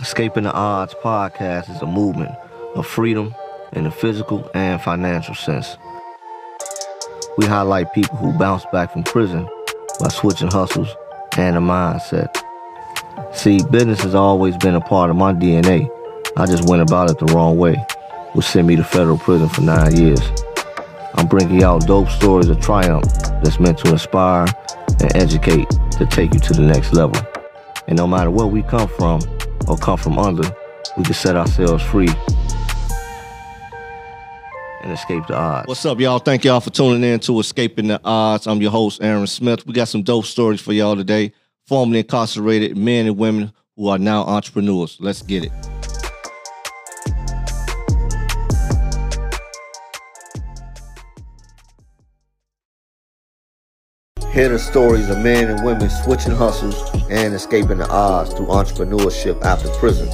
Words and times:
Escaping 0.00 0.42
the 0.42 0.52
Odds 0.52 0.92
podcast 0.94 1.70
is 1.70 1.80
a 1.80 1.86
movement 1.86 2.34
of 2.74 2.84
freedom 2.84 3.32
in 3.74 3.84
the 3.84 3.92
physical 3.92 4.50
and 4.52 4.82
financial 4.82 5.36
sense. 5.36 5.78
We 7.38 7.46
highlight 7.46 7.92
people 7.92 8.16
who 8.16 8.36
bounce 8.36 8.66
back 8.72 8.92
from 8.92 9.04
prison 9.04 9.48
by 10.00 10.08
switching 10.08 10.50
hustles 10.50 10.88
and 11.38 11.56
a 11.56 11.60
mindset. 11.60 12.36
See, 13.32 13.60
business 13.70 14.02
has 14.02 14.16
always 14.16 14.56
been 14.56 14.74
a 14.74 14.80
part 14.80 15.10
of 15.10 15.16
my 15.16 15.32
DNA. 15.32 15.88
I 16.36 16.46
just 16.46 16.68
went 16.68 16.82
about 16.82 17.10
it 17.10 17.20
the 17.20 17.32
wrong 17.32 17.56
way, 17.56 17.76
which 18.32 18.46
sent 18.46 18.66
me 18.66 18.74
to 18.74 18.84
federal 18.84 19.16
prison 19.16 19.48
for 19.48 19.60
nine 19.60 19.96
years. 19.96 20.20
I'm 21.14 21.28
bringing 21.28 21.62
out 21.62 21.86
dope 21.86 22.08
stories 22.08 22.48
of 22.48 22.60
triumph 22.60 23.04
that's 23.44 23.60
meant 23.60 23.78
to 23.78 23.92
inspire 23.92 24.46
and 25.00 25.16
educate 25.16 25.70
to 25.92 26.06
take 26.10 26.34
you 26.34 26.40
to 26.40 26.52
the 26.52 26.62
next 26.62 26.92
level. 26.92 27.24
And 27.86 27.96
no 27.96 28.08
matter 28.08 28.32
where 28.32 28.48
we 28.48 28.62
come 28.64 28.88
from 28.88 29.20
or 29.68 29.76
come 29.76 29.98
from 29.98 30.18
under, 30.18 30.48
we 30.96 31.04
can 31.04 31.14
set 31.14 31.36
ourselves 31.36 31.82
free 31.84 32.08
and 34.82 34.92
escape 34.92 35.26
the 35.26 35.34
odds. 35.34 35.66
What's 35.66 35.84
up, 35.86 35.98
y'all? 35.98 36.18
Thank 36.18 36.44
y'all 36.44 36.60
for 36.60 36.70
tuning 36.70 37.02
in 37.02 37.20
to 37.20 37.40
Escaping 37.40 37.88
the 37.88 38.00
Odds. 38.04 38.46
I'm 38.46 38.60
your 38.60 38.70
host, 38.70 39.02
Aaron 39.02 39.26
Smith. 39.26 39.66
We 39.66 39.72
got 39.72 39.88
some 39.88 40.02
dope 40.02 40.26
stories 40.26 40.60
for 40.60 40.72
y'all 40.72 40.96
today. 40.96 41.32
Formerly 41.66 42.00
incarcerated 42.00 42.76
men 42.76 43.06
and 43.06 43.16
women 43.16 43.52
who 43.76 43.88
are 43.88 43.98
now 43.98 44.22
entrepreneurs. 44.24 44.98
Let's 45.00 45.22
get 45.22 45.44
it. 45.44 45.52
Hear 54.34 54.48
the 54.48 54.58
stories 54.58 55.08
of 55.10 55.20
men 55.20 55.48
and 55.48 55.64
women 55.64 55.88
switching 55.88 56.34
hustles 56.34 56.74
and 57.08 57.32
escaping 57.34 57.78
the 57.78 57.88
odds 57.88 58.34
through 58.34 58.46
entrepreneurship 58.46 59.40
after 59.44 59.68
prison. 59.78 60.08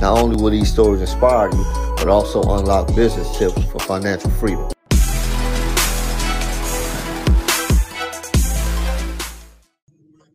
Not 0.00 0.18
only 0.18 0.42
will 0.42 0.50
these 0.50 0.72
stories 0.72 1.00
inspire 1.00 1.52
you, 1.52 1.64
but 1.96 2.08
also 2.08 2.42
unlock 2.42 2.92
business 2.96 3.38
tips 3.38 3.62
for 3.70 3.78
financial 3.78 4.28
freedom. 4.30 4.68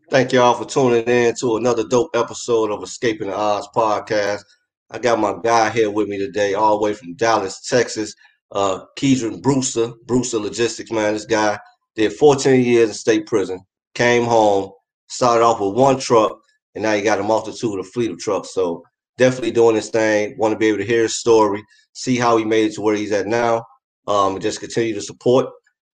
Thank 0.10 0.32
y'all 0.32 0.54
for 0.54 0.64
tuning 0.64 1.04
in 1.04 1.36
to 1.42 1.58
another 1.58 1.86
dope 1.86 2.12
episode 2.16 2.72
of 2.72 2.82
Escaping 2.84 3.28
the 3.28 3.36
Odds 3.36 3.68
podcast. 3.76 4.44
I 4.92 5.00
got 5.00 5.20
my 5.20 5.36
guy 5.44 5.72
here 5.72 5.92
with 5.92 6.08
me 6.08 6.18
today, 6.18 6.54
all 6.54 6.78
the 6.78 6.86
way 6.86 6.94
from 6.94 7.16
Dallas, 7.16 7.68
Texas, 7.68 8.16
uh, 8.54 8.86
Keedron 8.98 9.42
Brewster, 9.42 9.92
Brewster 10.06 10.40
Logistics, 10.40 10.90
man. 10.90 11.16
This 11.16 11.26
guy 11.26 11.60
did 11.96 12.14
14 12.14 12.62
years 12.64 12.90
in 12.90 12.94
state 12.94 13.26
prison, 13.26 13.60
came 13.94 14.26
home, 14.26 14.72
started 15.08 15.44
off 15.44 15.60
with 15.60 15.76
one 15.76 16.00
truck, 16.00 16.40
and 16.76 16.84
now 16.84 16.94
he 16.94 17.02
got 17.02 17.20
a 17.20 17.24
multitude 17.24 17.80
of 17.80 17.88
fleet 17.88 18.12
of 18.12 18.20
trucks. 18.20 18.54
So 18.54 18.84
definitely 19.18 19.52
doing 19.52 19.76
his 19.76 19.90
thing. 19.90 20.38
Want 20.38 20.52
to 20.54 20.58
be 20.58 20.68
able 20.68 20.80
to 20.80 20.86
hear 20.86 21.04
his 21.04 21.18
story, 21.18 21.64
see 21.94 22.18
how 22.18 22.38
he 22.38 22.46
made 22.46 22.72
it 22.72 22.76
to 22.76 22.82
where 22.82 22.96
he's 22.96 23.12
at 23.12 23.28
now, 23.28 23.64
um, 24.08 24.34
and 24.34 24.42
just 24.42 24.60
continue 24.60 24.94
to 24.94 25.02
support. 25.02 25.48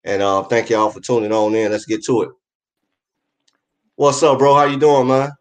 And 0.03 0.21
uh, 0.21 0.43
thank 0.43 0.69
y'all 0.69 0.89
for 0.89 0.99
tuning 0.99 1.31
on 1.31 1.53
in. 1.53 1.71
Let's 1.71 1.85
get 1.85 2.03
to 2.05 2.23
it. 2.23 2.29
What's 3.95 4.23
up, 4.23 4.39
bro? 4.39 4.55
How 4.55 4.65
you 4.65 4.79
doing, 4.79 5.07
man? 5.07 5.31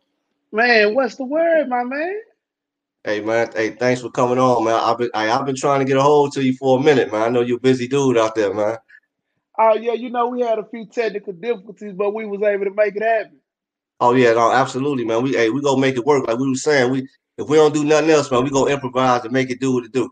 Man, 0.53 0.95
what's 0.95 1.15
the 1.15 1.25
word, 1.25 1.69
my 1.69 1.85
man? 1.85 2.21
Hey 3.03 3.23
man, 3.23 3.51
hey, 3.55 3.71
thanks 3.71 4.03
for 4.03 4.11
coming 4.11 4.39
on, 4.39 4.65
man. 4.65 4.75
I've 4.75 4.99
been 4.99 5.09
I, 5.15 5.25
have 5.25 5.47
been 5.47 5.57
trying 5.57 5.79
to 5.79 5.87
get 5.87 5.97
a 5.97 6.03
hold 6.03 6.35
to 6.35 6.45
you 6.45 6.53
for 6.59 6.79
a 6.79 6.83
minute, 6.83 7.11
man. 7.11 7.23
I 7.23 7.29
know 7.31 7.41
you're 7.41 7.57
a 7.57 7.61
busy 7.61 7.89
dude 7.89 8.19
out 8.19 8.35
there, 8.35 8.53
man. 8.53 8.77
Oh 9.63 9.75
yeah, 9.75 9.93
you 9.93 10.09
know 10.09 10.29
we 10.29 10.41
had 10.41 10.59
a 10.59 10.65
few 10.65 10.87
technical 10.87 11.35
difficulties, 11.35 11.93
but 11.93 12.15
we 12.15 12.25
was 12.25 12.41
able 12.41 12.65
to 12.65 12.75
make 12.75 12.97
it 12.97 13.03
happen. 13.03 13.41
Oh 14.01 14.15
yeah, 14.15 14.33
no, 14.33 14.51
absolutely, 14.51 15.05
man. 15.05 15.23
We 15.23 15.35
hey, 15.35 15.51
we 15.51 15.61
gonna 15.61 15.79
make 15.79 15.99
it 15.99 16.07
work. 16.07 16.27
Like 16.27 16.39
we 16.39 16.49
were 16.49 16.55
saying, 16.55 16.91
we 16.91 17.07
if 17.37 17.47
we 17.47 17.59
don't 17.59 17.75
do 17.75 17.85
nothing 17.85 18.09
else, 18.09 18.31
man, 18.31 18.43
we 18.43 18.49
gonna 18.49 18.71
improvise 18.71 19.23
and 19.25 19.35
make 19.35 19.51
it 19.51 19.61
do 19.61 19.75
what 19.75 19.85
it 19.85 19.93
do. 19.93 20.11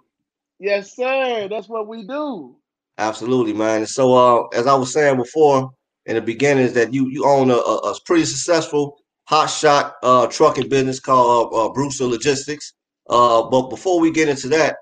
Yes, 0.58 0.94
sir. 0.94 1.48
That's 1.48 1.66
what 1.66 1.88
we 1.88 2.06
do. 2.06 2.56
Absolutely, 2.98 3.54
man. 3.54 3.78
And 3.78 3.88
so, 3.88 4.12
uh, 4.14 4.48
as 4.48 4.66
I 4.66 4.74
was 4.74 4.92
saying 4.92 5.16
before 5.16 5.70
in 6.04 6.16
the 6.16 6.20
beginning, 6.20 6.64
is 6.64 6.74
that 6.74 6.92
you 6.92 7.08
you 7.08 7.24
own 7.24 7.50
a, 7.50 7.54
a, 7.56 7.76
a 7.78 7.94
pretty 8.04 8.26
successful 8.26 8.98
hot 9.28 9.46
shot 9.46 9.94
uh, 10.02 10.26
trucking 10.26 10.68
business 10.68 11.00
called 11.00 11.54
uh, 11.54 11.72
Brewster 11.72 12.04
Logistics. 12.04 12.74
Uh, 13.08 13.44
but 13.44 13.70
before 13.70 13.98
we 13.98 14.10
get 14.10 14.28
into 14.28 14.48
that, 14.48 14.76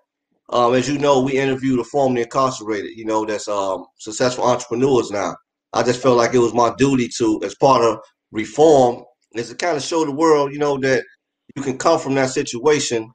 um, 0.51 0.75
as 0.75 0.89
you 0.89 0.99
know, 0.99 1.21
we 1.21 1.39
interviewed 1.39 1.81
a 1.81 1.85
formerly 1.85 2.23
incarcerated, 2.23 2.97
you 2.97 3.05
know, 3.05 3.25
that's 3.25 3.49
um, 3.49 3.85
successful 3.99 4.45
entrepreneurs 4.45 5.11
now. 5.11 5.35
I 5.73 5.83
just 5.83 6.01
felt 6.01 6.17
like 6.17 6.35
it 6.35 6.39
was 6.39 6.55
my 6.55 6.73
duty 6.79 7.09
to, 7.19 7.41
as 7.45 7.55
part 7.57 7.83
of 7.83 7.99
reform, 8.31 9.05
is 9.35 9.49
to 9.51 9.57
kind 9.57 9.77
of 9.77 9.83
show 9.83 10.05
the 10.05 10.13
world, 10.13 10.53
you 10.53 10.59
know, 10.59 10.79
that 10.79 11.05
you 11.55 11.63
can 11.63 11.77
come 11.77 11.99
from 11.99 12.15
that 12.15 12.31
situation, 12.31 13.11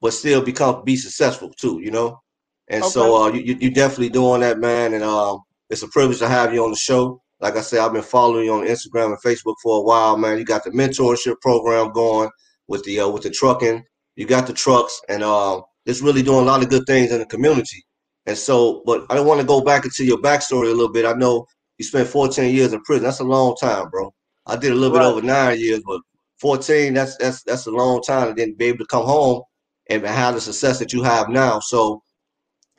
but 0.00 0.12
still 0.12 0.40
become 0.40 0.84
be 0.84 0.96
successful 0.96 1.50
too, 1.58 1.80
you 1.82 1.90
know. 1.90 2.20
And 2.68 2.82
okay. 2.82 2.90
so 2.90 3.22
uh, 3.22 3.32
you 3.32 3.56
you 3.60 3.70
definitely 3.70 4.10
doing 4.10 4.40
that, 4.40 4.58
man. 4.58 4.94
And 4.94 5.02
um, 5.02 5.40
it's 5.70 5.82
a 5.82 5.88
privilege 5.88 6.18
to 6.20 6.28
have 6.28 6.54
you 6.54 6.64
on 6.64 6.70
the 6.70 6.76
show. 6.76 7.20
Like 7.40 7.56
I 7.56 7.60
said, 7.60 7.80
I've 7.80 7.92
been 7.92 8.02
following 8.02 8.46
you 8.46 8.54
on 8.54 8.66
Instagram 8.66 9.06
and 9.06 9.22
Facebook 9.22 9.56
for 9.62 9.78
a 9.78 9.82
while, 9.82 10.16
man. 10.16 10.38
You 10.38 10.44
got 10.44 10.64
the 10.64 10.70
mentorship 10.70 11.40
program 11.40 11.92
going 11.92 12.30
with 12.68 12.84
the 12.84 13.00
uh, 13.00 13.08
with 13.08 13.22
the 13.22 13.30
trucking. 13.30 13.84
You 14.16 14.26
got 14.26 14.46
the 14.46 14.52
trucks, 14.52 15.00
and 15.08 15.22
uh, 15.22 15.60
it's 15.86 16.02
really 16.02 16.22
doing 16.22 16.40
a 16.40 16.50
lot 16.50 16.62
of 16.62 16.68
good 16.68 16.84
things 16.86 17.12
in 17.12 17.20
the 17.20 17.26
community. 17.26 17.84
And 18.26 18.36
so, 18.36 18.82
but 18.84 19.06
I 19.08 19.14
don't 19.14 19.26
want 19.26 19.40
to 19.40 19.46
go 19.46 19.60
back 19.60 19.84
into 19.84 20.04
your 20.04 20.18
backstory 20.18 20.64
a 20.64 20.74
little 20.74 20.92
bit. 20.92 21.06
I 21.06 21.12
know 21.12 21.46
you 21.78 21.84
spent 21.84 22.08
14 22.08 22.54
years 22.54 22.72
in 22.72 22.82
prison. 22.82 23.04
That's 23.04 23.20
a 23.20 23.24
long 23.24 23.54
time, 23.60 23.88
bro. 23.90 24.12
I 24.46 24.56
did 24.56 24.72
a 24.72 24.74
little 24.74 24.96
right. 24.96 25.02
bit 25.02 25.06
over 25.06 25.22
nine 25.22 25.60
years, 25.60 25.80
but 25.86 26.00
14, 26.40 26.92
that's 26.92 27.16
that's 27.16 27.42
that's 27.44 27.66
a 27.66 27.70
long 27.70 28.02
time, 28.02 28.28
and 28.28 28.36
then 28.36 28.54
be 28.54 28.66
able 28.66 28.78
to 28.78 28.86
come 28.86 29.04
home 29.04 29.42
and 29.88 30.04
have 30.04 30.34
the 30.34 30.40
success 30.40 30.78
that 30.78 30.92
you 30.92 31.02
have 31.02 31.28
now. 31.28 31.60
So, 31.60 32.02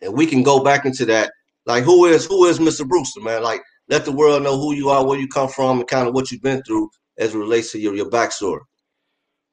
and 0.02 0.14
we 0.14 0.26
can 0.28 0.44
go 0.44 0.64
back 0.64 0.86
into 0.86 1.06
that. 1.06 1.32
Like, 1.66 1.84
who 1.84 2.06
is 2.06 2.26
who 2.26 2.46
is 2.46 2.60
Mr. 2.60 2.88
Brewster, 2.88 3.22
man? 3.22 3.44
Like, 3.44 3.62
let 3.90 4.06
the 4.06 4.12
world 4.12 4.44
know 4.44 4.58
who 4.60 4.74
you 4.74 4.90
are, 4.90 5.06
where 5.06 5.20
you 5.20 5.28
come 5.28 5.50
from, 5.50 5.80
and 5.80 5.88
kind 5.88 6.08
of 6.08 6.14
what 6.14 6.32
you've 6.32 6.42
been 6.42 6.62
through 6.64 6.90
as 7.18 7.34
it 7.34 7.38
relates 7.38 7.72
to 7.72 7.80
your 7.80 7.96
your 7.96 8.10
backstory. 8.10 8.60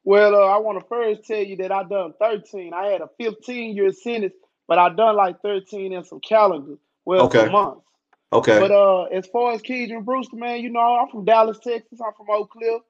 Well, 0.05 0.35
uh, 0.35 0.47
I 0.47 0.59
want 0.59 0.79
to 0.79 0.85
first 0.87 1.25
tell 1.25 1.43
you 1.43 1.57
that 1.57 1.71
I 1.71 1.83
done 1.83 2.13
13. 2.19 2.73
I 2.73 2.85
had 2.85 3.01
a 3.01 3.09
15 3.19 3.75
year 3.75 3.91
sentence, 3.91 4.35
but 4.67 4.77
I 4.77 4.89
done 4.89 5.15
like 5.15 5.41
13 5.41 5.91
in 5.91 6.03
some 6.03 6.19
calendars, 6.19 6.77
well, 7.03 7.25
okay. 7.25 7.49
months. 7.49 7.81
Okay. 8.31 8.59
But 8.59 8.71
uh, 8.71 9.03
as 9.05 9.25
far 9.27 9.53
as 9.53 9.61
Keedron 9.61 10.05
Brewster, 10.05 10.35
man, 10.35 10.59
you 10.59 10.69
know, 10.69 10.79
I'm 10.79 11.09
from 11.09 11.25
Dallas, 11.25 11.57
Texas. 11.57 11.99
I'm 12.05 12.13
from 12.13 12.27
Oak 12.29 12.51
Cliff. 12.51 12.81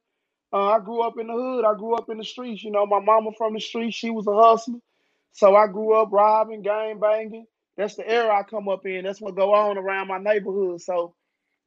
Uh, 0.52 0.72
I 0.72 0.80
grew 0.80 1.02
up 1.02 1.18
in 1.18 1.28
the 1.28 1.34
hood. 1.34 1.66
I 1.66 1.74
grew 1.78 1.96
up 1.96 2.10
in 2.10 2.18
the 2.18 2.24
streets. 2.24 2.64
You 2.64 2.72
know, 2.72 2.86
my 2.86 3.00
mama 3.00 3.32
from 3.38 3.54
the 3.54 3.60
streets. 3.60 3.96
She 3.96 4.10
was 4.10 4.28
a 4.28 4.34
hustler. 4.34 4.80
So 5.32 5.56
I 5.56 5.68
grew 5.68 5.94
up 5.94 6.10
robbing, 6.12 6.62
gang 6.64 7.00
banging. 7.00 7.46
That's 7.78 7.96
the 7.96 8.10
era 8.10 8.40
I 8.40 8.44
come 8.44 8.70
up 8.70 8.86
in. 8.86 9.04
That's 9.04 9.22
what 9.22 9.36
go 9.36 9.54
on 9.54 9.78
around 9.78 10.08
my 10.08 10.18
neighborhood. 10.18 10.82
So 10.82 11.14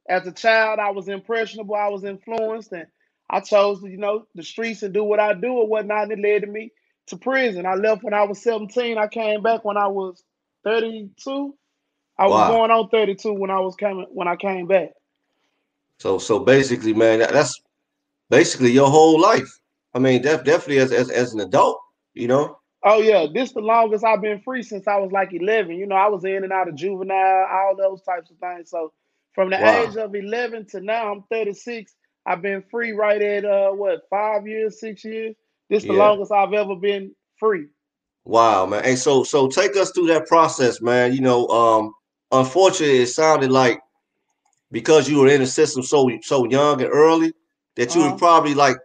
as 0.07 0.25
a 0.25 0.31
child, 0.31 0.79
I 0.79 0.89
was 0.89 1.07
impressionable. 1.07 1.75
I 1.75 1.87
was 1.87 2.03
influenced, 2.03 2.71
and 2.71 2.87
I 3.29 3.41
chose, 3.41 3.81
you 3.83 3.97
know, 3.97 4.25
the 4.35 4.43
streets 4.43 4.83
and 4.83 4.93
do 4.93 5.03
what 5.03 5.19
I 5.19 5.33
do 5.33 5.53
or 5.53 5.67
whatnot. 5.67 6.11
And 6.11 6.11
it 6.13 6.19
led 6.19 6.41
to 6.41 6.47
me 6.47 6.71
to 7.07 7.17
prison. 7.17 7.65
I 7.65 7.75
left 7.75 8.03
when 8.03 8.13
I 8.13 8.23
was 8.23 8.41
17. 8.41 8.97
I 8.97 9.07
came 9.07 9.43
back 9.43 9.63
when 9.63 9.77
I 9.77 9.87
was 9.87 10.23
32. 10.63 11.55
I 12.17 12.27
was 12.27 12.49
going 12.49 12.69
on 12.69 12.89
32 12.89 13.33
when 13.33 13.49
I 13.49 13.59
was 13.59 13.75
coming 13.75 14.05
when 14.09 14.27
I 14.27 14.35
came 14.35 14.67
back. 14.67 14.89
So 15.99 16.17
so 16.17 16.39
basically, 16.39 16.93
man, 16.93 17.19
that's 17.19 17.61
basically 18.29 18.71
your 18.71 18.89
whole 18.89 19.19
life. 19.19 19.49
I 19.93 19.99
mean, 19.99 20.21
def- 20.21 20.43
definitely 20.43 20.79
as, 20.79 20.91
as 20.91 21.09
as 21.09 21.33
an 21.33 21.39
adult, 21.39 21.79
you 22.13 22.27
know. 22.27 22.57
Oh 22.83 23.01
yeah, 23.01 23.25
this 23.33 23.53
the 23.53 23.61
longest 23.61 24.05
I've 24.05 24.21
been 24.21 24.41
free 24.41 24.63
since 24.63 24.87
I 24.87 24.97
was 24.97 25.11
like 25.11 25.33
11. 25.33 25.75
You 25.75 25.85
know, 25.85 25.95
I 25.95 26.07
was 26.07 26.25
in 26.25 26.43
and 26.43 26.53
out 26.53 26.67
of 26.67 26.75
juvenile, 26.75 27.47
all 27.49 27.75
those 27.77 28.01
types 28.01 28.31
of 28.31 28.37
things. 28.37 28.69
So 28.69 28.91
from 29.33 29.49
the 29.49 29.57
wow. 29.57 29.83
age 29.83 29.95
of 29.95 30.15
11 30.15 30.67
to 30.67 30.81
now, 30.81 31.11
I'm 31.11 31.23
36. 31.29 31.93
I've 32.25 32.41
been 32.41 32.63
free 32.69 32.91
right 32.91 33.21
at 33.21 33.45
uh 33.45 33.71
what 33.71 34.01
five 34.09 34.47
years, 34.47 34.79
six 34.79 35.03
years. 35.03 35.35
This 35.69 35.83
the 35.83 35.93
yeah. 35.93 35.99
longest 35.99 36.31
I've 36.31 36.53
ever 36.53 36.75
been 36.75 37.13
free. 37.37 37.67
Wow, 38.25 38.65
man. 38.65 38.83
Hey, 38.83 38.95
so 38.95 39.23
so 39.23 39.47
take 39.47 39.75
us 39.75 39.91
through 39.91 40.07
that 40.07 40.27
process, 40.27 40.81
man. 40.81 41.13
You 41.13 41.21
know, 41.21 41.47
um, 41.47 41.93
unfortunately, 42.31 42.99
it 42.99 43.07
sounded 43.07 43.51
like 43.51 43.79
because 44.71 45.09
you 45.09 45.19
were 45.19 45.27
in 45.27 45.41
the 45.41 45.47
system 45.47 45.83
so 45.83 46.09
so 46.21 46.45
young 46.49 46.81
and 46.81 46.91
early 46.91 47.33
that 47.75 47.95
you 47.95 48.01
uh-huh. 48.01 48.11
was 48.11 48.19
probably 48.19 48.53
like 48.53 48.77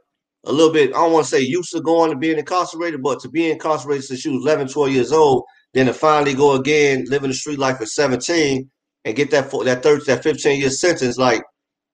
a 0.46 0.52
little 0.52 0.72
bit, 0.72 0.90
I 0.90 0.98
don't 0.98 1.12
want 1.12 1.24
to 1.24 1.30
say 1.30 1.40
used 1.40 1.72
to 1.72 1.80
going 1.80 2.10
to 2.10 2.16
being 2.16 2.38
incarcerated, 2.38 3.02
but 3.02 3.20
to 3.20 3.28
be 3.28 3.50
incarcerated 3.50 4.04
since 4.04 4.24
you 4.24 4.32
was 4.32 4.42
11, 4.44 4.68
12 4.68 4.92
years 4.92 5.12
old, 5.12 5.44
then 5.72 5.86
to 5.86 5.94
finally 5.94 6.34
go 6.34 6.54
again, 6.54 7.04
living 7.08 7.30
the 7.30 7.34
street 7.34 7.58
life 7.58 7.80
at 7.80 7.88
17 7.88 8.70
and 9.04 9.16
get 9.16 9.30
that 9.30 9.50
that 9.64 9.82
30, 9.82 10.04
that 10.04 10.22
15 10.22 10.60
year 10.60 10.70
sentence, 10.70 11.16
like 11.16 11.42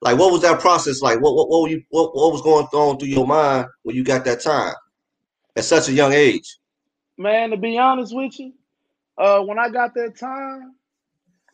like, 0.00 0.19
what 0.19 0.32
was 0.32 0.43
that 0.43 0.61
process 0.61 1.02
like? 1.02 1.20
What 1.20 1.35
what 1.35 1.49
what 1.49 1.62
were 1.62 1.69
you 1.69 1.82
what, 1.91 2.14
what 2.14 2.32
was 2.32 2.43
going 2.43 2.67
on 2.73 2.99
through 2.99 3.08
your 3.08 3.26
mind 3.26 3.67
when 3.82 3.97
you 3.97 4.05
got 4.05 4.25
that 4.25 4.41
time 4.41 4.75
at 5.56 5.64
such 5.64 5.88
a 5.88 5.93
young 5.93 6.12
age? 6.12 6.58
Man, 7.19 7.50
to 7.50 7.56
be 7.56 7.79
honest 7.79 8.14
with 8.14 8.38
you, 8.38 8.52
uh, 9.19 9.41
when 9.41 9.58
I 9.58 9.69
got 9.69 9.94
that 9.94 10.17
time, 10.17 10.75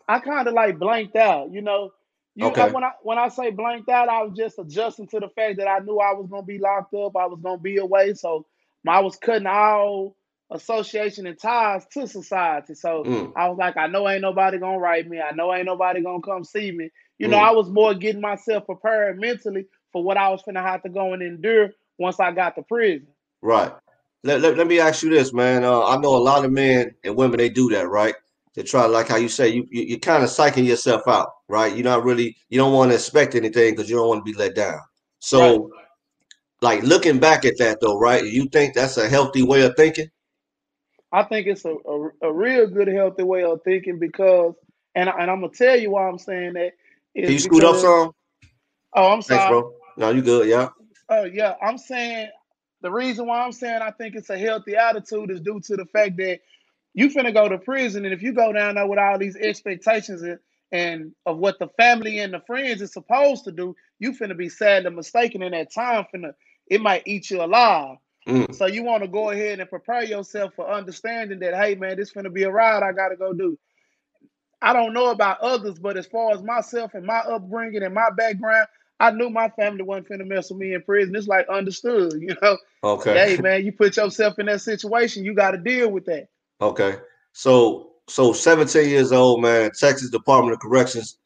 I 0.08 0.20
kind 0.20 0.46
of 0.46 0.54
like 0.54 0.78
blanked 0.78 1.16
out. 1.16 1.52
You 1.52 1.62
know, 1.62 1.90
you 2.36 2.46
okay. 2.46 2.70
when 2.70 2.84
I 2.84 2.92
when 3.02 3.18
I 3.18 3.28
say 3.28 3.50
blanked 3.50 3.88
out, 3.88 4.08
I 4.08 4.22
was 4.22 4.36
just 4.36 4.58
adjusting 4.58 5.08
to 5.08 5.20
the 5.20 5.28
fact 5.28 5.58
that 5.58 5.68
I 5.68 5.80
knew 5.80 5.98
I 5.98 6.12
was 6.14 6.28
gonna 6.30 6.44
be 6.44 6.58
locked 6.58 6.94
up. 6.94 7.16
I 7.16 7.26
was 7.26 7.40
gonna 7.42 7.58
be 7.58 7.78
away, 7.78 8.14
so 8.14 8.46
I 8.86 9.00
was 9.00 9.16
cutting 9.16 9.48
all 9.48 10.16
association 10.52 11.26
and 11.26 11.38
ties 11.38 11.84
to 11.92 12.06
society. 12.06 12.74
So 12.74 13.02
Mm, 13.04 13.32
I 13.34 13.48
was 13.48 13.58
like, 13.58 13.76
I 13.76 13.88
know 13.88 14.08
ain't 14.08 14.22
nobody 14.22 14.58
gonna 14.58 14.78
write 14.78 15.08
me. 15.08 15.20
I 15.20 15.32
know 15.32 15.52
ain't 15.52 15.66
nobody 15.66 16.02
gonna 16.02 16.22
come 16.22 16.44
see 16.44 16.70
me. 16.70 16.90
You 17.18 17.28
know, 17.28 17.36
mm, 17.36 17.38
I 17.38 17.52
was 17.52 17.68
more 17.70 17.94
getting 17.94 18.20
myself 18.20 18.66
prepared 18.66 19.18
mentally 19.18 19.66
for 19.92 20.02
what 20.04 20.16
I 20.18 20.28
was 20.30 20.42
finna 20.42 20.62
have 20.62 20.82
to 20.82 20.88
go 20.88 21.12
and 21.14 21.22
endure 21.22 21.70
once 21.98 22.20
I 22.20 22.32
got 22.32 22.56
to 22.56 22.62
prison. 22.62 23.08
right. 23.42 23.72
Let, 24.24 24.40
let, 24.40 24.56
let 24.56 24.66
me 24.66 24.80
ask 24.80 25.02
you 25.02 25.10
this, 25.10 25.32
man. 25.32 25.64
Uh, 25.64 25.84
I 25.84 25.96
know 25.98 26.16
a 26.16 26.18
lot 26.18 26.44
of 26.44 26.52
men 26.52 26.92
and 27.04 27.16
women 27.16 27.38
they 27.38 27.48
do 27.48 27.68
that, 27.70 27.88
right? 27.88 28.14
They 28.54 28.62
try, 28.62 28.86
like 28.86 29.08
how 29.08 29.16
you 29.16 29.28
say, 29.28 29.48
you, 29.48 29.66
you 29.70 29.82
you're 29.82 29.98
kind 29.98 30.24
of 30.24 30.30
psyching 30.30 30.66
yourself 30.66 31.02
out, 31.06 31.28
right? 31.48 31.74
You're 31.74 31.84
not 31.84 32.04
really, 32.04 32.36
you 32.48 32.58
don't 32.58 32.72
want 32.72 32.90
to 32.90 32.96
expect 32.96 33.34
anything 33.34 33.74
because 33.74 33.88
you 33.90 33.96
don't 33.96 34.08
want 34.08 34.26
to 34.26 34.32
be 34.32 34.36
let 34.36 34.54
down. 34.56 34.80
Right. 35.34 35.60
So, 35.60 35.70
like 36.62 36.82
looking 36.82 37.18
back 37.20 37.44
at 37.44 37.58
that 37.58 37.78
though, 37.80 37.98
right? 37.98 38.24
You 38.24 38.48
think 38.48 38.74
that's 38.74 38.96
a 38.98 39.08
healthy 39.08 39.42
way 39.42 39.62
of 39.64 39.74
thinking? 39.76 40.08
I 41.12 41.22
think 41.24 41.46
it's 41.46 41.64
a, 41.64 41.70
a, 41.74 42.10
a 42.22 42.32
real 42.32 42.66
good, 42.68 42.88
healthy 42.88 43.22
way 43.22 43.44
of 43.44 43.62
thinking 43.64 43.98
because, 43.98 44.54
and, 44.94 45.08
I- 45.08 45.20
and 45.20 45.30
I'm 45.30 45.40
gonna 45.40 45.52
tell 45.52 45.78
you 45.78 45.90
why 45.90 46.08
I'm 46.08 46.18
saying 46.18 46.54
that 46.54 46.72
Can 47.24 47.34
you 47.34 47.40
scoot 47.40 47.64
up 47.64 47.76
some? 47.76 48.12
oh, 48.94 49.12
I'm 49.12 49.22
Thanks, 49.28 49.44
sorry. 49.44 49.46
bro. 49.46 49.74
No, 49.96 50.10
you 50.10 50.22
good, 50.22 50.48
yeah. 50.48 50.70
Oh, 51.08 51.24
yeah, 51.24 51.54
I'm 51.62 51.78
saying 51.78 52.30
the 52.82 52.90
reason 52.90 53.26
why 53.26 53.42
I'm 53.42 53.52
saying 53.52 53.82
I 53.82 53.92
think 53.92 54.16
it's 54.16 54.30
a 54.30 54.38
healthy 54.38 54.76
attitude 54.76 55.30
is 55.30 55.40
due 55.40 55.60
to 55.60 55.76
the 55.76 55.86
fact 55.86 56.16
that 56.18 56.40
you 56.94 57.10
finna 57.10 57.32
go 57.32 57.48
to 57.48 57.58
prison, 57.58 58.04
and 58.04 58.14
if 58.14 58.22
you 58.22 58.32
go 58.32 58.52
down 58.52 58.76
there 58.76 58.86
with 58.86 58.98
all 58.98 59.18
these 59.18 59.36
expectations 59.36 60.22
and, 60.22 60.38
and 60.72 61.12
of 61.26 61.38
what 61.38 61.58
the 61.58 61.68
family 61.78 62.18
and 62.20 62.32
the 62.34 62.40
friends 62.46 62.82
is 62.82 62.92
supposed 62.92 63.44
to 63.44 63.52
do, 63.52 63.76
you 64.00 64.12
finna 64.12 64.36
be 64.36 64.48
sad 64.48 64.86
and 64.86 64.96
mistaken 64.96 65.42
in 65.42 65.52
that 65.52 65.72
time. 65.72 66.06
Finna 66.14 66.32
it 66.68 66.80
might 66.80 67.04
eat 67.06 67.30
you 67.30 67.42
alive. 67.42 67.98
Mm, 68.28 68.46
So 68.52 68.66
you 68.66 68.82
want 68.82 69.02
to 69.04 69.08
go 69.08 69.30
ahead 69.30 69.60
and 69.60 69.70
prepare 69.70 70.04
yourself 70.04 70.54
for 70.56 70.70
understanding 70.70 71.40
that, 71.40 71.54
hey 71.54 71.76
man, 71.76 71.96
this 71.96 72.12
finna 72.12 72.32
be 72.32 72.44
a 72.44 72.50
ride 72.50 72.82
I 72.82 72.92
gotta 72.92 73.16
go 73.16 73.32
do. 73.32 73.58
I 74.62 74.72
don't 74.72 74.94
know 74.94 75.10
about 75.10 75.40
others, 75.40 75.78
but 75.78 75.96
as 75.96 76.06
far 76.06 76.32
as 76.32 76.42
myself 76.42 76.94
and 76.94 77.04
my 77.04 77.18
upbringing 77.18 77.82
and 77.82 77.94
my 77.94 78.08
background, 78.16 78.66
I 78.98 79.10
knew 79.10 79.28
my 79.28 79.50
family 79.50 79.82
wasn't 79.82 80.08
finna 80.08 80.26
mess 80.26 80.50
with 80.50 80.58
me 80.58 80.72
in 80.72 80.82
prison. 80.82 81.14
It's 81.14 81.28
like 81.28 81.46
understood, 81.48 82.14
you 82.20 82.34
know. 82.40 82.56
okay. 82.82 83.36
Hey 83.36 83.42
man, 83.42 83.64
you 83.64 83.72
put 83.72 83.96
yourself 83.96 84.38
in 84.38 84.46
that 84.46 84.62
situation, 84.62 85.24
you 85.24 85.34
got 85.34 85.50
to 85.52 85.58
deal 85.58 85.90
with 85.90 86.06
that. 86.06 86.28
Okay. 86.60 86.96
So 87.32 87.92
so 88.08 88.32
17 88.32 88.88
years 88.88 89.12
old, 89.12 89.42
man, 89.42 89.70
Texas 89.78 90.10
Department 90.10 90.54
of 90.54 90.60
Corrections. 90.60 91.18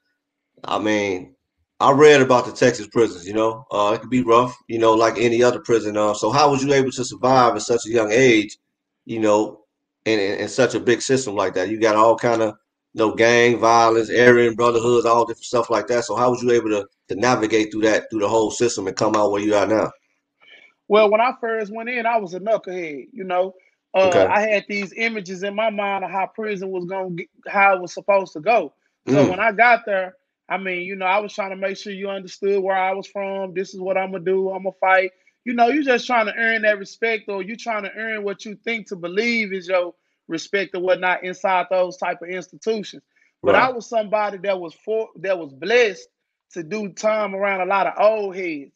I 0.65 0.79
mean, 0.79 1.35
I 1.79 1.93
read 1.93 2.21
about 2.21 2.47
the 2.47 2.53
Texas 2.53 2.89
prisons, 2.89 3.27
you 3.27 3.35
know. 3.35 3.65
Uh 3.71 3.93
it 3.95 4.01
could 4.01 4.11
be 4.11 4.23
rough, 4.23 4.57
you 4.67 4.79
know, 4.79 4.95
like 4.95 5.19
any 5.19 5.43
other 5.43 5.61
prison. 5.61 5.97
Uh, 5.97 6.15
so 6.15 6.31
how 6.31 6.51
was 6.51 6.65
you 6.65 6.73
able 6.73 6.91
to 6.91 7.05
survive 7.05 7.55
at 7.55 7.63
such 7.63 7.87
a 7.87 7.91
young 7.91 8.11
age, 8.11 8.59
you 9.05 9.21
know, 9.21 9.61
in, 10.05 10.19
in, 10.19 10.41
in 10.41 10.49
such 10.49 10.75
a 10.75 10.81
big 10.81 11.01
system 11.01 11.37
like 11.37 11.55
that? 11.55 11.69
You 11.69 11.79
got 11.79 11.97
all 11.97 12.17
kind 12.17 12.43
of 12.43 12.57
you 12.95 12.99
know, 13.01 13.15
gang 13.15 13.59
violence, 13.59 14.11
Aryan 14.11 14.55
brotherhoods, 14.55 15.07
all 15.07 15.25
different 15.27 15.45
stuff 15.45 15.71
like 15.71 15.87
that. 15.89 16.05
So 16.05 16.17
how 16.17 16.31
was 16.31 16.43
you 16.43 16.51
able 16.53 16.71
to 16.71 16.87
to 17.09 17.17
navigate 17.17 17.73
through 17.73 17.83
that 17.83 18.11
through 18.11 18.21
the 18.21 18.29
whole 18.29 18.51
system 18.51 18.87
and 18.87 18.97
come 18.97 19.17
out 19.17 19.31
where 19.33 19.43
you 19.43 19.55
are 19.55 19.67
now? 19.67 19.91
Well, 20.89 21.11
when 21.11 21.21
I 21.21 21.33
first 21.41 21.73
went 21.73 21.89
in, 21.89 22.07
I 22.07 22.19
was 22.19 22.35
a 22.35 22.41
knucklehead. 22.41 23.09
You 23.13 23.25
know, 23.25 23.55
uh, 23.95 24.25
Okay. 24.25 24.29
I 24.29 24.43
had 24.43 24.65
these 24.69 24.93
images 24.95 25.43
in 25.43 25.55
my 25.55 25.71
mind 25.71 26.05
of 26.05 26.11
how 26.11 26.27
prison 26.27 26.71
was 26.71 26.85
going, 26.87 27.17
to 27.19 27.27
how 27.51 27.75
it 27.77 27.81
was 27.83 27.95
supposed 27.95 28.33
to 28.35 28.41
go. 28.41 28.73
So 29.07 29.23
Mm, 29.23 29.31
when 29.31 29.41
I 29.41 29.53
got 29.53 29.85
there, 29.87 30.15
I 30.49 30.59
mean, 30.59 30.83
you 30.83 30.97
know, 30.97 31.07
I 31.07 31.19
was 31.19 31.33
trying 31.35 31.51
to 31.51 31.57
make 31.57 31.77
sure 31.77 31.93
you 31.93 32.09
understood 32.11 32.63
where 32.63 32.77
I 32.77 32.93
was 32.93 33.07
from. 33.07 33.55
This 33.55 33.75
is 33.75 33.81
what 33.81 33.97
I'm 33.97 34.13
gonna 34.13 34.25
do. 34.25 34.51
I'm 34.51 34.65
gonna 34.65 34.75
fight. 34.81 35.13
You 35.45 35.55
know, 35.55 35.69
you're 35.69 35.83
just 35.85 36.07
trying 36.07 36.27
to 36.27 36.35
earn 36.37 36.63
that 36.63 36.79
respect, 36.79 37.29
or 37.29 37.43
you're 37.43 37.57
trying 37.57 37.85
to 37.85 37.93
earn 37.95 38.25
what 38.25 38.45
you 38.45 38.57
think 38.57 38.89
to 38.89 38.97
believe 38.97 39.53
is 39.53 39.69
your 39.69 39.95
respect 40.31 40.75
and 40.75 40.85
whatnot 40.85 41.25
inside 41.25 41.69
those 41.71 41.99
type 41.99 42.23
of 42.23 42.31
institutions. 42.31 43.05
But 43.45 43.57
I 43.57 43.71
was 43.73 43.89
somebody 43.89 44.39
that 44.41 44.61
was 44.61 44.75
for 44.75 45.11
that 45.19 45.39
was 45.39 45.55
blessed 45.55 46.09
to 46.55 46.65
do 46.65 46.91
time 46.91 47.37
around 47.37 47.63
a 47.63 47.67
lot 47.67 47.89
of 47.89 47.95
old 48.01 48.37
heads. 48.37 48.73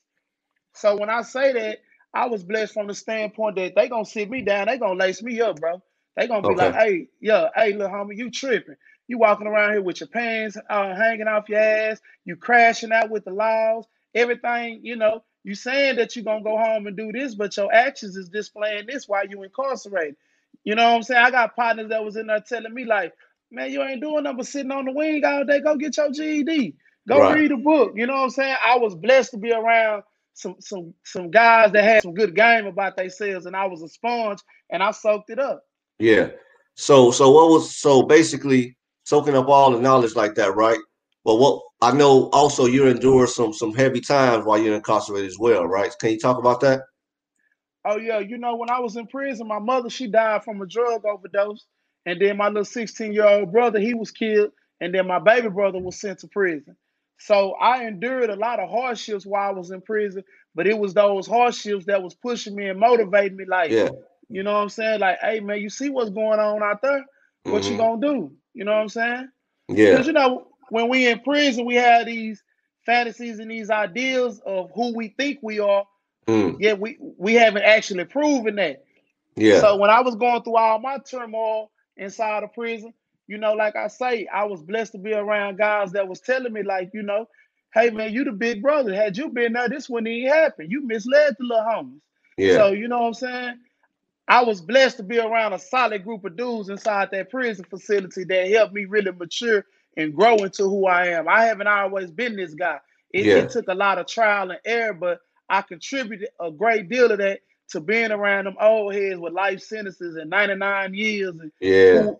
So 0.74 0.96
when 0.98 1.10
I 1.10 1.22
say 1.22 1.52
that, 1.54 1.78
I 2.14 2.26
was 2.26 2.44
blessed 2.44 2.74
from 2.74 2.88
the 2.88 2.94
standpoint 2.94 3.56
that 3.56 3.74
they 3.76 3.88
gonna 3.88 4.04
sit 4.04 4.30
me 4.30 4.42
down, 4.42 4.66
they 4.68 4.78
gonna 4.78 4.98
lace 4.98 5.22
me 5.22 5.40
up, 5.40 5.60
bro. 5.60 5.82
They 6.16 6.28
gonna 6.28 6.46
be 6.46 6.54
like, 6.56 6.74
hey, 6.74 7.08
yeah, 7.20 7.48
hey, 7.56 7.72
little 7.72 7.88
homie, 7.94 8.16
you 8.16 8.30
tripping. 8.30 8.76
You 9.08 9.18
walking 9.18 9.46
around 9.48 9.72
here 9.72 9.82
with 9.82 10.00
your 10.00 10.08
pants 10.08 10.56
uh, 10.70 10.94
hanging 10.96 11.28
off 11.28 11.48
your 11.48 11.60
ass, 11.60 12.00
you 12.24 12.36
crashing 12.36 12.92
out 12.92 13.10
with 13.10 13.24
the 13.24 13.32
laws, 13.32 13.86
everything, 14.14 14.80
you 14.84 14.96
know, 14.96 15.24
you 15.44 15.54
saying 15.54 15.96
that 15.96 16.16
you're 16.16 16.24
gonna 16.24 16.44
go 16.44 16.58
home 16.58 16.86
and 16.86 16.96
do 16.96 17.12
this, 17.12 17.34
but 17.34 17.56
your 17.56 17.72
actions 17.74 18.16
is 18.16 18.28
displaying 18.28 18.86
this 18.86 19.08
while 19.08 19.26
you 19.26 19.42
incarcerated. 19.42 20.16
You 20.62 20.74
know 20.74 20.90
what 20.90 20.96
I'm 20.96 21.02
saying? 21.02 21.24
I 21.24 21.30
got 21.30 21.56
partners 21.56 21.88
that 21.90 22.04
was 22.04 22.16
in 22.16 22.26
there 22.26 22.40
telling 22.40 22.72
me, 22.72 22.84
like, 22.84 23.12
man, 23.50 23.70
you 23.70 23.82
ain't 23.82 24.00
doing 24.00 24.22
nothing 24.22 24.38
but 24.38 24.46
sitting 24.46 24.70
on 24.70 24.84
the 24.84 24.92
wing 24.92 25.24
all 25.24 25.44
day. 25.44 25.60
Go 25.60 25.76
get 25.76 25.96
your 25.96 26.10
GED. 26.10 26.74
Go 27.08 27.20
Right. 27.20 27.34
read 27.34 27.52
a 27.52 27.56
book. 27.56 27.92
You 27.96 28.06
know 28.06 28.14
what 28.14 28.22
I'm 28.22 28.30
saying? 28.30 28.56
I 28.64 28.78
was 28.78 28.94
blessed 28.94 29.32
to 29.32 29.36
be 29.36 29.52
around 29.52 30.02
some 30.34 30.56
some 30.60 30.94
some 31.04 31.30
guys 31.30 31.72
that 31.72 31.84
had 31.84 32.02
some 32.02 32.14
good 32.14 32.34
game 32.34 32.66
about 32.66 32.96
themselves, 32.96 33.46
and 33.46 33.56
I 33.56 33.66
was 33.66 33.82
a 33.82 33.88
sponge, 33.88 34.40
and 34.70 34.82
I 34.82 34.90
soaked 34.90 35.30
it 35.30 35.38
up. 35.38 35.62
Yeah. 35.98 36.30
So 36.76 37.10
so 37.10 37.30
what 37.30 37.50
was 37.50 37.76
so 37.76 38.02
basically 38.02 38.76
soaking 39.04 39.36
up 39.36 39.48
all 39.48 39.70
the 39.70 39.78
knowledge 39.80 40.16
like 40.16 40.34
that, 40.34 40.56
right? 40.56 40.78
But 41.24 41.36
what 41.36 41.62
I 41.80 41.92
know 41.92 42.30
also 42.30 42.66
you 42.66 42.86
endured 42.86 43.28
some 43.28 43.52
some 43.52 43.74
heavy 43.74 44.00
times 44.00 44.44
while 44.44 44.58
you're 44.58 44.74
incarcerated 44.74 45.28
as 45.28 45.38
well, 45.38 45.66
right? 45.66 45.94
Can 46.00 46.10
you 46.10 46.18
talk 46.18 46.38
about 46.38 46.60
that? 46.60 46.82
Oh 47.84 47.98
yeah, 47.98 48.20
you 48.20 48.38
know 48.38 48.56
when 48.56 48.70
I 48.70 48.80
was 48.80 48.96
in 48.96 49.06
prison, 49.08 49.48
my 49.48 49.58
mother 49.58 49.90
she 49.90 50.08
died 50.08 50.44
from 50.44 50.62
a 50.62 50.66
drug 50.66 51.04
overdose, 51.04 51.66
and 52.06 52.20
then 52.20 52.36
my 52.38 52.48
little 52.48 52.64
16 52.64 53.12
year 53.12 53.26
old 53.26 53.52
brother 53.52 53.80
he 53.80 53.94
was 53.94 54.10
killed, 54.12 54.52
and 54.80 54.94
then 54.94 55.06
my 55.06 55.18
baby 55.18 55.48
brother 55.48 55.78
was 55.80 56.00
sent 56.00 56.20
to 56.20 56.28
prison. 56.28 56.76
So 57.18 57.52
I 57.54 57.84
endured 57.86 58.30
a 58.30 58.36
lot 58.36 58.60
of 58.60 58.70
hardships 58.70 59.26
while 59.26 59.48
I 59.50 59.52
was 59.52 59.70
in 59.70 59.82
prison, 59.82 60.24
but 60.54 60.66
it 60.66 60.78
was 60.78 60.94
those 60.94 61.26
hardships 61.26 61.86
that 61.86 62.02
was 62.02 62.14
pushing 62.14 62.56
me 62.56 62.68
and 62.68 62.80
motivating 62.80 63.36
me. 63.36 63.44
Like, 63.46 63.70
Yeah. 63.70 63.90
you 64.28 64.42
know 64.42 64.52
what 64.54 64.60
I'm 64.62 64.68
saying? 64.70 65.00
Like, 65.00 65.18
hey 65.20 65.40
man, 65.40 65.60
you 65.60 65.70
see 65.70 65.90
what's 65.90 66.10
going 66.10 66.40
on 66.40 66.62
out 66.62 66.82
there? 66.82 67.04
What 67.48 67.68
you 67.68 67.76
hmm 67.76 67.76
gonna 67.76 68.00
do? 68.00 68.32
You 68.54 68.64
know 68.64 68.72
what 68.72 68.82
I'm 68.82 68.88
saying? 68.88 69.28
Yeah. 69.68 69.86
Because 69.90 70.06
you 70.06 70.12
know 70.12 70.48
when 70.70 70.88
we 70.88 71.06
in 71.08 71.20
prison, 71.20 71.64
we 71.66 71.76
have 71.76 72.06
these 72.06 72.42
fantasies 72.86 73.38
and 73.40 73.50
these 73.50 73.70
ideals 73.70 74.40
of 74.46 74.70
who 74.74 74.94
we 74.96 75.08
think 75.08 75.40
we 75.42 75.60
are. 75.60 75.84
Mm. 76.26 76.56
Yet 76.60 76.78
we 76.80 76.98
we 77.00 77.34
haven't 77.34 77.62
actually 77.64 78.04
proven 78.04 78.56
that. 78.56 78.84
Yeah. 79.36 79.60
So 79.60 79.76
when 79.76 79.90
I 79.90 80.00
was 80.00 80.14
going 80.16 80.42
through 80.42 80.56
all 80.56 80.78
my 80.78 80.98
turmoil 80.98 81.70
inside 81.96 82.42
of 82.42 82.52
prison, 82.52 82.94
you 83.26 83.38
know, 83.38 83.52
like 83.54 83.76
I 83.76 83.88
say, 83.88 84.26
I 84.32 84.44
was 84.44 84.62
blessed 84.62 84.92
to 84.92 84.98
be 84.98 85.12
around 85.12 85.58
guys 85.58 85.92
that 85.92 86.08
was 86.08 86.20
telling 86.20 86.52
me, 86.52 86.62
like, 86.62 86.90
you 86.94 87.02
know, 87.02 87.28
hey 87.74 87.90
man, 87.90 88.12
you 88.12 88.24
the 88.24 88.32
big 88.32 88.62
brother. 88.62 88.94
Had 88.94 89.16
you 89.16 89.28
been 89.28 89.52
there, 89.54 89.68
this 89.68 89.88
wouldn't 89.88 90.08
even 90.08 90.30
happen. 90.32 90.70
You 90.70 90.86
misled 90.86 91.36
the 91.38 91.44
little 91.44 91.64
homies. 91.64 92.00
Yeah. 92.38 92.54
So 92.54 92.72
you 92.72 92.88
know 92.88 93.00
what 93.00 93.08
I'm 93.08 93.14
saying? 93.14 93.58
I 94.26 94.42
was 94.42 94.60
blessed 94.62 94.96
to 94.98 95.02
be 95.02 95.18
around 95.18 95.52
a 95.52 95.58
solid 95.58 96.02
group 96.04 96.24
of 96.24 96.36
dudes 96.36 96.70
inside 96.70 97.10
that 97.12 97.30
prison 97.30 97.64
facility 97.68 98.24
that 98.24 98.50
helped 98.50 98.72
me 98.72 98.86
really 98.86 99.12
mature 99.12 99.66
and 99.96 100.14
grow 100.14 100.36
into 100.36 100.64
who 100.64 100.86
I 100.86 101.08
am. 101.08 101.28
I 101.28 101.44
haven't 101.44 101.66
always 101.66 102.10
been 102.10 102.36
this 102.36 102.54
guy. 102.54 102.78
It, 103.12 103.26
Yeah. 103.26 103.34
it 103.36 103.50
took 103.50 103.68
a 103.68 103.74
lot 103.74 103.98
of 103.98 104.06
trial 104.06 104.50
and 104.50 104.60
error, 104.64 104.94
but 104.94 105.20
I 105.48 105.62
contributed 105.62 106.28
a 106.40 106.50
great 106.50 106.88
deal 106.88 107.10
of 107.10 107.18
that 107.18 107.40
to 107.70 107.80
being 107.80 108.10
around 108.10 108.44
them 108.44 108.56
old 108.60 108.94
heads 108.94 109.18
with 109.18 109.32
life 109.32 109.60
sentences 109.60 110.16
and 110.16 110.30
99 110.30 110.94
years 110.94 111.34
and 111.40 111.52
Yeah. 111.60 112.12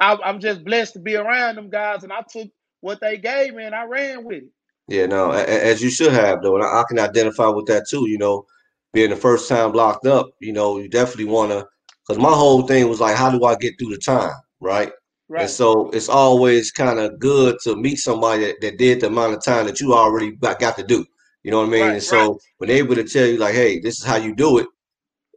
I, 0.00 0.18
I'm 0.24 0.40
just 0.40 0.64
blessed 0.64 0.94
to 0.94 0.98
be 0.98 1.16
around 1.16 1.56
them 1.56 1.70
guys 1.70 2.02
and 2.02 2.12
I 2.12 2.22
took 2.28 2.48
what 2.80 3.00
they 3.00 3.16
gave 3.16 3.54
me 3.54 3.64
and 3.64 3.74
I 3.74 3.84
ran 3.84 4.24
with 4.24 4.44
it. 4.44 4.50
Yeah. 4.88 5.06
No, 5.06 5.30
as 5.30 5.82
you 5.82 5.90
should 5.90 6.12
have 6.12 6.42
though, 6.42 6.56
and 6.56 6.64
I, 6.64 6.84
can 6.88 6.98
identify 6.98 7.48
with 7.48 7.66
that 7.66 7.86
too. 7.88 8.08
You 8.08 8.18
know, 8.18 8.44
being 8.92 9.10
the 9.10 9.16
first 9.16 9.48
time 9.48 9.72
locked 9.72 10.06
up, 10.06 10.30
you 10.40 10.52
know, 10.52 10.78
you 10.78 10.88
definitely 10.88 11.26
want 11.26 11.52
to. 11.52 11.66
Because 12.06 12.22
my 12.22 12.32
whole 12.32 12.66
thing 12.66 12.88
was 12.88 13.00
like, 13.00 13.16
how 13.16 13.30
do 13.30 13.44
I 13.46 13.54
get 13.56 13.78
through 13.78 13.90
the 13.90 13.98
time, 13.98 14.34
right? 14.60 14.92
Right. 15.28 15.42
And 15.42 15.50
so 15.50 15.88
it's 15.90 16.10
always 16.10 16.70
kind 16.70 16.98
of 16.98 17.18
good 17.18 17.56
to 17.64 17.76
meet 17.76 17.96
somebody 17.96 18.44
that, 18.44 18.60
that 18.60 18.76
did 18.76 19.00
the 19.00 19.06
amount 19.06 19.32
of 19.32 19.42
time 19.42 19.64
that 19.66 19.80
you 19.80 19.94
already 19.94 20.32
got 20.32 20.76
to 20.76 20.82
do. 20.82 21.06
You 21.44 21.52
know 21.52 21.60
what 21.60 21.68
I 21.68 21.72
mean? 21.72 21.82
Right. 21.82 21.94
And 21.94 22.02
so 22.02 22.40
when 22.58 22.68
they're 22.68 22.78
able 22.78 22.96
to 22.96 23.04
tell 23.04 23.26
you 23.26 23.38
like, 23.38 23.54
hey, 23.54 23.80
this 23.80 23.98
is 24.00 24.04
how 24.04 24.16
you 24.16 24.34
do 24.34 24.58
it, 24.58 24.66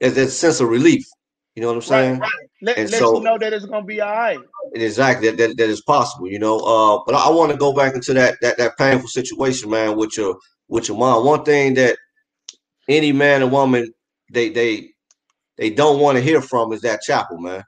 it's 0.02 0.16
that 0.16 0.30
sense 0.30 0.62
of 0.62 0.70
relief. 0.70 1.06
You 1.56 1.62
know 1.62 1.70
what 1.70 1.76
I'm 1.76 1.82
Right. 1.86 2.12
saying? 2.14 2.22
Let, 2.62 2.78
And 2.78 2.90
let 2.90 3.02
you 3.12 3.20
so 3.20 3.24
know 3.24 3.38
that 3.40 3.54
it's 3.54 3.66
gonna 3.66 3.86
be 3.86 4.02
all 4.02 4.12
right. 4.12 4.40
exactly 4.74 5.30
that, 5.30 5.38
that 5.38 5.58
that 5.58 5.70
is 5.70 5.82
possible, 5.84 6.28
you 6.30 6.40
know. 6.40 6.60
Uh, 6.60 7.02
but 7.06 7.16
I, 7.16 7.28
I 7.28 7.32
want 7.32 7.52
to 7.52 7.58
go 7.58 7.74
back 7.74 7.96
into 7.96 8.14
that 8.14 8.38
that 8.42 8.58
that 8.58 8.78
painful 8.78 9.10
situation, 9.10 9.70
man, 9.70 9.98
with 9.98 10.18
your 10.18 10.38
with 10.70 10.88
your 10.90 10.98
mom. 10.98 11.26
One 11.26 11.44
thing 11.44 11.76
that 11.76 11.98
any 12.90 13.12
man 13.12 13.44
and 13.44 13.52
woman 13.52 13.92
they 14.32 14.50
they 14.50 14.90
they 15.58 15.70
don't 15.72 16.00
want 16.00 16.18
to 16.18 16.24
hear 16.24 16.42
from 16.42 16.74
is 16.74 16.82
that 16.82 17.02
chapel, 17.02 17.40
man. 17.40 17.64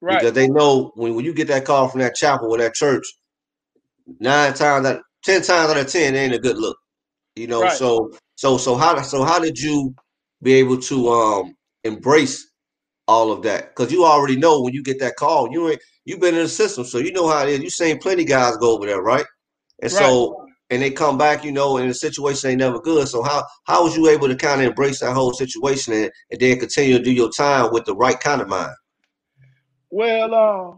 Right. 0.00 0.20
Because 0.20 0.32
they 0.34 0.48
know 0.48 0.92
when, 0.96 1.14
when 1.14 1.24
you 1.24 1.34
get 1.34 1.48
that 1.48 1.64
call 1.64 1.88
from 1.88 2.00
that 2.00 2.14
chapel 2.16 2.50
or 2.50 2.58
that 2.58 2.74
church, 2.74 3.04
nine 4.20 4.54
times 4.54 4.86
out, 4.86 5.02
ten 5.24 5.42
times 5.42 5.70
out 5.70 5.76
of 5.78 5.88
ten, 5.88 6.14
it 6.14 6.18
ain't 6.18 6.34
a 6.34 6.38
good 6.38 6.58
look. 6.58 6.78
You 7.36 7.46
know, 7.46 7.62
Right. 7.62 7.72
so 7.72 8.12
so 8.36 8.58
so 8.58 8.76
how 8.76 9.00
so 9.02 9.24
how 9.24 9.38
did 9.38 9.58
you 9.58 9.94
be 10.42 10.54
able 10.54 10.78
to 10.78 11.08
um 11.10 11.54
embrace 11.84 12.50
all 13.06 13.32
of 13.32 13.42
that 13.42 13.68
because 13.70 13.92
you 13.92 14.04
already 14.04 14.36
know 14.36 14.60
when 14.62 14.74
you 14.74 14.82
get 14.82 15.00
that 15.00 15.16
call, 15.16 15.50
you 15.50 15.68
ain't 15.70 15.80
you've 16.04 16.20
been 16.20 16.34
in 16.34 16.42
the 16.42 16.48
system, 16.48 16.84
so 16.84 16.98
you 16.98 17.12
know 17.12 17.28
how 17.28 17.46
it 17.46 17.50
is. 17.50 17.60
You 17.60 17.70
seen 17.70 17.98
plenty 17.98 18.24
guys 18.24 18.56
go 18.56 18.74
over 18.74 18.86
there, 18.86 19.02
right? 19.02 19.24
And 19.82 19.90
right. 19.90 20.00
so 20.00 20.46
and 20.70 20.80
they 20.80 20.90
come 20.90 21.18
back, 21.18 21.44
you 21.44 21.50
know, 21.50 21.78
and 21.78 21.90
the 21.90 21.94
situation 21.94 22.50
ain't 22.50 22.60
never 22.60 22.80
good. 22.80 23.08
So 23.08 23.22
how 23.22 23.44
how 23.64 23.84
was 23.84 23.96
you 23.96 24.08
able 24.08 24.28
to 24.28 24.36
kind 24.36 24.60
of 24.60 24.68
embrace 24.68 25.00
that 25.00 25.14
whole 25.14 25.32
situation 25.32 25.92
and, 25.92 26.10
and 26.30 26.40
then 26.40 26.58
continue 26.58 26.98
to 26.98 27.02
do 27.02 27.12
your 27.12 27.30
time 27.30 27.72
with 27.72 27.84
the 27.84 27.94
right 27.94 28.18
kind 28.18 28.40
of 28.40 28.48
mind? 28.48 28.74
Well, 29.90 30.34
uh, 30.34 30.76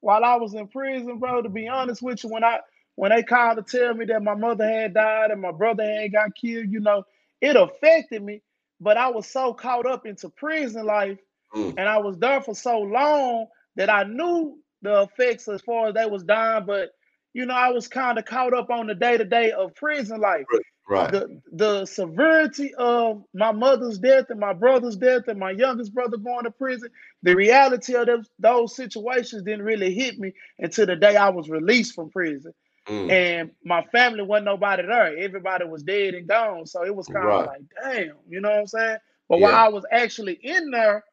while 0.00 0.24
I 0.24 0.36
was 0.36 0.54
in 0.54 0.68
prison, 0.68 1.18
bro, 1.18 1.42
to 1.42 1.48
be 1.48 1.68
honest 1.68 2.02
with 2.02 2.22
you, 2.22 2.30
when 2.30 2.44
I 2.44 2.60
when 2.96 3.10
they 3.10 3.22
called 3.22 3.56
to 3.56 3.78
tell 3.78 3.94
me 3.94 4.04
that 4.06 4.22
my 4.22 4.34
mother 4.34 4.68
had 4.68 4.94
died 4.94 5.30
and 5.30 5.40
my 5.40 5.52
brother 5.52 5.84
had 5.84 6.12
got 6.12 6.34
killed, 6.34 6.70
you 6.70 6.80
know, 6.80 7.04
it 7.40 7.56
affected 7.56 8.22
me. 8.22 8.42
But 8.80 8.96
I 8.96 9.08
was 9.08 9.26
so 9.26 9.54
caught 9.54 9.86
up 9.86 10.06
into 10.06 10.28
prison 10.28 10.86
life 10.86 11.18
mm. 11.54 11.74
and 11.76 11.88
I 11.88 11.98
was 11.98 12.18
there 12.18 12.42
for 12.42 12.54
so 12.54 12.80
long 12.80 13.46
that 13.76 13.88
I 13.88 14.04
knew 14.04 14.58
the 14.82 15.02
effects 15.02 15.48
as 15.48 15.62
far 15.62 15.88
as 15.88 15.94
they 15.94 16.06
was 16.06 16.24
dying, 16.24 16.66
but 16.66 16.90
you 17.34 17.46
know, 17.46 17.54
I 17.54 17.70
was 17.70 17.88
kind 17.88 18.18
of 18.18 18.26
caught 18.26 18.52
up 18.52 18.70
on 18.70 18.86
the 18.86 18.94
day 18.94 19.16
to 19.16 19.24
day 19.24 19.52
of 19.52 19.74
prison 19.74 20.20
life. 20.20 20.44
Right. 20.88 21.10
The 21.10 21.40
the 21.52 21.86
severity 21.86 22.74
of 22.74 23.22
my 23.32 23.52
mother's 23.52 23.98
death 23.98 24.26
and 24.28 24.40
my 24.40 24.52
brother's 24.52 24.96
death 24.96 25.28
and 25.28 25.38
my 25.38 25.52
youngest 25.52 25.94
brother 25.94 26.16
going 26.16 26.44
to 26.44 26.50
prison, 26.50 26.90
the 27.22 27.34
reality 27.34 27.94
of 27.94 28.06
those, 28.06 28.28
those 28.38 28.76
situations 28.76 29.44
didn't 29.44 29.64
really 29.64 29.94
hit 29.94 30.18
me 30.18 30.32
until 30.58 30.86
the 30.86 30.96
day 30.96 31.16
I 31.16 31.30
was 31.30 31.48
released 31.48 31.94
from 31.94 32.10
prison. 32.10 32.52
Mm. 32.88 33.10
And 33.10 33.50
my 33.64 33.82
family 33.92 34.22
wasn't 34.22 34.46
nobody 34.46 34.82
there. 34.82 35.16
Everybody 35.16 35.64
was 35.66 35.82
dead 35.82 36.14
and 36.14 36.26
gone. 36.26 36.66
So 36.66 36.84
it 36.84 36.94
was 36.94 37.06
kind 37.06 37.18
of 37.18 37.24
right. 37.24 37.46
like, 37.46 37.62
damn, 37.82 38.16
you 38.28 38.40
know 38.40 38.50
what 38.50 38.58
I'm 38.58 38.66
saying? 38.66 38.98
But 39.28 39.38
yeah. 39.38 39.46
while 39.46 39.54
I 39.54 39.68
was 39.68 39.84
actually 39.92 40.34
in 40.42 40.70
there, 40.70 41.04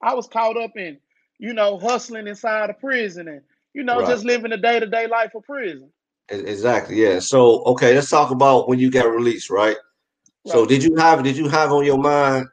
I 0.00 0.14
was 0.14 0.28
caught 0.28 0.56
up 0.56 0.76
in, 0.76 0.98
you 1.38 1.52
know, 1.52 1.78
hustling 1.78 2.28
inside 2.28 2.70
of 2.70 2.78
prison 2.78 3.28
and, 3.28 3.42
you 3.74 3.82
know, 3.82 3.98
right. 4.00 4.08
just 4.08 4.24
living 4.24 4.50
the 4.50 4.56
day 4.56 4.78
to 4.78 4.86
day 4.86 5.06
life 5.08 5.34
of 5.34 5.42
prison. 5.42 5.90
Exactly. 6.28 7.02
Yeah. 7.02 7.18
So 7.18 7.62
okay, 7.64 7.94
let's 7.94 8.10
talk 8.10 8.30
about 8.30 8.68
when 8.68 8.78
you 8.78 8.90
got 8.90 9.10
released, 9.10 9.50
right? 9.50 9.76
right? 9.76 10.52
So 10.52 10.66
did 10.66 10.84
you 10.84 10.94
have 10.96 11.22
did 11.22 11.36
you 11.36 11.48
have 11.48 11.72
on 11.72 11.84
your 11.84 11.98
mind 11.98 12.46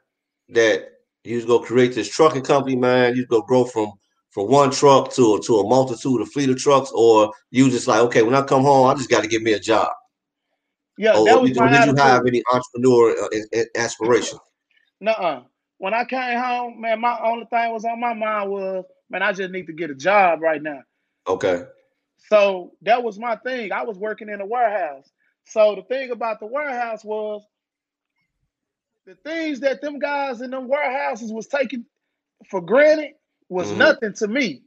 that 0.48 0.92
you 1.24 1.36
was 1.36 1.44
gonna 1.44 1.64
create 1.64 1.94
this 1.94 2.08
trucking 2.08 2.42
company, 2.42 2.76
man? 2.76 3.14
You 3.14 3.22
was 3.22 3.28
gonna 3.28 3.46
grow 3.46 3.64
from 3.64 3.92
from 4.36 4.48
one 4.48 4.70
truck 4.70 5.10
to 5.14 5.40
to 5.40 5.60
a 5.60 5.66
multitude 5.66 6.20
of 6.20 6.28
fleet 6.30 6.50
of 6.50 6.58
trucks, 6.58 6.92
or 6.94 7.32
you 7.50 7.70
just 7.70 7.88
like, 7.88 8.00
okay, 8.00 8.22
when 8.22 8.34
I 8.34 8.42
come 8.42 8.60
home, 8.60 8.86
I 8.86 8.92
just 8.94 9.08
got 9.08 9.22
to 9.22 9.28
get 9.28 9.40
me 9.40 9.54
a 9.54 9.58
job. 9.58 9.88
Yeah, 10.98 11.16
or, 11.16 11.24
that 11.24 11.40
was 11.40 11.52
did, 11.52 11.56
my 11.56 11.70
did 11.70 11.86
you 11.86 11.94
have 11.96 12.26
any 12.26 12.42
entrepreneur 12.52 13.16
uh, 13.18 13.64
aspirations? 13.76 14.42
Nuh-uh. 15.00 15.40
When 15.78 15.94
I 15.94 16.04
came 16.04 16.38
home, 16.38 16.82
man, 16.82 17.00
my 17.00 17.18
only 17.24 17.46
thing 17.46 17.72
was 17.72 17.86
on 17.86 17.98
my 17.98 18.12
mind 18.12 18.50
was, 18.50 18.84
man, 19.08 19.22
I 19.22 19.32
just 19.32 19.52
need 19.52 19.68
to 19.68 19.72
get 19.72 19.88
a 19.88 19.94
job 19.94 20.42
right 20.42 20.62
now. 20.62 20.82
Okay. 21.26 21.64
So 22.28 22.72
that 22.82 23.02
was 23.02 23.18
my 23.18 23.36
thing. 23.36 23.72
I 23.72 23.84
was 23.84 23.96
working 23.96 24.28
in 24.28 24.42
a 24.42 24.46
warehouse. 24.46 25.10
So 25.46 25.76
the 25.76 25.82
thing 25.82 26.10
about 26.10 26.40
the 26.40 26.46
warehouse 26.46 27.02
was 27.02 27.42
the 29.06 29.14
things 29.24 29.60
that 29.60 29.80
them 29.80 29.98
guys 29.98 30.42
in 30.42 30.50
them 30.50 30.68
warehouses 30.68 31.32
was 31.32 31.46
taking 31.46 31.86
for 32.50 32.60
granted 32.60 33.12
was 33.48 33.68
mm-hmm. 33.68 33.78
nothing 33.78 34.12
to 34.14 34.28
me. 34.28 34.62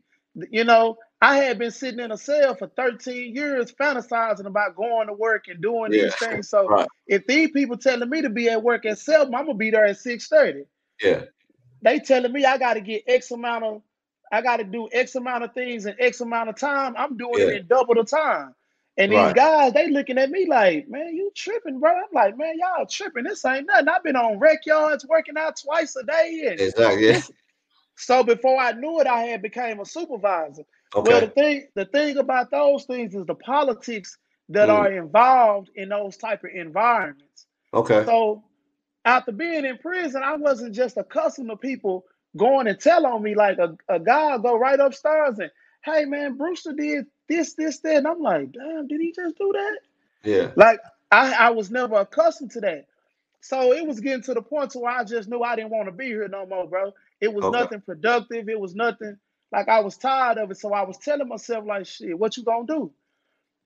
You 0.52 0.64
know, 0.64 0.98
I 1.22 1.38
had 1.38 1.60
been 1.60 1.72
sitting 1.72 2.00
in 2.00 2.12
a 2.12 2.18
cell 2.18 2.56
for 2.56 2.68
13 2.68 3.36
years 3.36 3.74
fantasizing 3.74 4.46
about 4.46 4.76
going 4.76 5.08
to 5.08 5.14
work 5.14 5.46
and 5.48 5.62
doing 5.62 5.92
yeah. 5.92 6.04
these 6.04 6.16
things. 6.16 6.50
So 6.50 6.68
right. 6.68 6.88
if 7.08 7.28
these 7.28 7.52
people 7.52 7.78
telling 7.78 8.10
me 8.10 8.22
to 8.22 8.30
be 8.30 8.48
at 8.50 8.64
work 8.64 8.86
at 8.86 9.00
7, 9.00 9.34
I'm 9.34 9.46
gonna 9.46 9.56
be 9.56 9.72
there 9.72 9.86
at 9.86 9.98
6:30. 9.98 10.66
Yeah. 11.02 11.24
They 11.82 12.00
telling 12.00 12.32
me 12.32 12.46
I 12.46 12.58
gotta 12.58 12.82
get 12.82 13.04
X 13.08 13.32
amount 13.32 13.64
of 13.66 13.82
I 14.32 14.42
gotta 14.42 14.64
do 14.64 14.88
X 14.92 15.16
amount 15.16 15.44
of 15.44 15.54
things 15.54 15.86
in 15.86 15.96
X 16.00 16.22
amount 16.22 16.50
of 16.50 16.56
time. 16.56 16.94
I'm 16.98 17.18
doing 17.18 17.40
yeah. 17.40 17.48
it 17.48 17.56
in 17.62 17.68
double 17.68 17.96
the 17.96 18.04
time. 18.04 18.56
And 18.98 19.14
these 19.14 19.34
guys, 19.34 19.72
they 19.72 19.90
looking 19.90 20.18
at 20.18 20.30
me 20.30 20.46
like, 20.46 20.90
man, 20.90 21.16
you 21.16 21.32
tripping, 21.34 21.80
bro. 21.80 21.90
I'm 21.90 22.04
like, 22.12 22.38
man, 22.38 22.56
y'all 22.60 22.86
tripping. 22.86 23.24
This 23.24 23.46
ain't 23.46 23.66
nothing. 23.66 23.88
I've 23.88 24.04
been 24.04 24.18
on 24.18 24.40
rec 24.40 24.66
yards 24.66 25.06
working 25.08 25.38
out 25.38 25.56
twice 25.56 25.96
a 25.96 26.04
day. 26.04 26.48
And 26.48 26.60
exactly. 26.60 27.36
So 28.00 28.24
before 28.24 28.58
I 28.58 28.72
knew 28.72 29.02
it, 29.02 29.08
I 29.08 29.24
had 29.24 29.42
became 29.42 29.80
a 29.82 29.86
supervisor. 29.86 30.64
Okay. 30.96 31.12
Well, 31.12 31.22
the 31.22 31.28
thing, 31.28 31.68
the 31.76 31.86
thing 31.86 32.18
about 32.18 32.50
those 32.50 32.86
things 32.86 33.14
is 33.14 33.26
the 33.26 33.36
politics 33.36 34.18
that 34.50 34.70
mm. 34.70 34.74
are 34.74 34.92
involved 34.92 35.70
in 35.76 35.90
those 35.90 36.16
type 36.16 36.44
of 36.46 36.52
environments. 36.54 37.46
Okay. 37.74 38.06
So 38.06 38.44
after 39.04 39.34
being 39.34 39.66
in 39.66 39.78
prison, 39.78 40.24
I 40.24 40.38
wasn't 40.38 40.74
just 40.74 40.98
accustomed 40.98 41.50
to 41.50 41.58
people 41.58 42.06
going 42.38 42.68
and 42.68 42.80
tell 42.80 43.06
on 43.06 43.22
me 43.22 43.36
like 43.36 43.58
a, 43.58 43.76
a 43.90 44.00
guy 44.00 44.38
go 44.38 44.58
right 44.58 44.80
upstairs 44.80 45.40
and 45.40 45.52
hey 45.84 46.06
man, 46.06 46.38
Brewster 46.38 46.74
did 46.74 47.06
this, 47.28 47.54
this, 47.54 47.80
that. 47.80 47.98
And 47.98 48.08
I'm 48.08 48.22
like, 48.22 48.54
damn, 48.54 48.88
did 48.88 49.02
he 49.02 49.12
just 49.12 49.38
do 49.38 49.52
that? 49.54 49.80
Yeah. 50.24 50.52
Like 50.56 50.80
I, 51.12 51.34
I 51.34 51.50
was 51.50 51.70
never 51.70 51.96
accustomed 51.96 52.52
to 52.52 52.62
that. 52.62 52.86
So 53.42 53.74
it 53.74 53.86
was 53.86 54.00
getting 54.00 54.24
to 54.24 54.34
the 54.34 54.42
point 54.42 54.72
to 54.72 54.80
where 54.80 54.92
I 54.92 55.04
just 55.04 55.30
knew 55.30 55.42
I 55.42 55.56
didn't 55.56 55.72
want 55.72 55.88
to 55.88 55.92
be 55.92 56.06
here 56.06 56.28
no 56.28 56.46
more, 56.46 56.68
bro. 56.68 56.94
It 57.22 57.34
was 57.34 57.46
okay. 57.46 57.60
nothing 57.60 57.82
productive. 57.82 58.50
It 58.50 58.60
was 58.60 58.76
nothing 58.76 59.18
like 59.52 59.68
I 59.68 59.80
was 59.82 59.98
tired 59.98 60.38
of 60.38 60.52
it. 60.52 60.58
So 60.58 60.74
I 60.74 60.84
was 60.84 60.98
telling 60.98 61.28
myself, 61.28 61.66
like, 61.66 61.86
shit, 61.86 62.18
what 62.18 62.38
you 62.38 62.44
gonna 62.44 62.68
do? 62.68 62.92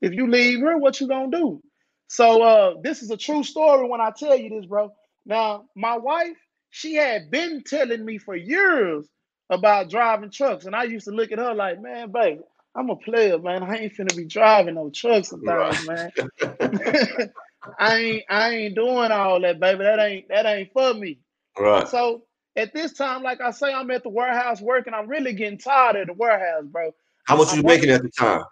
If 0.01 0.13
you 0.13 0.29
leave 0.29 0.59
here, 0.59 0.77
what 0.77 0.99
you 0.99 1.07
gonna 1.07 1.31
do? 1.31 1.61
So 2.07 2.41
uh 2.41 2.75
this 2.81 3.01
is 3.01 3.11
a 3.11 3.17
true 3.17 3.43
story 3.43 3.87
when 3.87 4.01
I 4.01 4.11
tell 4.11 4.37
you 4.37 4.49
this, 4.49 4.65
bro. 4.65 4.93
Now, 5.25 5.65
my 5.75 5.97
wife, 5.97 6.37
she 6.69 6.95
had 6.95 7.31
been 7.31 7.63
telling 7.63 8.03
me 8.03 8.17
for 8.17 8.35
years 8.35 9.07
about 9.49 9.89
driving 9.89 10.31
trucks. 10.31 10.65
And 10.65 10.75
I 10.75 10.83
used 10.83 11.05
to 11.05 11.11
look 11.11 11.31
at 11.31 11.39
her 11.39 11.53
like, 11.53 11.81
man, 11.81 12.11
baby, 12.11 12.41
I'm 12.75 12.89
a 12.89 12.95
player, 12.95 13.37
man. 13.37 13.63
I 13.63 13.77
ain't 13.77 13.93
finna 13.93 14.15
be 14.15 14.25
driving 14.25 14.75
no 14.75 14.89
trucks 14.89 15.31
and 15.31 15.43
things, 15.43 15.87
man. 15.87 16.11
I 17.79 17.95
ain't 17.97 18.23
I 18.29 18.49
ain't 18.49 18.75
doing 18.75 19.11
all 19.11 19.39
that, 19.41 19.59
baby. 19.59 19.83
That 19.83 19.99
ain't 19.99 20.27
that 20.29 20.45
ain't 20.45 20.73
for 20.73 20.93
me. 20.93 21.19
Right. 21.57 21.87
So 21.87 22.23
at 22.55 22.73
this 22.73 22.93
time, 22.93 23.23
like 23.23 23.41
I 23.41 23.51
say, 23.51 23.73
I'm 23.73 23.89
at 23.91 24.03
the 24.03 24.09
warehouse 24.09 24.61
working. 24.61 24.93
I'm 24.93 25.07
really 25.07 25.33
getting 25.33 25.57
tired 25.57 25.95
of 25.95 26.07
the 26.07 26.13
warehouse, 26.13 26.65
bro. 26.65 26.93
How 27.25 27.37
much 27.37 27.53
you 27.53 27.63
making 27.63 27.89
at 27.89 28.03
the 28.03 28.09
time? 28.09 28.43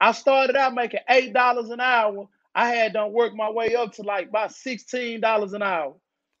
I 0.00 0.12
started 0.12 0.56
out 0.56 0.74
making 0.74 1.00
eight 1.08 1.32
dollars 1.32 1.70
an 1.70 1.80
hour. 1.80 2.28
I 2.54 2.70
had 2.70 2.92
done 2.92 3.12
work 3.12 3.34
my 3.34 3.50
way 3.50 3.74
up 3.74 3.94
to 3.94 4.02
like 4.02 4.28
about 4.28 4.52
sixteen 4.52 5.20
dollars 5.20 5.52
an 5.52 5.62
hour. 5.62 5.94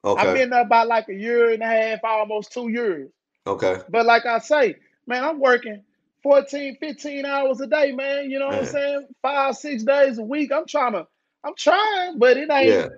Okay. 0.04 0.20
I've 0.20 0.34
been 0.34 0.50
there 0.50 0.62
about 0.62 0.86
like 0.86 1.08
a 1.08 1.14
year 1.14 1.50
and 1.50 1.62
a 1.62 1.66
half, 1.66 2.00
almost 2.04 2.52
two 2.52 2.68
years. 2.68 3.10
Okay. 3.46 3.78
But 3.88 4.06
like 4.06 4.26
I 4.26 4.38
say, 4.38 4.76
man, 5.06 5.24
I'm 5.24 5.40
working 5.40 5.82
14, 6.22 6.76
15 6.78 7.24
hours 7.24 7.60
a 7.60 7.66
day, 7.66 7.92
man. 7.92 8.30
You 8.30 8.38
know 8.38 8.50
man. 8.50 8.58
what 8.58 8.66
I'm 8.66 8.72
saying? 8.72 9.06
Five, 9.22 9.56
six 9.56 9.82
days 9.82 10.18
a 10.18 10.22
week. 10.22 10.52
I'm 10.52 10.66
trying 10.66 10.92
to 10.92 11.06
I'm 11.44 11.54
trying, 11.56 12.18
but 12.18 12.36
it 12.36 12.50
ain't 12.50 12.68
yeah. 12.68 12.88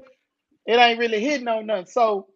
it 0.67 0.79
ain't 0.79 0.99
really 0.99 1.21
hitting 1.21 1.49
on 1.49 1.67
nothing. 1.67 1.87
So 1.87 2.27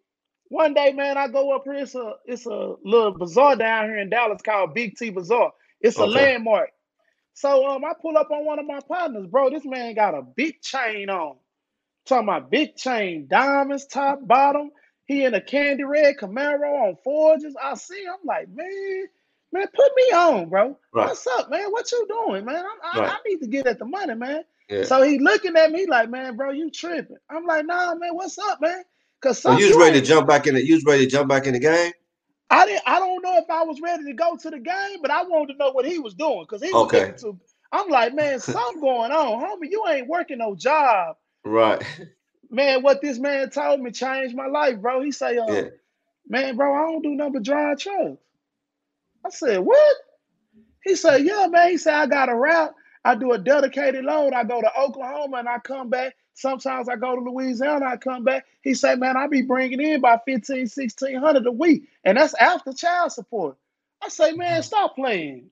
one 0.49 0.73
day, 0.73 0.91
man, 0.93 1.17
I 1.17 1.27
go 1.27 1.55
up 1.55 1.63
here. 1.65 1.75
It's 1.75 1.95
a 1.95 2.13
it's 2.25 2.45
a 2.45 2.75
little 2.83 3.11
bazaar 3.11 3.55
down 3.55 3.85
here 3.85 3.97
in 3.97 4.09
Dallas 4.09 4.41
called 4.41 4.73
Big 4.73 4.95
T 4.97 5.09
Bazaar. 5.09 5.51
It's 5.81 5.97
a 5.97 6.05
landmark. 6.05 6.69
So 7.33 7.67
um, 7.67 7.83
I 7.83 7.93
pull 8.01 8.17
up 8.17 8.31
on 8.31 8.45
one 8.45 8.59
of 8.59 8.65
my 8.65 8.79
partners, 8.87 9.27
bro. 9.27 9.49
This 9.49 9.65
man 9.65 9.93
got 9.93 10.13
a 10.15 10.21
big 10.21 10.61
chain 10.61 11.09
on. 11.09 11.35
talking 12.05 12.27
about 12.29 12.49
big 12.49 12.75
chain, 12.75 13.27
diamonds, 13.29 13.85
top, 13.85 14.25
bottom. 14.25 14.71
He 15.05 15.23
in 15.23 15.33
a 15.33 15.41
candy 15.41 15.83
red 15.83 16.15
Camaro 16.17 16.87
on 16.87 16.95
forges. 17.03 17.55
I 17.61 17.75
see. 17.75 18.05
I'm 18.07 18.25
like, 18.25 18.47
man, 18.49 19.05
man, 19.51 19.67
put 19.73 19.91
me 19.95 20.03
on, 20.15 20.49
bro. 20.49 20.79
Right. 20.93 21.07
What's 21.07 21.27
up, 21.27 21.51
man? 21.51 21.71
What 21.71 21.91
you 21.91 22.07
doing, 22.07 22.45
man? 22.45 22.63
I, 22.83 22.99
right. 22.99 23.11
I 23.11 23.17
need 23.27 23.39
to 23.41 23.47
get 23.47 23.67
at 23.67 23.79
the 23.79 23.85
money, 23.85 24.15
man. 24.15 24.43
Yeah. 24.69 24.83
So 24.83 25.03
he 25.03 25.19
looking 25.19 25.55
at 25.57 25.71
me 25.71 25.85
like, 25.87 26.09
man, 26.09 26.37
bro, 26.37 26.51
you 26.51 26.71
tripping. 26.71 27.17
I'm 27.29 27.45
like, 27.45 27.65
nah, 27.65 27.93
man, 27.95 28.15
what's 28.15 28.37
up, 28.39 28.61
man? 28.61 28.83
Cause 29.25 29.41
so 29.41 29.57
you 29.57 29.69
was 29.69 29.77
ready 29.77 29.99
to 29.99 30.05
jump 30.05 30.27
back 30.27 30.45
in 30.45 30.53
the 30.53 30.63
you 30.63 30.75
was 30.75 30.83
ready 30.85 31.05
to 31.05 31.11
jump 31.11 31.27
back 31.27 31.47
in 31.47 31.53
the 31.53 31.59
game? 31.59 31.91
I 32.51 32.67
didn't 32.67 32.83
I 32.85 32.99
don't 32.99 33.23
know 33.23 33.37
if 33.37 33.49
I 33.49 33.63
was 33.63 33.81
ready 33.81 34.03
to 34.03 34.13
go 34.13 34.37
to 34.37 34.49
the 34.51 34.59
game, 34.59 35.01
but 35.01 35.09
I 35.09 35.23
wanted 35.23 35.53
to 35.53 35.57
know 35.57 35.71
what 35.71 35.85
he 35.85 35.97
was 35.97 36.13
doing 36.13 36.43
because 36.43 36.61
he 36.61 36.71
was 36.71 36.85
okay. 36.85 37.11
to 37.21 37.39
I'm 37.71 37.89
like, 37.89 38.13
man, 38.13 38.39
something 38.39 38.81
going 38.81 39.11
on, 39.11 39.41
homie. 39.41 39.71
You 39.71 39.83
ain't 39.89 40.07
working 40.07 40.37
no 40.37 40.53
job. 40.55 41.15
Right. 41.43 41.83
Man, 42.51 42.83
what 42.83 43.01
this 43.01 43.17
man 43.17 43.49
told 43.49 43.81
me 43.81 43.89
changed 43.89 44.35
my 44.35 44.45
life, 44.45 44.79
bro. 44.79 45.01
He 45.01 45.11
say, 45.11 45.37
uh, 45.37 45.51
yeah. 45.51 45.63
man, 46.29 46.55
bro, 46.55 46.75
I 46.75 46.91
don't 46.91 47.01
do 47.01 47.15
nothing 47.15 47.33
but 47.33 47.43
drive 47.43 47.79
trucks. 47.79 48.21
I 49.25 49.29
said, 49.31 49.57
what? 49.57 49.95
He 50.83 50.95
said, 50.95 51.25
yeah, 51.25 51.47
man. 51.49 51.71
He 51.71 51.77
said, 51.77 51.95
I 51.95 52.05
got 52.05 52.29
a 52.29 52.35
route. 52.35 52.75
I 53.05 53.15
do 53.15 53.33
a 53.33 53.39
dedicated 53.39 54.05
load. 54.05 54.33
I 54.33 54.43
go 54.43 54.61
to 54.61 54.79
Oklahoma 54.79 55.37
and 55.37 55.49
I 55.49 55.59
come 55.59 55.89
back. 55.89 56.15
Sometimes 56.33 56.89
I 56.89 56.97
go 56.97 57.15
to 57.15 57.21
Louisiana, 57.21 57.75
and 57.75 57.85
I 57.85 57.97
come 57.97 58.25
back. 58.25 58.45
He 58.63 58.73
say, 58.73 58.95
man, 58.95 59.17
I 59.17 59.27
be 59.27 59.43
bringing 59.43 59.81
in 59.81 60.01
by 60.01 60.19
15, 60.25 60.61
1600 60.63 61.47
a 61.47 61.51
week. 61.51 61.87
And 62.03 62.17
that's 62.17 62.33
after 62.33 62.73
child 62.73 63.13
support. 63.13 63.57
I 64.03 64.09
say, 64.09 64.33
man, 64.33 64.53
mm-hmm. 64.53 64.63
stop 64.63 64.95
playing. 64.95 65.51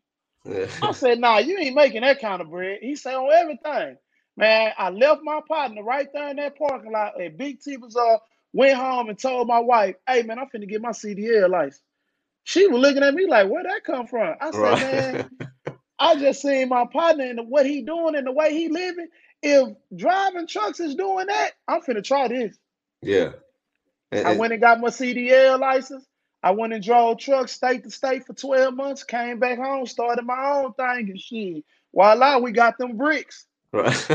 I 0.82 0.92
said, 0.94 1.20
nah, 1.20 1.40
you 1.40 1.58
ain't 1.60 1.76
making 1.76 2.02
that 2.02 2.20
kind 2.20 2.42
of 2.42 2.50
bread. 2.50 2.80
He 2.82 2.98
said, 2.98 3.16
on 3.16 3.32
everything. 3.32 3.98
Man, 4.36 4.74
I 4.78 4.90
left 4.90 5.22
my 5.24 5.42
partner 5.48 5.84
right 5.84 6.10
there 6.14 6.32
in 6.32 6.38
that 6.38 6.58
parking 6.58 6.92
lot 6.92 7.22
at 7.22 7.38
Big 7.38 7.62
T 7.62 7.78
Bazaar 7.78 8.20
Went 8.54 8.78
home 8.78 9.10
and 9.10 9.18
told 9.20 9.48
my 9.48 9.60
wife, 9.60 9.96
"Hey 10.08 10.24
man, 10.24 10.40
I'm 10.40 10.48
finna 10.48 10.70
get 10.70 10.82
my 10.82 10.92
CDL 10.92 11.50
license." 11.50 11.82
She 12.44 12.68
was 12.68 12.80
looking 12.80 13.04
at 13.04 13.16
me 13.16 13.26
like, 13.28 13.48
"Where'd 13.50 13.66
that 13.66 13.84
come 13.84 14.06
from?" 14.06 14.36
I 14.42 14.52
said, 14.52 14.60
Right. 14.60 14.82
"Man, 14.82 15.30
I 16.00 16.16
just 16.16 16.42
seen 16.42 16.70
my 16.70 16.86
partner 16.92 17.26
and 17.26 17.50
what 17.50 17.66
he 17.66 17.82
doing 17.82 18.16
and 18.16 18.28
the 18.28 18.32
way 18.32 18.54
he 18.54 18.70
living. 18.70 19.08
If 19.42 19.70
driving 19.96 20.48
trucks 20.48 20.80
is 20.80 20.96
doing 20.96 21.28
that, 21.28 21.52
I'm 21.68 21.82
finna 21.82 22.04
try 22.04 22.28
this." 22.28 22.58
yeah. 23.02 23.32
And- 24.12 24.28
I 24.28 24.36
went 24.36 24.54
and 24.54 24.62
got 24.62 24.80
my 24.80 24.90
CDL 24.90 25.60
license. 25.60 26.06
I 26.44 26.52
went 26.52 26.74
and 26.74 26.84
drove 26.84 27.20
trucks 27.20 27.54
state 27.54 27.84
to 27.84 27.90
state 27.90 28.26
for 28.26 28.34
12 28.34 28.76
months, 28.76 29.04
came 29.04 29.40
back 29.40 29.58
home, 29.58 29.86
started 29.86 30.26
my 30.26 30.52
own 30.52 30.74
thing 30.74 31.10
and 31.10 31.20
shit. 31.20 31.64
Voila, 31.96 32.38
we 32.40 32.52
got 32.52 32.78
them 32.78 32.98
bricks. 32.98 33.46
Right. 33.72 34.08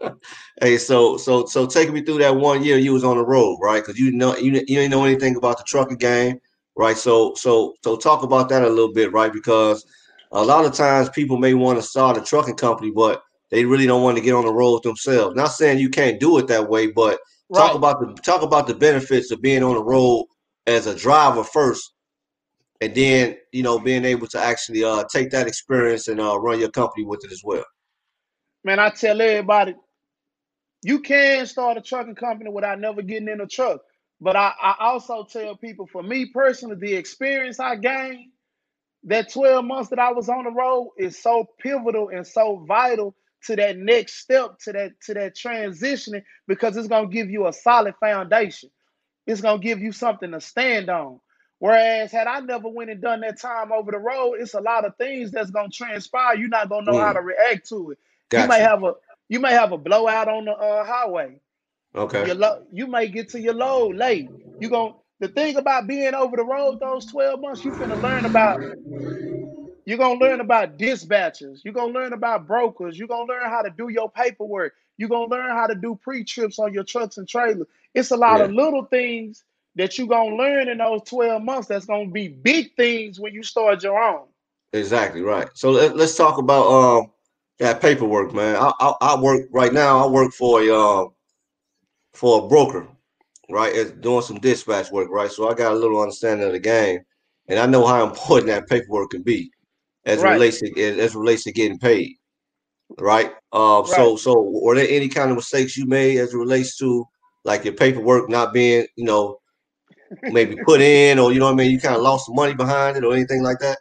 hey, 0.60 0.76
so 0.78 1.16
so 1.16 1.44
so 1.46 1.66
take 1.66 1.90
me 1.92 2.02
through 2.02 2.18
that 2.18 2.36
one 2.36 2.62
year 2.62 2.78
you 2.78 2.92
was 2.92 3.02
on 3.02 3.16
the 3.16 3.24
road, 3.24 3.58
right? 3.60 3.82
Because 3.82 3.98
you 3.98 4.12
know 4.12 4.36
you 4.36 4.52
you 4.52 4.76
didn't 4.76 4.92
know 4.92 5.04
anything 5.04 5.34
about 5.34 5.58
the 5.58 5.64
trucking 5.64 5.96
game, 5.96 6.40
right? 6.76 6.96
So 6.96 7.34
so 7.34 7.74
so 7.82 7.96
talk 7.96 8.22
about 8.22 8.48
that 8.50 8.62
a 8.62 8.68
little 8.68 8.92
bit, 8.92 9.12
right? 9.12 9.32
Because 9.32 9.84
a 10.32 10.44
lot 10.44 10.64
of 10.64 10.72
times 10.72 11.08
people 11.10 11.36
may 11.36 11.54
want 11.54 11.78
to 11.78 11.82
start 11.82 12.16
a 12.16 12.22
trucking 12.22 12.56
company, 12.56 12.90
but 12.90 13.22
they 13.50 13.64
really 13.64 13.86
don't 13.86 14.02
want 14.02 14.16
to 14.16 14.22
get 14.22 14.34
on 14.34 14.46
the 14.46 14.52
road 14.52 14.82
themselves. 14.82 15.36
Not 15.36 15.48
saying 15.48 15.78
you 15.78 15.90
can't 15.90 16.18
do 16.18 16.38
it 16.38 16.46
that 16.48 16.68
way, 16.68 16.86
but 16.86 17.20
talk 17.54 17.74
about 17.74 18.00
the 18.00 18.14
talk 18.22 18.42
about 18.42 18.66
the 18.66 18.74
benefits 18.74 19.30
of 19.30 19.42
being 19.42 19.62
on 19.62 19.74
the 19.74 19.84
road 19.84 20.26
as 20.66 20.86
a 20.86 20.96
driver 20.96 21.44
first, 21.44 21.92
and 22.80 22.94
then 22.94 23.36
you 23.52 23.62
know 23.62 23.78
being 23.78 24.04
able 24.06 24.26
to 24.28 24.38
actually 24.38 24.82
uh 24.82 25.04
take 25.12 25.30
that 25.30 25.46
experience 25.46 26.08
and 26.08 26.20
uh 26.20 26.38
run 26.38 26.58
your 26.58 26.70
company 26.70 27.04
with 27.04 27.24
it 27.24 27.32
as 27.32 27.42
well. 27.44 27.64
Man, 28.64 28.78
I 28.78 28.88
tell 28.90 29.20
everybody, 29.20 29.74
you 30.82 31.00
can 31.00 31.46
start 31.46 31.76
a 31.76 31.82
trucking 31.82 32.14
company 32.14 32.50
without 32.50 32.80
never 32.80 33.02
getting 33.02 33.28
in 33.28 33.40
a 33.40 33.46
truck. 33.46 33.82
But 34.20 34.36
I, 34.36 34.52
I 34.62 34.76
also 34.78 35.24
tell 35.24 35.56
people, 35.56 35.88
for 35.88 36.02
me 36.02 36.26
personally, 36.26 36.76
the 36.76 36.94
experience 36.94 37.58
I 37.58 37.74
gained, 37.74 38.30
that 39.04 39.32
12 39.32 39.64
months 39.64 39.90
that 39.90 39.98
I 40.00 40.12
was 40.12 40.28
on 40.28 40.44
the 40.44 40.50
road 40.50 40.92
is 40.98 41.20
so 41.20 41.46
pivotal 41.60 42.10
and 42.10 42.26
so 42.26 42.64
vital 42.68 43.14
to 43.46 43.56
that 43.56 43.78
next 43.78 44.14
step, 44.16 44.58
to 44.64 44.72
that 44.72 45.00
to 45.02 45.14
that 45.14 45.36
transitioning, 45.36 46.24
because 46.48 46.76
it's 46.76 46.88
gonna 46.88 47.08
give 47.08 47.30
you 47.30 47.46
a 47.48 47.52
solid 47.52 47.94
foundation. 48.00 48.70
It's 49.26 49.42
gonna 49.42 49.60
give 49.62 49.80
you 49.80 49.92
something 49.92 50.32
to 50.32 50.40
stand 50.42 50.90
on. 50.90 51.20
Whereas 51.60 52.12
had 52.12 52.28
I 52.28 52.40
never 52.40 52.68
went 52.68 52.90
and 52.90 53.02
done 53.02 53.22
that 53.22 53.40
time 53.40 53.72
over 53.72 53.92
the 53.92 53.98
road, 53.98 54.36
it's 54.40 54.54
a 54.54 54.60
lot 54.60 54.84
of 54.86 54.96
things 54.98 55.32
that's 55.32 55.50
gonna 55.52 55.70
transpire. 55.70 56.36
You're 56.36 56.48
not 56.50 56.70
gonna 56.70 56.86
know 56.86 56.98
how 56.98 57.12
Mm. 57.12 57.14
to 57.14 57.22
react 57.22 57.68
to 57.70 57.92
it. 57.92 57.98
You 58.34 58.44
Gotcha. 58.44 58.46
may 58.46 58.60
have 58.60 58.84
a 58.84 58.94
you 59.28 59.40
may 59.40 59.52
have 59.52 59.72
a 59.72 59.78
blowout 59.78 60.28
on 60.28 60.46
the 60.46 60.52
uh, 60.52 60.84
highway. 60.84 61.40
Okay. 61.96 62.24
Your 62.24 62.36
lo- 62.36 62.62
you 62.72 62.86
may 62.88 63.08
get 63.08 63.30
to 63.30 63.40
your 63.40 63.54
load 63.54 63.96
late. 63.96 64.32
You 64.60 64.70
gon' 64.70 64.94
the 65.22 65.28
thing 65.28 65.56
about 65.56 65.88
being 65.88 66.14
over 66.14 66.36
the 66.36 66.44
road 66.44 66.80
those 66.80 67.06
12 67.06 67.40
months, 67.40 67.64
you're 67.64 67.74
going 67.76 67.90
to 67.90 67.96
learn 67.96 68.26
about 68.26 68.60
you're 69.86 69.98
gonna 69.98 70.20
learn 70.20 70.40
about 70.40 70.78
dispatchers, 70.78 71.64
you're 71.64 71.74
gonna 71.74 71.92
learn 71.92 72.12
about 72.12 72.46
brokers, 72.46 72.98
you're 72.98 73.08
gonna 73.08 73.26
learn 73.28 73.50
how 73.50 73.62
to 73.62 73.70
do 73.70 73.88
your 73.88 74.10
paperwork, 74.10 74.74
you're 74.98 75.08
gonna 75.08 75.30
learn 75.30 75.50
how 75.50 75.66
to 75.66 75.74
do 75.74 75.98
pre-trips 76.02 76.58
on 76.60 76.72
your 76.74 76.84
trucks 76.84 77.18
and 77.18 77.28
trailers. 77.28 77.66
It's 77.94 78.12
a 78.12 78.16
lot 78.16 78.40
Yeah. 78.40 78.46
of 78.46 78.52
little 78.52 78.84
things 78.84 79.44
that 79.76 79.98
you're 79.98 80.08
gonna 80.08 80.36
learn 80.36 80.68
in 80.68 80.78
those 80.78 81.02
12 81.04 81.42
months 81.42 81.68
that's 81.68 81.86
gonna 81.86 82.10
be 82.10 82.28
big 82.28 82.76
things 82.76 83.18
when 83.18 83.34
you 83.34 83.42
start 83.42 83.82
your 83.82 83.98
own. 84.02 84.26
Exactly 84.72 85.22
right. 85.22 85.48
So 85.54 85.70
let, 85.70 85.96
let's 85.96 86.16
talk 86.16 86.38
about 86.38 86.66
um 86.66 87.12
that 87.58 87.80
paperwork, 87.80 88.34
man. 88.34 88.56
I, 88.56 88.72
I 88.80 88.94
I 89.00 89.20
work 89.20 89.46
right 89.52 89.72
now. 89.72 90.04
I 90.06 90.10
work 90.10 90.32
for 90.32 90.62
a 90.62 90.70
um 90.74 91.12
for 92.14 92.44
a 92.44 92.48
broker, 92.48 92.86
right? 93.50 93.74
It's 93.74 93.92
doing 93.92 94.22
some 94.22 94.40
dispatch 94.40 94.90
work, 94.90 95.10
right? 95.10 95.30
So 95.30 95.48
I 95.50 95.54
got 95.54 95.72
a 95.72 95.76
little 95.76 96.00
understanding 96.00 96.46
of 96.46 96.52
the 96.52 96.60
game, 96.60 97.00
and 97.48 97.58
I 97.58 97.66
know 97.66 97.86
how 97.86 98.04
important 98.06 98.46
that 98.48 98.68
paperwork 98.68 99.10
can 99.10 99.22
be 99.22 99.50
as 100.06 100.22
Right. 100.22 100.24
relates 100.24 100.60
to 100.60 100.80
as 100.82 100.98
as 100.98 101.14
relates 101.14 101.44
to 101.44 101.52
getting 101.52 101.78
paid, 101.78 102.16
right? 102.98 103.32
Uh, 103.52 103.84
so 103.84 104.16
Right. 104.16 104.18
so 104.18 104.42
were 104.42 104.74
there 104.76 104.88
any 104.88 105.08
kind 105.08 105.30
of 105.30 105.36
mistakes 105.36 105.76
you 105.76 105.86
made 105.86 106.18
as 106.18 106.34
it 106.34 106.38
relates 106.38 106.76
to 106.78 107.04
like 107.44 107.64
your 107.64 107.74
paperwork 107.74 108.28
not 108.30 108.52
being, 108.52 108.86
you 108.96 109.04
know, 109.04 109.40
maybe 110.28 110.56
put 110.56 110.80
in, 110.82 111.18
or 111.18 111.32
you 111.32 111.38
know 111.40 111.46
what 111.46 111.52
I 111.54 111.56
mean? 111.56 111.70
You 111.72 111.80
kind 111.80 111.96
of 111.96 112.02
lost 112.02 112.26
some 112.26 112.36
money 112.36 112.54
behind 112.54 112.96
it, 112.96 113.04
or 113.04 113.14
anything 113.14 113.42
like 113.42 113.58
that? 113.60 113.78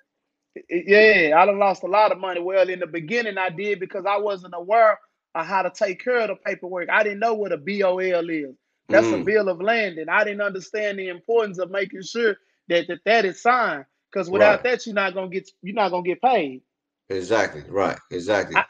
Yeah, 0.70 1.36
I 1.38 1.46
done 1.46 1.60
lost 1.60 1.84
a 1.84 1.88
lot 1.88 2.12
of 2.12 2.18
money. 2.20 2.42
Well, 2.42 2.68
in 2.70 2.80
the 2.80 2.88
beginning, 2.88 3.38
I 3.38 3.50
did 3.50 3.80
because 3.80 4.06
I 4.06 4.18
wasn't 4.18 4.54
aware 4.56 5.00
of 5.34 5.46
how 5.46 5.62
to 5.62 5.70
take 5.72 6.04
care 6.04 6.20
of 6.22 6.28
the 6.28 6.36
paperwork. 6.36 6.90
I 6.90 7.04
didn't 7.04 7.20
know 7.20 7.34
what 7.34 7.54
a 7.54 7.58
BOL 7.58 8.00
is. 8.30 8.56
That's 8.92 9.12
a 9.12 9.18
Mm, 9.18 9.20
bill 9.20 9.50
of 9.50 9.62
landing. 9.62 10.10
I 10.10 10.24
didn't 10.26 10.42
understand 10.42 11.00
the 11.00 11.10
importance 11.10 11.60
of 11.60 11.72
making 11.72 12.04
sure 12.04 12.38
that 12.70 12.88
that, 12.90 13.00
that 13.06 13.26
is 13.26 13.42
signed. 13.42 13.86
Because 14.12 14.30
without 14.30 14.62
right. 14.62 14.64
that, 14.64 14.86
you're 14.86 14.96
not 14.96 15.14
gonna 15.16 15.30
get 15.30 15.50
you're 15.64 15.76
not 15.76 15.92
gonna 15.92 16.04
get 16.04 16.22
paid. 16.22 16.64
Exactly. 17.10 17.64
Right. 17.70 17.98
Exactly. 18.12 18.56
I, 18.56 18.64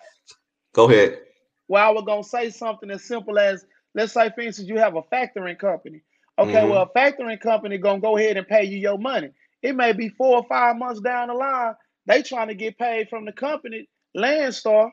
Go 0.73 0.89
ahead. 0.89 1.19
well, 1.67 1.87
I 1.87 1.91
was 1.91 2.03
gonna 2.05 2.23
say 2.23 2.49
something 2.49 2.89
as 2.91 3.03
simple 3.05 3.39
as 3.39 3.65
let's 3.95 4.13
say, 4.13 4.29
for 4.31 4.41
instance, 4.41 4.69
you 4.69 4.77
have 4.79 4.95
a 4.95 5.03
factoring 5.03 5.59
company. 5.59 6.01
Okay, 6.39 6.63
hmm 6.63 6.65
well, 6.65 6.89
a 6.93 6.99
factoring 6.99 7.39
company 7.39 7.77
gonna 7.77 8.01
go 8.01 8.17
ahead 8.17 8.37
and 8.37 8.47
pay 8.47 8.63
you 8.65 8.77
your 8.77 8.97
money. 8.97 9.31
It 9.61 9.75
may 9.75 9.93
be 9.93 10.09
four 10.09 10.37
or 10.37 10.43
five 10.45 10.77
months 10.77 11.01
down 11.01 11.29
the 11.29 11.35
line. 11.35 11.75
They 12.05 12.23
trying 12.23 12.49
to 12.49 12.55
get 12.55 12.77
paid 12.77 13.09
from 13.09 13.25
the 13.25 13.31
company, 13.33 13.87
Landstar, 14.17 14.91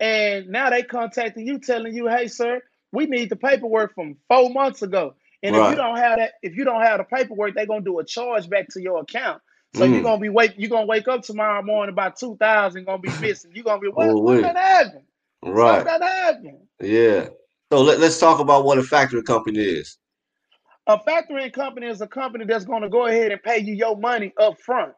and 0.00 0.48
now 0.48 0.70
they 0.70 0.82
contacting 0.82 1.46
you, 1.46 1.58
telling 1.60 1.94
you, 1.94 2.08
"Hey, 2.08 2.28
sir, 2.28 2.60
we 2.92 3.06
need 3.06 3.30
the 3.30 3.36
paperwork 3.36 3.94
from 3.94 4.16
four 4.28 4.50
months 4.50 4.82
ago." 4.82 5.14
And 5.42 5.56
if 5.56 5.66
you 5.68 5.76
don't 5.76 5.96
have 5.98 6.18
that, 6.18 6.32
if 6.42 6.56
you 6.56 6.64
don't 6.64 6.82
have 6.82 6.98
the 6.98 7.04
paperwork, 7.04 7.54
they're 7.54 7.66
gonna 7.66 7.82
do 7.82 7.98
a 8.00 8.04
charge 8.04 8.48
back 8.50 8.68
to 8.70 8.82
your 8.82 9.00
account. 9.00 9.42
So 9.74 9.84
you're 9.84 10.00
Mm. 10.00 10.04
gonna 10.04 10.20
be 10.20 10.28
wake, 10.30 10.54
you're 10.56 10.70
gonna 10.70 10.86
wake 10.86 11.08
up 11.08 11.22
tomorrow 11.22 11.62
morning 11.62 11.92
about 11.92 12.16
two 12.18 12.36
thousand, 12.38 12.84
gonna 12.86 12.98
be 12.98 13.14
missing. 13.20 13.52
You're 13.54 13.64
gonna 13.64 13.80
be 13.80 13.88
what? 13.88 14.08
Oh, 14.10 14.18
What 14.18 14.42
that 14.42 14.56
happened? 14.56 15.04
Right. 15.42 15.84
that 15.84 16.02
happened. 16.02 16.68
Yeah. 16.80 17.28
So 17.72 17.82
let, 17.82 18.00
let's 18.00 18.18
talk 18.18 18.40
about 18.40 18.64
what 18.64 18.78
a 18.78 18.82
factory 18.82 19.22
company 19.22 19.60
is. 19.60 19.98
A 20.86 20.98
factoring 20.98 21.52
company 21.52 21.86
is 21.86 22.00
a 22.00 22.06
company 22.06 22.46
that's 22.46 22.64
going 22.64 22.82
to 22.82 22.88
go 22.88 23.06
ahead 23.06 23.32
and 23.32 23.42
pay 23.42 23.58
you 23.58 23.74
your 23.74 23.96
money 23.96 24.32
up 24.40 24.60
front. 24.60 24.94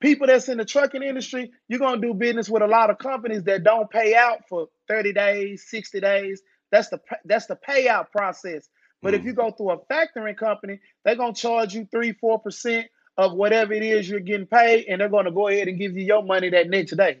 People 0.00 0.26
that's 0.26 0.48
in 0.48 0.58
the 0.58 0.64
trucking 0.64 1.02
industry, 1.02 1.50
you're 1.68 1.78
going 1.80 2.00
to 2.00 2.06
do 2.08 2.14
business 2.14 2.48
with 2.48 2.62
a 2.62 2.66
lot 2.66 2.90
of 2.90 2.98
companies 2.98 3.44
that 3.44 3.64
don't 3.64 3.90
pay 3.90 4.14
out 4.14 4.40
for 4.48 4.68
30 4.88 5.12
days, 5.12 5.66
60 5.68 6.00
days. 6.00 6.42
That's 6.72 6.88
the 6.90 7.00
that's 7.26 7.46
the 7.46 7.56
payout 7.56 8.12
process. 8.12 8.68
But 9.04 9.14
if 9.14 9.22
Mm. 9.22 9.26
you 9.26 9.34
go 9.34 9.52
through 9.52 9.72
a 9.72 9.78
factoring 9.86 10.36
company, 10.38 10.80
they're 11.04 11.16
going 11.16 11.34
to 11.34 11.42
charge 11.42 11.74
you 11.74 11.86
3 11.92 12.14
4% 12.14 12.86
of 13.18 13.34
whatever 13.34 13.74
it 13.74 13.84
is 13.84 14.10
you're 14.10 14.20
getting 14.20 14.48
paid 14.48 14.86
and 14.88 15.00
they're 15.00 15.10
going 15.10 15.26
to 15.26 15.32
go 15.32 15.48
ahead 15.48 15.68
and 15.68 15.78
give 15.78 15.96
you 15.96 16.04
your 16.04 16.24
money 16.24 16.50
that 16.50 16.70
next 16.70 16.96
day. 16.96 17.20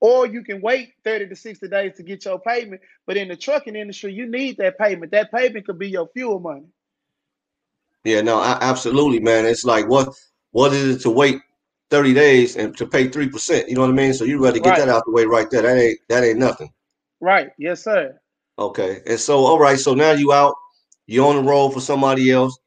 Or 0.00 0.26
you 0.26 0.44
can 0.44 0.60
wait 0.62 0.94
30 1.04 1.28
to 1.28 1.36
60 1.36 1.68
days 1.68 1.96
to 1.98 2.04
get 2.04 2.24
your 2.26 2.40
payment, 2.40 2.82
but 3.06 3.16
in 3.18 3.28
the 3.28 3.36
trucking 3.36 3.76
industry, 3.76 4.12
you 4.14 4.26
need 4.30 4.58
that 4.58 4.78
payment. 4.78 5.12
That 5.12 5.32
payment 5.32 5.66
could 5.66 5.78
be 5.78 5.90
your 5.90 6.08
fuel 6.14 6.40
money. 6.40 6.66
Yeah, 8.04 8.22
no, 8.22 8.38
a- 8.40 8.58
absolutely, 8.60 9.20
man. 9.20 9.46
It's 9.46 9.64
like 9.64 9.88
what 9.88 10.14
what 10.52 10.72
is 10.74 10.96
it 10.96 11.02
to 11.02 11.10
wait 11.10 11.40
30 11.90 12.14
days 12.14 12.56
and 12.56 12.76
to 12.78 12.86
pay 12.86 13.08
3%? 13.08 13.68
You 13.68 13.76
know 13.76 13.82
what 13.82 13.90
I 13.90 13.94
mean? 13.94 14.14
So 14.14 14.24
you 14.24 14.42
rather 14.42 14.60
get 14.60 14.74
Right. 14.74 14.76
that 14.76 14.88
out 14.88 15.04
the 15.06 15.12
way 15.12 15.24
right 15.26 15.50
there. 15.50 15.62
That 15.62 15.78
ain't 15.78 15.98
that 16.08 16.24
ain't 16.24 16.38
nothing. 16.38 16.72
Right. 17.20 17.50
Yes, 17.58 17.82
sir. 17.84 18.20
Okay. 18.58 19.00
And 19.06 19.20
so 19.20 19.44
all 19.46 19.58
right, 19.58 19.78
so 19.78 19.94
now 19.94 20.12
you 20.12 20.32
out, 20.32 20.54
you 21.06 21.24
on 21.24 21.36
the 21.36 21.42
road 21.42 21.70
for 21.70 21.80
somebody 21.80 22.30
else. 22.30 22.58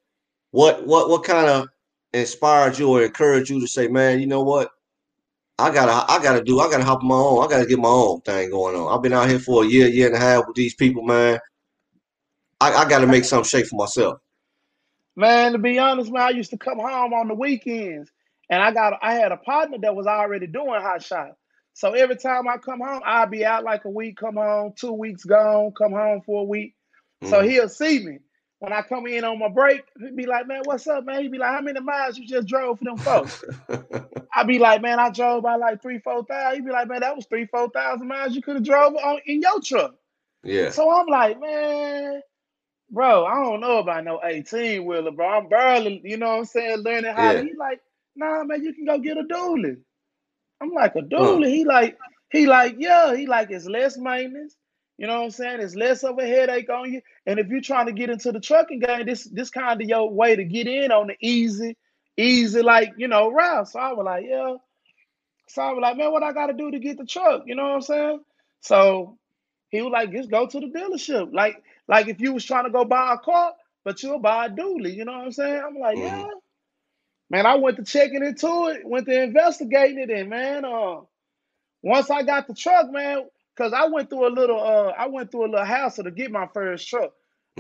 What 0.52 0.86
what 0.88 1.10
what 1.10 1.24
kind 1.24 1.48
of 1.48 1.68
inspired 2.14 2.78
you 2.80 2.90
or 2.90 3.04
encouraged 3.04 3.50
you 3.50 3.60
to 3.62 3.68
say, 3.68 3.88
man, 3.88 4.20
you 4.20 4.28
know 4.28 4.44
what? 4.44 4.70
I 5.60 5.72
gotta 5.72 6.12
I 6.12 6.22
gotta 6.24 6.44
do 6.44 6.60
I 6.60 6.70
gotta 6.70 6.84
hop 6.84 7.02
on 7.02 7.08
my 7.08 7.16
own. 7.16 7.44
I 7.44 7.48
gotta 7.48 7.66
get 7.68 7.80
my 7.80 7.90
own 7.90 8.22
thing 8.22 8.50
going 8.52 8.76
on. 8.76 8.94
I've 8.94 9.04
been 9.04 9.14
out 9.14 9.30
here 9.30 9.40
for 9.40 9.64
a 9.64 9.68
year, 9.68 9.88
year 9.88 10.08
and 10.08 10.16
a 10.16 10.20
half 10.20 10.48
with 10.48 10.56
these 10.56 10.76
people, 10.76 11.04
man. 11.04 11.40
I, 12.62 12.74
I 12.74 12.90
gotta 12.90 13.08
make 13.08 13.26
some 13.26 13.44
shape 13.44 13.68
for 13.68 13.76
myself. 13.76 14.20
Man, 15.16 15.52
to 15.54 15.58
be 15.58 15.78
honest, 15.80 16.12
man, 16.12 16.22
I 16.24 16.30
used 16.30 16.52
to 16.52 16.58
come 16.58 16.80
home 16.80 17.14
on 17.14 17.28
the 17.28 17.36
weekends 17.36 18.12
and 18.50 18.62
I 18.64 18.72
got 18.72 18.94
I 19.02 19.14
had 19.14 19.32
a 19.32 19.38
partner 19.38 19.78
that 19.82 19.96
was 19.96 20.08
already 20.08 20.48
doing 20.48 20.82
hot 20.82 21.04
shot. 21.04 21.32
So 21.74 21.94
every 21.94 22.18
time 22.18 22.48
I 22.48 22.58
come 22.58 22.80
home, 22.82 23.02
I'll 23.06 23.28
be 23.28 23.46
out 23.46 23.64
like 23.64 23.86
a 23.86 23.90
week, 23.90 24.18
come 24.18 24.36
home, 24.36 24.74
two 24.76 24.94
weeks 24.94 25.24
gone, 25.24 25.72
come 25.78 25.94
home 25.94 26.22
for 26.26 26.42
a 26.42 26.46
week. 26.46 26.76
So 27.24 27.42
Mhm. 27.42 27.50
he'll 27.50 27.70
see 27.70 28.06
me. 28.06 28.20
When 28.60 28.74
I 28.74 28.82
come 28.84 29.08
in 29.08 29.24
on 29.24 29.40
my 29.40 29.48
break, 29.50 29.84
he'd 30.00 30.16
be 30.16 30.26
like, 30.26 30.48
Man, 30.48 30.62
what's 30.66 30.88
up, 30.88 31.06
man? 31.06 31.22
He'd 31.24 31.32
be 31.32 31.38
like, 31.40 31.52
How 31.52 31.62
many 31.62 31.80
miles 31.80 32.18
you 32.18 32.28
just 32.28 32.48
drove 32.48 32.78
for 32.80 32.86
them 32.86 33.00
folks? 33.00 33.44
I'd 34.36 34.48
be 34.48 34.60
like, 34.60 34.82
Man, 34.82 35.00
I 35.00 35.10
drove 35.10 35.44
by 35.44 35.56
like 35.56 35.82
three, 35.82 36.00
four 36.00 36.24
thousand. 36.26 36.56
He'd 36.62 36.66
be 36.66 36.72
like, 36.72 36.88
Man, 36.88 37.02
that 37.02 37.16
was 37.16 37.26
three, 37.26 37.46
four 37.48 37.70
thousand 37.70 38.08
miles 38.08 38.36
you 38.36 38.42
could 38.42 38.56
have 38.56 38.64
drove 38.66 38.96
on 38.96 39.20
in 39.26 39.42
your 39.42 39.62
truck. 39.62 39.96
yeah. 40.44 40.70
So 40.72 40.90
I'm 40.92 41.08
like, 41.08 41.40
man, 41.40 42.22
bro, 42.90 43.26
I 43.26 43.36
don't 43.36 43.62
know 43.62 43.80
about 43.80 44.04
no 44.04 44.20
18 44.24 44.86
wheeler, 44.86 45.12
bro. 45.12 45.28
I'm 45.28 45.50
barely, 45.50 46.02
you 46.04 46.18
know 46.18 46.30
what 46.30 46.38
I'm 46.40 46.46
saying, 46.46 46.80
learning 46.80 47.14
how 47.14 47.34
to. 47.34 47.40
Yeah. 47.40 47.44
He 47.44 47.54
like, 47.56 47.82
nah, 48.16 48.44
man, 48.44 48.64
you 48.64 48.74
can 48.74 48.86
go 48.86 49.00
get 49.00 49.18
a 49.18 49.24
dually. 49.24 49.78
I'm 50.62 50.72
like, 50.72 50.96
a 50.96 51.02
dually. 51.02 51.50
He 51.50 51.66
like, 51.66 51.98
he 52.32 52.46
like, 52.48 52.76
yeah. 52.80 53.16
He 53.16 53.28
like, 53.28 53.52
it's 53.52 53.66
less 53.66 53.98
maintenance. 53.98 54.56
You 54.98 55.08
know 55.08 55.20
what 55.20 55.26
I'm 55.26 55.32
saying? 55.32 55.62
It's 55.62 55.76
less 55.76 56.04
of 56.04 56.20
a 56.20 56.26
headache 56.28 56.70
on 56.70 56.94
you. 56.94 57.02
And 57.26 57.40
if 57.40 57.48
you're 57.48 57.62
trying 57.62 57.88
to 57.88 57.94
get 57.94 58.10
into 58.10 58.32
the 58.32 58.40
trucking 58.40 58.80
game, 58.82 59.06
this 59.06 59.26
this 59.26 59.50
kind 59.50 59.82
of 59.82 59.88
your 59.88 60.10
way 60.12 60.36
to 60.36 60.44
get 60.46 60.68
in 60.68 60.92
on 60.92 61.08
the 61.08 61.16
easy, 61.22 61.78
easy, 62.18 62.62
like, 62.62 62.94
you 62.98 63.08
know, 63.08 63.30
route. 63.32 63.70
So 63.70 63.80
I 63.80 63.94
was 63.94 64.06
like, 64.06 64.26
yeah. 64.28 64.56
So 65.48 65.62
I 65.62 65.72
was 65.72 65.82
like, 65.82 65.98
man, 65.98 66.12
what 66.12 66.24
I 66.24 66.34
gotta 66.34 66.54
do 66.54 66.72
to 66.72 66.80
get 66.80 66.98
the 66.98 67.06
truck? 67.06 67.44
You 67.46 67.56
know 67.56 67.64
what 67.64 67.76
I'm 67.76 67.82
saying? 67.82 68.20
So 68.62 69.18
he 69.70 69.82
was 69.82 69.92
like, 69.92 70.12
just 70.12 70.32
go 70.32 70.48
to 70.48 70.60
the 70.60 70.68
dealership. 70.68 71.34
Like, 71.34 71.64
like 71.88 72.08
if 72.08 72.20
you 72.22 72.34
was 72.34 72.46
trying 72.46 72.66
to 72.66 72.72
go 72.72 72.86
buy 72.86 73.14
a 73.14 73.18
car, 73.18 73.54
but 73.84 74.02
you'll 74.04 74.20
buy 74.20 74.46
a 74.46 74.50
dually, 74.50 74.96
you 74.96 75.06
know 75.06 75.14
what 75.14 75.26
I'm 75.26 75.32
saying? 75.32 75.62
I'm 75.66 75.76
like, 75.80 75.98
Mhm. 75.98 76.00
yeah. 76.00 76.51
Man, 77.32 77.46
I 77.46 77.56
went 77.56 77.78
to 77.78 77.86
checking 77.86 78.26
into 78.26 78.68
it, 78.68 78.86
went 78.86 79.08
to 79.08 79.24
investigating 79.24 80.00
it, 80.00 80.10
and 80.12 80.30
man, 80.30 80.66
uh, 80.66 80.98
once 81.82 82.10
I 82.12 82.24
got 82.24 82.48
the 82.48 82.54
truck, 82.54 82.92
man, 82.92 83.24
because 83.56 83.72
I 83.74 83.88
went 83.88 84.10
through 84.10 84.28
a 84.28 84.36
little, 84.36 84.60
uh, 84.62 84.94
I 84.98 85.08
went 85.08 85.32
through 85.32 85.46
a 85.46 85.52
little 85.52 85.66
hassle 85.66 86.04
to 86.04 86.12
get 86.12 86.30
my 86.30 86.48
first 86.54 86.90
truck. 86.90 87.14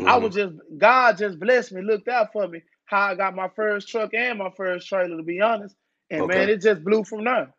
I 0.06 0.18
Mhm. 0.18 0.24
was 0.24 0.36
just 0.36 0.56
God 0.78 1.18
just 1.18 1.40
blessed 1.40 1.72
me, 1.72 1.84
looked 1.84 2.10
out 2.10 2.34
for 2.34 2.50
me, 2.50 2.64
how 2.86 3.12
I 3.12 3.16
got 3.16 3.34
my 3.34 3.48
first 3.56 3.88
truck 3.88 4.14
and 4.14 4.40
my 4.40 4.52
first 4.58 4.90
trailer, 4.90 5.18
to 5.18 5.24
be 5.24 5.40
honest. 5.42 5.76
And 6.10 6.28
man, 6.28 6.50
it 6.50 6.62
just 6.62 6.84
blew 6.84 7.06
from 7.06 7.24
there. 7.24 7.54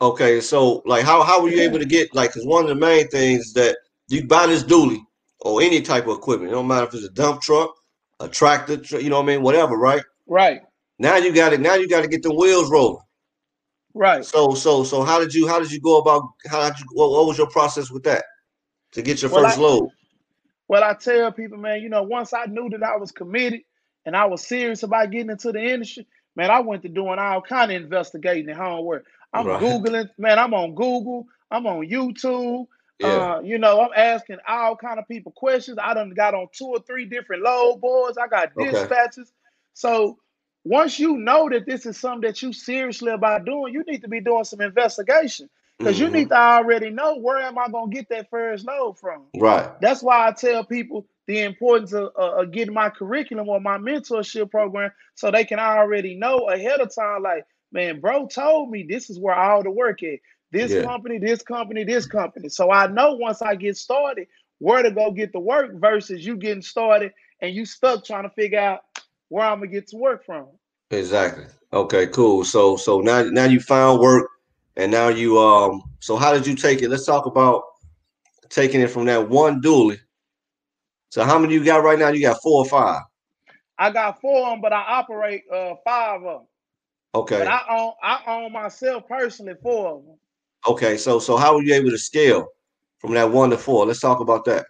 Okay, 0.00 0.40
so 0.40 0.82
like 0.86 1.04
how 1.04 1.22
how 1.22 1.42
were 1.42 1.50
you 1.50 1.62
able 1.62 1.78
to 1.78 1.84
get 1.84 2.14
like 2.14 2.30
because 2.30 2.46
one 2.46 2.64
of 2.64 2.68
the 2.70 2.74
main 2.74 3.08
things 3.08 3.52
that 3.54 3.76
you 4.08 4.26
buy 4.26 4.46
this 4.46 4.64
dually 4.64 5.00
or 5.40 5.62
any 5.62 5.82
type 5.82 6.06
of 6.06 6.16
equipment, 6.16 6.52
it 6.52 6.54
don't 6.54 6.68
matter 6.68 6.86
if 6.86 6.94
it's 6.94 7.04
a 7.04 7.10
dump 7.10 7.42
truck, 7.42 7.74
a 8.20 8.28
tractor, 8.28 8.78
tr- 8.78 8.98
you 8.98 9.10
know 9.10 9.18
what 9.18 9.24
I 9.24 9.34
mean, 9.34 9.42
whatever, 9.42 9.76
right? 9.76 10.02
Right, 10.26 10.62
Now 10.98 11.16
you 11.16 11.34
got 11.34 11.52
it. 11.52 11.60
Now 11.60 11.74
you 11.74 11.88
got 11.88 12.02
to 12.02 12.08
get 12.08 12.22
the 12.22 12.34
wheels 12.34 12.70
rolling. 12.70 13.02
right. 13.94 14.26
So 14.26 14.54
so 14.54 14.84
so 14.84 15.04
how 15.04 15.20
did 15.20 15.34
you 15.34 15.48
how 15.48 15.60
did 15.60 15.72
you 15.72 15.80
go 15.80 15.98
about 15.98 16.22
how 16.48 16.68
did 16.70 16.78
you 16.80 16.86
what, 16.94 17.10
what 17.10 17.26
was 17.26 17.38
your 17.38 17.50
process 17.50 17.90
with 17.90 18.04
that 18.04 18.24
to 18.92 19.02
get 19.02 19.22
your 19.22 19.30
Well, 19.30 19.46
first 19.46 19.58
I 19.58 19.58
load? 19.58 19.88
well, 20.68 20.84
I 20.84 20.94
tell 20.94 21.32
people, 21.32 21.58
man, 21.58 21.82
you 21.82 21.88
know, 21.88 22.02
once 22.04 22.32
I 22.32 22.46
knew 22.46 22.68
that 22.70 22.82
I 22.82 22.96
was 22.96 23.12
committed 23.12 23.62
and 24.06 24.16
I 24.16 24.26
was 24.26 24.46
serious 24.46 24.82
about 24.82 25.10
getting 25.10 25.30
into 25.30 25.52
the 25.52 25.62
industry, 25.62 26.06
man, 26.36 26.50
I 26.50 26.60
went 26.60 26.82
to 26.82 26.88
doing 26.88 27.18
all 27.18 27.42
kind 27.42 27.70
of 27.72 27.82
investigating 27.82 28.48
and 28.50 28.58
homework. 28.58 29.04
I'm 29.32 29.46
Right. 29.46 29.58
Googling, 29.82 30.08
man, 30.18 30.38
I'm 30.38 30.54
on 30.54 30.74
Google, 30.74 31.26
I'm 31.50 31.66
on 31.66 31.88
YouTube. 31.88 32.66
Yeah. 32.98 33.26
Uh, 33.26 33.40
you 33.44 33.58
know, 33.58 33.82
I'm 33.82 33.90
asking 33.94 34.38
all 34.48 34.76
kind 34.76 34.98
of 34.98 35.06
people 35.08 35.32
questions. 35.32 35.78
I 35.82 35.94
done 35.94 36.10
got 36.14 36.34
on 36.34 36.48
two 36.52 36.66
or 36.66 36.80
three 36.80 37.04
different 37.04 37.42
load 37.42 37.80
boards. 37.82 38.16
I 38.16 38.28
got 38.28 38.56
Okay. 38.58 38.86
dispatches. 38.86 39.32
So 39.74 40.18
once 40.64 40.98
you 40.98 41.16
know 41.18 41.48
that 41.50 41.66
this 41.66 41.86
is 41.86 41.98
something 41.98 42.22
that 42.28 42.42
you 42.42 42.52
seriously 42.52 43.12
about 43.12 43.44
doing, 43.44 43.72
you 43.72 43.84
need 43.86 44.02
to 44.02 44.08
be 44.08 44.20
doing 44.20 44.44
some 44.44 44.60
investigation 44.60 45.48
because 45.78 45.98
you 46.00 46.08
Mhm. 46.08 46.12
need 46.12 46.28
to 46.30 46.36
already 46.36 46.90
know 46.90 47.16
where 47.18 47.38
am 47.38 47.58
I 47.58 47.68
gonna 47.68 47.90
get 47.90 48.08
that 48.10 48.30
first 48.30 48.66
load 48.66 48.98
from. 48.98 49.26
Right. 49.36 49.68
That's 49.80 50.02
why 50.02 50.26
I 50.28 50.32
tell 50.32 50.64
people 50.64 51.06
the 51.26 51.42
importance 51.42 51.92
of, 51.92 52.12
uh, 52.18 52.42
of 52.42 52.52
getting 52.52 52.74
my 52.74 52.90
curriculum 52.90 53.48
or 53.48 53.60
my 53.60 53.78
mentorship 53.78 54.50
program 54.50 54.92
so 55.14 55.30
they 55.30 55.44
can 55.44 55.58
already 55.58 56.14
know 56.16 56.48
ahead 56.48 56.80
of 56.80 56.94
time, 56.94 57.22
like, 57.22 57.46
man, 57.72 58.00
bro 58.00 58.26
told 58.26 58.70
me 58.70 58.84
this 58.88 59.10
is 59.10 59.18
where 59.18 59.34
all 59.34 59.62
the 59.62 59.70
work 59.70 60.02
at. 60.02 60.20
This 60.52 60.72
Yeah. 60.72 60.82
company, 60.82 61.18
this 61.18 61.42
company, 61.42 61.84
this 61.84 62.06
company. 62.06 62.48
So 62.48 62.70
I 62.70 62.86
know 62.86 63.14
once 63.14 63.42
I 63.42 63.56
get 63.56 63.76
started 63.76 64.28
where 64.60 64.82
to 64.82 64.90
go 64.90 65.10
get 65.10 65.32
the 65.32 65.40
work 65.40 65.72
versus 65.74 66.24
you 66.24 66.36
getting 66.36 66.62
started 66.62 67.12
and 67.40 67.54
you 67.54 67.66
stuck 67.66 68.04
trying 68.04 68.22
to 68.22 68.30
figure 68.30 68.60
out 68.60 68.82
where 69.34 69.44
I'm 69.44 69.58
gonna 69.58 69.66
get 69.66 69.88
to 69.88 69.96
work 69.96 70.24
from. 70.24 70.46
Exactly. 70.92 71.46
Okay, 71.72 72.06
cool. 72.06 72.44
So 72.44 72.76
so 72.76 73.00
now 73.00 73.24
now 73.24 73.46
you 73.46 73.58
found 73.58 73.98
work 73.98 74.28
and 74.76 74.92
now 74.92 75.08
you 75.08 75.40
um 75.40 75.82
so 75.98 76.16
how 76.16 76.32
did 76.32 76.46
you 76.46 76.54
take 76.54 76.82
it? 76.82 76.88
Let's 76.88 77.04
talk 77.04 77.26
about 77.26 77.64
taking 78.48 78.80
it 78.80 78.90
from 78.90 79.06
that 79.06 79.28
one 79.28 79.60
dually. 79.60 79.98
So 81.08 81.24
how 81.24 81.36
many 81.36 81.54
you 81.54 81.64
got 81.64 81.82
right 81.82 81.98
now? 81.98 82.10
You 82.10 82.20
got 82.20 82.40
four 82.44 82.64
or 82.64 82.68
five. 82.68 83.02
I 83.76 83.90
got 83.90 84.20
four 84.20 84.46
of 84.46 84.52
them, 84.52 84.60
but 84.60 84.72
I 84.72 84.82
operate 84.82 85.42
uh 85.52 85.74
five 85.84 86.22
of 86.22 86.22
them. 86.22 86.46
Okay. 87.16 87.38
But 87.38 87.48
I 87.48 87.62
own 87.70 87.92
I 88.04 88.20
own 88.28 88.52
myself 88.52 89.08
personally 89.08 89.54
four 89.60 89.96
of 89.96 90.04
them. 90.04 90.16
Okay. 90.68 90.96
So 90.96 91.18
so 91.18 91.36
how 91.36 91.56
were 91.56 91.62
you 91.64 91.74
able 91.74 91.90
to 91.90 91.98
scale 91.98 92.46
from 92.98 93.14
that 93.14 93.32
one 93.32 93.50
to 93.50 93.58
four? 93.58 93.84
Let's 93.84 93.98
talk 93.98 94.20
about 94.20 94.44
that. 94.44 94.64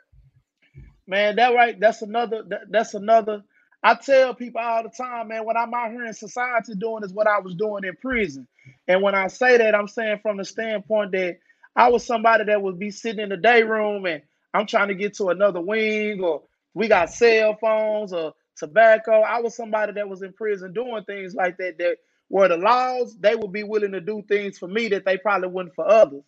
Man, 1.07 1.37
that 1.37 1.55
right, 1.55 1.79
that's 1.79 2.00
another 2.00 2.44
that, 2.48 2.62
that's 2.70 2.94
another. 2.94 3.42
I 3.85 3.97
tell 3.97 4.35
people 4.35 4.62
all 4.62 4.85
the 4.85 4.90
time, 4.90 5.29
man, 5.31 5.47
what 5.47 5.59
I'm 5.59 5.75
out 5.75 5.92
here 5.92 6.07
in 6.07 6.14
society 6.14 6.75
doing 6.77 7.05
is 7.05 7.14
what 7.14 7.29
I 7.29 7.40
was 7.40 7.57
doing 7.57 7.85
in 7.85 7.97
prison. 7.97 8.49
And 8.88 9.03
when 9.03 9.16
I 9.16 9.29
say 9.29 9.59
that, 9.59 9.77
I'm 9.77 9.88
saying 9.88 10.20
from 10.23 10.38
the 10.38 10.47
standpoint 10.47 11.12
that 11.12 11.38
I 11.77 11.90
was 11.90 12.07
somebody 12.07 12.47
that 12.47 12.62
would 12.62 12.79
be 12.81 12.92
sitting 12.92 13.23
in 13.23 13.31
the 13.31 13.38
day 13.38 13.64
room 13.64 14.07
and 14.07 14.23
I'm 14.55 14.66
trying 14.66 14.88
to 14.90 14.97
get 14.97 15.16
to 15.18 15.31
another 15.31 15.62
wing, 15.62 16.23
or 16.25 16.44
we 16.75 16.88
got 16.88 17.12
cell 17.12 17.59
phones 17.61 18.12
or 18.12 18.35
tobacco. 18.59 19.23
I 19.23 19.40
was 19.42 19.57
somebody 19.57 19.94
that 19.94 20.11
was 20.11 20.23
in 20.23 20.35
prison 20.35 20.75
doing 20.75 21.05
things 21.05 21.35
like 21.37 21.59
that, 21.59 21.79
that 21.79 21.99
were 22.31 22.49
the 22.49 22.59
laws, 22.59 23.16
they 23.20 23.37
would 23.37 23.53
be 23.53 23.64
willing 23.64 23.92
to 23.94 24.03
do 24.03 24.25
things 24.29 24.59
for 24.59 24.68
me 24.68 24.88
that 24.90 25.07
they 25.07 25.18
probably 25.18 25.49
wouldn't 25.51 25.77
for 25.77 25.88
others. 25.90 26.25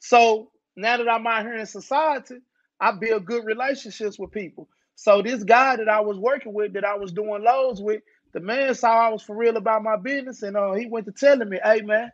So 0.00 0.50
now 0.76 0.98
that 0.98 1.08
I'm 1.08 1.26
out 1.26 1.44
here 1.44 1.56
in 1.56 1.66
society, 1.66 2.36
I 2.80 2.92
build 2.92 3.26
good 3.26 3.44
relationships 3.46 4.18
with 4.18 4.32
people. 4.32 4.68
So 4.96 5.22
this 5.22 5.44
guy 5.44 5.76
that 5.76 5.88
I 5.88 6.00
was 6.00 6.18
working 6.18 6.54
with, 6.54 6.74
that 6.74 6.84
I 6.84 6.96
was 6.96 7.12
doing 7.12 7.44
loads 7.44 7.82
with, 7.82 8.02
the 8.34 8.40
man 8.40 8.74
saw 8.74 9.08
I 9.08 9.10
was 9.10 9.22
for 9.22 9.36
real 9.36 9.56
about 9.56 9.82
my 9.84 9.96
business, 9.96 10.42
and 10.42 10.56
uh, 10.56 10.74
he 10.74 10.86
went 10.86 11.06
to 11.06 11.12
telling 11.12 11.48
me, 11.48 11.60
"Hey 11.64 11.82
man, 11.82 12.12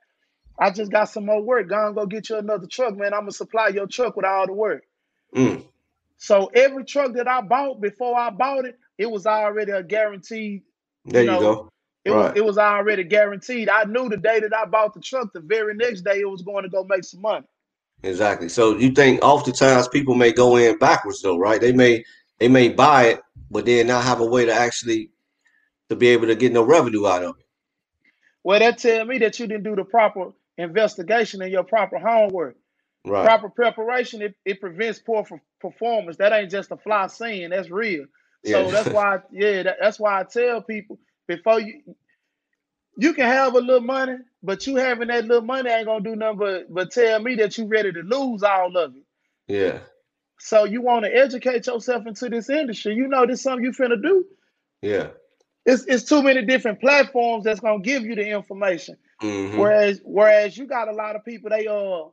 I 0.59 0.71
just 0.71 0.93
got 0.93 1.07
some 1.11 1.27
more 1.27 1.43
work. 1.43 1.69
Go 1.69 1.87
and 1.89 1.97
go 1.97 2.07
get 2.07 2.31
you 2.31 2.39
another 2.39 2.67
truck, 2.67 2.97
man. 2.97 3.15
I'm 3.15 3.23
gonna 3.23 3.33
supply 3.33 3.69
your 3.69 3.87
truck 3.89 4.17
with 4.17 4.27
all 4.27 4.47
the 4.47 4.55
work." 4.55 4.85
Mm, 5.37 5.65
So 6.19 6.47
every 6.55 6.85
truck 6.85 7.15
that 7.15 7.29
I 7.29 7.43
bought 7.43 7.81
before 7.81 8.19
I 8.19 8.31
bought 8.31 8.67
it, 8.67 8.79
it 8.99 9.11
was 9.11 9.27
already 9.27 9.73
a 9.73 9.83
guaranteed. 9.83 10.63
there 11.07 11.23
You 11.23 11.25
you 11.25 11.39
go. 11.39 11.69
It 12.05 12.13
was 12.13 12.27
Right. 12.27 12.37
it 12.37 12.45
was 12.45 12.59
already 12.59 13.05
guaranteed. 13.05 13.69
I 13.69 13.85
knew 13.85 14.09
the 14.09 14.17
day 14.19 14.41
that 14.41 14.55
I 14.57 14.67
bought 14.67 14.95
the 14.95 15.01
truck, 15.01 15.33
the 15.35 15.41
very 15.41 15.75
next 15.75 16.03
day 16.03 16.21
it 16.21 16.31
was 16.31 16.43
going 16.43 16.65
to 16.65 16.71
go 16.71 16.85
make 16.85 17.05
some 17.05 17.23
money. 17.23 17.47
Exactly. 18.03 18.49
So 18.49 18.79
you 18.79 18.93
think 18.93 19.23
oftentimes 19.25 19.89
people 19.89 20.15
may 20.15 20.33
go 20.33 20.57
in 20.57 20.79
backwards 20.79 21.23
though, 21.23 21.39
right? 21.39 21.61
They 21.61 21.73
may 21.73 22.05
they 22.41 22.49
may 22.49 22.71
buy 22.71 23.07
it, 23.07 23.23
but 23.51 23.67
then 23.67 23.89
not 23.89 24.05
have 24.05 24.21
a 24.21 24.27
way 24.27 24.47
to 24.47 24.55
actually 24.55 25.11
to 25.91 25.97
be 25.97 26.09
able 26.09 26.29
to 26.29 26.37
get 26.37 26.53
no 26.53 26.63
revenue 26.65 27.07
out 27.07 27.25
of 27.25 27.37
it. 27.39 27.47
Well, 28.45 28.61
that 28.61 28.79
tell 28.79 29.05
me 29.05 29.19
that 29.19 29.39
you 29.41 29.47
didn't 29.47 29.65
do 29.65 29.77
the 29.77 29.85
proper 29.85 30.33
investigation 30.59 31.43
and 31.43 31.53
your 31.53 31.65
proper 31.65 31.99
homework. 31.99 32.57
Right. 33.07 33.37
Proper 33.39 33.51
preparation, 33.51 34.23
it, 34.23 34.35
it 34.45 34.61
prevents 34.61 35.01
poor 35.01 35.25
performance. 35.61 36.19
That 36.19 36.33
ain't 36.33 36.51
just 36.51 36.73
a 36.73 36.79
fly 36.79 37.09
saying, 37.09 37.51
that's 37.51 37.71
real. 37.71 38.07
So 38.45 38.71
Yeah. 38.71 38.73
that's 38.73 38.91
why, 38.91 39.19
yeah, 39.33 39.65
that, 39.65 39.79
that's 39.81 40.01
why 40.01 40.21
I 40.21 40.25
tell 40.25 40.63
people 40.63 40.99
before 41.29 41.61
you 41.61 41.83
you 42.97 43.15
can 43.15 43.27
have 43.27 43.55
a 43.55 43.61
little 43.61 43.81
money, 43.83 44.19
but 44.43 44.67
you 44.67 44.77
having 44.77 45.09
that 45.09 45.27
little 45.27 45.43
money 45.45 45.71
ain't 45.71 45.87
gonna 45.87 46.05
do 46.05 46.17
nothing 46.17 46.39
but 46.39 46.75
but 46.75 46.93
tell 46.93 47.21
me 47.21 47.37
that 47.37 47.59
you 47.59 47.67
ready 47.67 47.93
to 47.93 48.01
lose 48.01 48.43
all 48.45 48.77
of 48.77 48.95
it. 48.97 49.03
Yeah. 49.49 49.81
So 50.41 50.65
you 50.65 50.81
want 50.83 51.05
to 51.05 51.15
educate 51.15 51.67
yourself 51.67 52.07
into 52.07 52.29
this 52.31 52.49
industry. 52.49 52.95
You 52.95 53.09
know 53.09 53.27
this 53.27 53.43
something 53.43 53.65
you 53.65 53.73
finna 53.73 54.03
do. 54.03 54.25
Yeah. 54.83 55.09
It's 55.67 55.85
it's 55.85 56.05
too 56.05 56.23
many 56.23 56.45
different 56.45 56.81
platforms 56.81 57.45
that's 57.45 57.61
gonna 57.61 57.81
give 57.81 58.05
you 58.05 58.15
the 58.15 58.27
information. 58.27 58.97
hmm 59.21 59.59
Whereas 59.59 60.01
whereas 60.05 60.57
you 60.57 60.67
got 60.67 60.89
a 60.89 60.93
lot 60.93 61.17
of 61.17 61.25
people 61.25 61.51
they 61.51 61.67
uh 61.67 62.09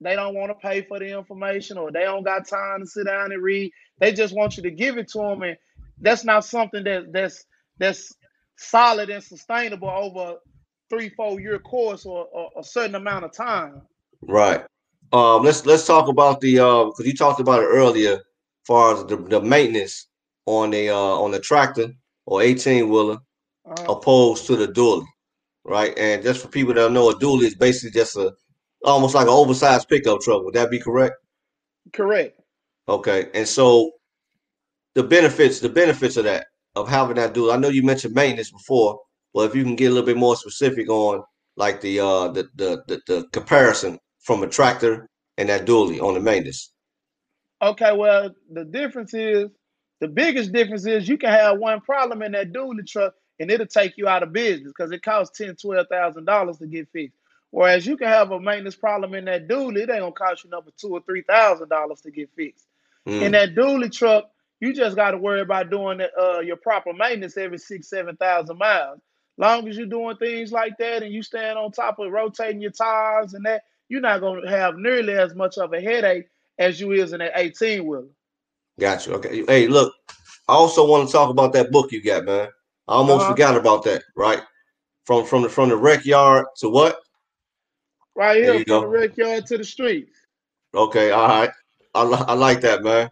they 0.00 0.16
don't 0.16 0.34
want 0.34 0.50
to 0.50 0.54
pay 0.54 0.82
for 0.82 0.98
the 0.98 1.16
information 1.16 1.78
or 1.78 1.90
they 1.92 2.02
don't 2.02 2.24
got 2.24 2.48
time 2.48 2.80
to 2.80 2.86
sit 2.86 3.06
down 3.06 3.32
and 3.32 3.42
read. 3.42 3.72
They 4.00 4.12
just 4.12 4.34
want 4.34 4.56
you 4.56 4.64
to 4.64 4.70
give 4.70 4.96
it 4.98 5.08
to 5.12 5.18
them, 5.18 5.42
and 5.42 5.56
that's 6.00 6.24
not 6.24 6.44
something 6.44 6.84
that 6.84 7.12
that's 7.12 7.44
that's 7.78 8.14
solid 8.56 9.10
and 9.10 9.22
sustainable 9.22 9.90
over 9.90 10.32
a 10.32 10.36
three 10.90 11.10
four 11.10 11.40
year 11.40 11.58
course 11.58 12.06
or, 12.06 12.26
or 12.26 12.50
a 12.58 12.64
certain 12.64 12.96
amount 12.96 13.24
of 13.24 13.32
time. 13.32 13.82
Right. 14.22 14.64
Um, 15.12 15.42
let's 15.44 15.64
let's 15.66 15.86
talk 15.86 16.08
about 16.08 16.40
the 16.40 16.58
uh 16.58 16.84
because 16.86 17.06
you 17.06 17.14
talked 17.14 17.40
about 17.40 17.62
it 17.62 17.66
earlier, 17.66 18.14
as 18.14 18.20
far 18.66 18.94
as 18.94 19.04
the, 19.06 19.16
the 19.16 19.40
maintenance 19.40 20.08
on 20.46 20.70
the 20.70 20.90
uh 20.90 20.94
on 20.96 21.30
the 21.30 21.40
tractor 21.40 21.88
or 22.26 22.42
18 22.42 22.88
wheeler 22.90 23.18
Uh, 23.64 23.88
opposed 23.88 24.46
to 24.46 24.56
the 24.56 24.68
dually, 24.68 25.06
right? 25.64 25.96
And 25.98 26.22
just 26.22 26.42
for 26.42 26.48
people 26.48 26.74
that 26.74 26.80
don't 26.80 26.94
know, 26.94 27.10
a 27.10 27.14
dually 27.14 27.44
is 27.44 27.54
basically 27.56 27.92
just 27.98 28.16
a 28.16 28.32
almost 28.84 29.14
like 29.14 29.24
an 29.26 29.32
oversized 29.32 29.88
pickup 29.88 30.20
truck. 30.20 30.44
Would 30.44 30.54
that 30.54 30.70
be 30.70 30.80
correct? 30.80 31.16
correct. 31.92 32.40
Okay. 32.88 33.30
And 33.34 33.46
so 33.48 33.92
the 34.94 35.02
benefits, 35.02 35.60
the 35.60 35.68
benefits 35.68 36.16
of 36.16 36.24
that, 36.24 36.46
of 36.74 36.88
having 36.88 37.16
that 37.16 37.34
dually. 37.34 37.54
I 37.54 37.56
know 37.58 37.68
you 37.68 37.82
mentioned 37.82 38.14
maintenance 38.14 38.50
before, 38.50 39.00
but 39.34 39.48
if 39.48 39.54
you 39.54 39.62
can 39.64 39.76
get 39.76 39.86
a 39.86 39.90
little 39.94 40.06
bit 40.06 40.16
more 40.16 40.36
specific 40.36 40.88
on 40.88 41.22
like 41.56 41.80
the 41.80 42.00
uh 42.00 42.28
the 42.28 42.48
the 42.56 42.82
the, 42.88 43.00
the 43.06 43.28
comparison 43.32 43.98
from 44.28 44.42
a 44.42 44.46
tractor 44.46 45.08
and 45.38 45.48
that 45.48 45.64
dually 45.64 46.02
on 46.02 46.12
the 46.12 46.20
maintenance. 46.20 46.70
Okay, 47.62 47.96
well 47.96 48.30
the 48.52 48.66
difference 48.66 49.14
is 49.14 49.48
the 50.00 50.06
biggest 50.06 50.52
difference 50.52 50.84
is 50.84 51.08
you 51.08 51.16
can 51.16 51.30
have 51.30 51.58
one 51.58 51.80
problem 51.80 52.20
in 52.20 52.32
that 52.32 52.52
dually 52.52 52.86
truck 52.86 53.14
and 53.40 53.50
it'll 53.50 53.66
take 53.66 53.96
you 53.96 54.06
out 54.06 54.22
of 54.22 54.34
business 54.34 54.70
because 54.76 54.92
it 54.92 55.02
costs 55.02 55.38
ten, 55.38 55.56
twelve 55.56 55.86
thousand 55.90 56.26
dollars 56.26 56.58
to 56.58 56.66
get 56.66 56.90
fixed. 56.92 57.16
Whereas 57.52 57.86
you 57.86 57.96
can 57.96 58.08
have 58.08 58.30
a 58.30 58.38
maintenance 58.38 58.76
problem 58.76 59.14
in 59.14 59.24
that 59.24 59.48
dually, 59.48 59.78
it 59.78 59.90
ain't 59.90 60.00
gonna 60.00 60.12
cost 60.12 60.44
you 60.44 60.50
number 60.50 60.72
two 60.76 60.90
or 60.90 61.00
three 61.00 61.22
thousand 61.22 61.70
dollars 61.70 62.02
to 62.02 62.10
get 62.10 62.28
fixed. 62.36 62.66
Mm. 63.08 63.22
In 63.22 63.32
that 63.32 63.54
dually 63.54 63.90
truck, 63.90 64.30
you 64.60 64.74
just 64.74 64.94
got 64.94 65.12
to 65.12 65.16
worry 65.16 65.40
about 65.40 65.70
doing 65.70 66.02
uh, 66.20 66.40
your 66.40 66.56
proper 66.56 66.92
maintenance 66.92 67.38
every 67.38 67.56
six, 67.56 67.88
seven 67.88 68.14
thousand 68.16 68.58
miles. 68.58 69.00
Long 69.38 69.66
as 69.68 69.78
you're 69.78 69.86
doing 69.86 70.18
things 70.18 70.52
like 70.52 70.76
that 70.80 71.02
and 71.02 71.14
you 71.14 71.22
stand 71.22 71.58
on 71.58 71.72
top 71.72 71.98
of 71.98 72.12
rotating 72.12 72.60
your 72.60 72.72
tires 72.72 73.32
and 73.32 73.46
that, 73.46 73.62
you're 73.88 74.00
not 74.00 74.20
going 74.20 74.42
to 74.42 74.50
have 74.50 74.76
nearly 74.76 75.14
as 75.14 75.34
much 75.34 75.58
of 75.58 75.72
a 75.72 75.80
headache 75.80 76.26
as 76.58 76.80
you 76.80 76.92
is 76.92 77.12
in 77.12 77.20
an 77.20 77.30
18 77.34 77.86
wheeler. 77.86 78.04
Got 78.78 79.06
you. 79.06 79.14
Okay. 79.14 79.44
Hey, 79.46 79.66
look, 79.66 79.92
I 80.48 80.52
also 80.52 80.86
want 80.86 81.08
to 81.08 81.12
talk 81.12 81.30
about 81.30 81.52
that 81.54 81.70
book 81.70 81.92
you 81.92 82.02
got, 82.02 82.24
man. 82.24 82.48
I 82.86 82.94
almost 82.94 83.22
uh-huh. 83.22 83.30
forgot 83.32 83.56
about 83.56 83.84
that. 83.84 84.02
Right 84.16 84.40
from 85.08 85.24
from 85.24 85.40
the 85.42 85.48
from 85.48 85.70
the 85.70 85.76
rec 85.76 86.04
yard 86.04 86.44
to 86.58 86.68
what? 86.68 87.00
Right 88.14 88.42
here, 88.42 88.52
from 88.52 88.62
go. 88.64 88.80
the 88.82 88.88
rec 88.88 89.16
yard 89.16 89.46
to 89.46 89.56
the 89.56 89.64
streets. 89.64 90.12
Okay, 90.74 91.12
all 91.12 91.26
right. 91.26 91.50
I, 91.94 92.02
I 92.02 92.34
like 92.34 92.60
that, 92.60 92.82
man. 92.82 93.10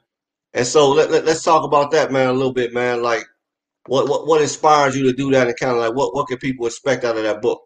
And 0.52 0.66
so 0.66 0.90
let, 0.90 1.10
let, 1.10 1.24
let, 1.24 1.36
us 1.36 1.42
talk 1.42 1.64
about 1.64 1.90
that, 1.92 2.12
man, 2.12 2.28
a 2.28 2.32
little 2.34 2.52
bit, 2.52 2.74
man. 2.74 3.02
Like, 3.02 3.24
what 3.86 4.10
what 4.10 4.26
what 4.26 4.42
inspires 4.42 4.94
you 4.94 5.04
to 5.04 5.12
do 5.14 5.30
that, 5.30 5.46
and 5.46 5.58
kind 5.58 5.72
of 5.72 5.78
like 5.78 5.94
what 5.94 6.14
what 6.14 6.28
can 6.28 6.36
people 6.36 6.66
expect 6.66 7.02
out 7.04 7.16
of 7.16 7.22
that 7.22 7.40
book? 7.40 7.62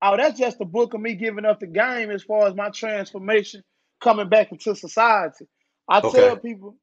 Oh, 0.00 0.16
that's 0.16 0.38
just 0.38 0.60
a 0.60 0.64
book 0.64 0.94
of 0.94 1.00
me 1.00 1.14
giving 1.14 1.44
up 1.44 1.60
the 1.60 1.66
game 1.66 2.10
as 2.10 2.22
far 2.22 2.46
as 2.46 2.54
my 2.54 2.70
transformation 2.70 3.64
coming 4.00 4.28
back 4.28 4.52
into 4.52 4.74
society. 4.76 5.46
I 5.88 5.98
okay. 5.98 6.20
tell 6.20 6.36
people, 6.36 6.76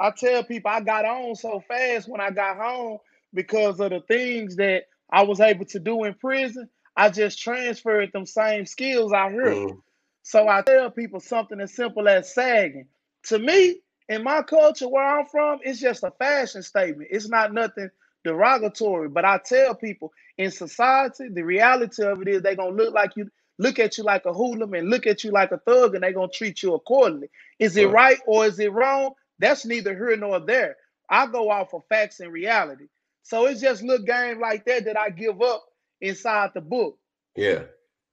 I 0.00 0.10
tell 0.10 0.42
people 0.44 0.70
I 0.70 0.80
got 0.80 1.04
on 1.04 1.34
so 1.34 1.62
fast 1.68 2.08
when 2.08 2.20
I 2.20 2.30
got 2.30 2.56
home 2.56 2.98
because 3.34 3.78
of 3.80 3.90
the 3.90 4.00
things 4.00 4.56
that 4.56 4.84
I 5.10 5.24
was 5.24 5.40
able 5.40 5.66
to 5.66 5.78
do 5.78 6.04
in 6.04 6.14
prison. 6.14 6.68
I 6.96 7.10
just 7.10 7.38
transferred 7.38 8.10
them 8.12 8.24
same 8.24 8.64
skills 8.64 9.12
out 9.12 9.32
here. 9.32 9.46
Mm. 9.46 9.82
So 10.22 10.48
I 10.48 10.62
tell 10.62 10.90
people 10.90 11.20
something 11.20 11.60
as 11.60 11.74
simple 11.74 12.08
as 12.08 12.32
sagging. 12.32 12.86
To 13.24 13.38
me, 13.38 13.76
in 14.08 14.24
my 14.24 14.42
culture 14.42 14.88
where 14.88 15.04
I'm 15.04 15.26
from, 15.26 15.58
it's 15.62 15.80
just 15.80 16.04
a 16.04 16.10
fashion 16.12 16.62
statement. 16.62 17.10
It's 17.12 17.28
not 17.28 17.52
nothing 17.52 17.90
derogatory. 18.26 19.08
But 19.08 19.24
I 19.24 19.38
tell 19.38 19.74
people 19.74 20.12
in 20.36 20.50
society, 20.50 21.28
the 21.28 21.42
reality 21.42 22.02
of 22.02 22.20
it 22.22 22.28
is 22.28 22.42
they're 22.42 22.56
gonna 22.56 22.76
look 22.76 22.92
like 22.92 23.12
you, 23.16 23.30
look 23.58 23.78
at 23.78 23.96
you 23.96 24.04
like 24.04 24.26
a 24.26 24.32
hooligan, 24.32 24.74
and 24.74 24.90
look 24.90 25.06
at 25.06 25.22
you 25.22 25.30
like 25.30 25.52
a 25.52 25.58
thug, 25.58 25.94
and 25.94 26.02
they're 26.02 26.12
gonna 26.12 26.28
treat 26.28 26.62
you 26.62 26.74
accordingly. 26.74 27.28
Is 27.60 27.76
it 27.76 27.90
right 27.90 28.18
or 28.26 28.44
is 28.44 28.58
it 28.58 28.72
wrong? 28.72 29.12
That's 29.38 29.64
neither 29.64 29.94
here 29.94 30.16
nor 30.16 30.40
there. 30.40 30.76
I 31.08 31.26
go 31.26 31.50
off 31.50 31.72
of 31.72 31.82
facts 31.88 32.18
and 32.20 32.32
reality. 32.32 32.86
So 33.22 33.46
it's 33.46 33.60
just 33.60 33.82
little 33.82 34.04
game 34.04 34.40
like 34.40 34.64
that 34.64 34.84
that 34.84 34.98
I 34.98 35.10
give 35.10 35.40
up 35.40 35.64
inside 36.00 36.50
the 36.54 36.60
book. 36.60 36.98
Yeah. 37.36 37.62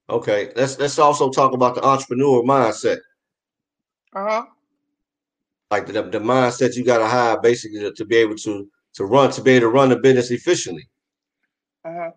Okay. 0.10 0.52
Let's 0.56 0.78
let's 0.78 1.00
also 1.00 1.30
talk 1.30 1.54
about 1.54 1.76
the 1.76 1.84
entrepreneur 1.84 2.44
mindset. 2.44 3.00
Uh-huh. 4.16 4.46
Like 5.72 5.88
the, 5.88 6.04
the 6.04 6.20
mindset 6.20 6.76
you 6.76 6.84
gotta 6.84 7.08
have 7.08 7.42
basically 7.42 7.80
to, 7.80 7.92
to 7.94 8.06
be 8.06 8.18
able 8.18 8.36
to 8.36 8.70
to 8.96 9.06
run 9.06 9.32
to 9.32 9.42
be 9.42 9.52
able 9.52 9.68
to 9.68 9.70
run 9.70 9.90
the 9.90 9.96
business 9.96 10.32
efficiently. 10.32 10.88
Uh-huh. 11.86 12.12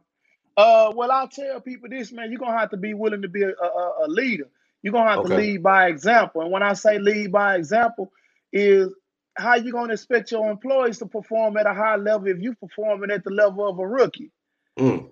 Uh 0.57 0.93
well 0.95 1.11
I'll 1.11 1.29
tell 1.29 1.61
people 1.61 1.89
this, 1.91 2.13
man, 2.13 2.31
you're 2.31 2.41
gonna 2.41 2.59
have 2.59 2.71
to 2.71 2.77
be 2.77 2.95
willing 2.95 3.23
to 3.23 3.29
be 3.29 3.43
a, 3.43 3.51
a, 3.51 3.93
a 4.05 4.09
leader. 4.09 4.49
You're 4.83 4.93
gonna 4.93 5.11
have 5.11 5.19
okay. 5.21 5.29
to 5.29 5.37
lead 5.37 5.63
by 5.63 5.89
example. 5.89 6.43
And 6.43 6.51
when 6.51 6.63
I 6.63 6.75
say 6.75 6.99
lead 6.99 7.33
by 7.33 7.57
example, 7.57 8.13
is 8.53 8.89
how 9.37 9.57
you 9.57 9.73
gonna 9.73 9.93
expect 9.93 10.31
your 10.31 10.51
employees 10.51 10.99
to 10.99 11.07
perform 11.07 11.57
at 11.57 11.67
a 11.67 11.75
high 11.75 11.97
level 11.97 12.29
if 12.29 12.39
you're 12.39 12.55
performing 12.55 13.11
at 13.11 13.25
the 13.25 13.31
level 13.31 13.69
of 13.69 13.79
a 13.79 13.87
rookie? 13.87 14.31
Mm. 14.79 15.11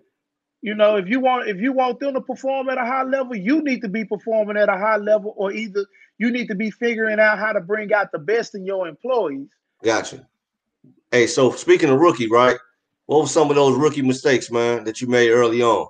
You 0.62 0.74
know, 0.74 0.96
if 0.96 1.08
you 1.08 1.20
want 1.20 1.48
if 1.48 1.58
you 1.58 1.72
want 1.72 2.00
them 2.00 2.14
to 2.14 2.22
perform 2.22 2.70
at 2.70 2.78
a 2.78 2.86
high 2.86 3.02
level, 3.02 3.36
you 3.36 3.62
need 3.62 3.82
to 3.82 3.88
be 3.88 4.04
performing 4.04 4.56
at 4.56 4.70
a 4.70 4.78
high 4.78 4.96
level, 4.96 5.34
or 5.36 5.52
either 5.52 5.84
you 6.16 6.30
need 6.30 6.48
to 6.48 6.54
be 6.54 6.70
figuring 6.70 7.20
out 7.20 7.38
how 7.38 7.52
to 7.52 7.60
bring 7.60 7.92
out 7.92 8.12
the 8.12 8.18
best 8.18 8.54
in 8.54 8.64
your 8.64 8.88
employees. 8.88 9.48
Gotcha. 9.82 10.26
Hey, 11.14 11.28
so 11.28 11.52
speaking 11.52 11.90
of 11.90 12.00
rookie, 12.00 12.28
right? 12.28 12.56
What 13.06 13.20
were 13.20 13.28
some 13.28 13.48
of 13.48 13.54
those 13.54 13.78
rookie 13.78 14.02
mistakes, 14.02 14.50
man, 14.50 14.82
that 14.82 15.00
you 15.00 15.06
made 15.06 15.30
early 15.30 15.62
on? 15.62 15.86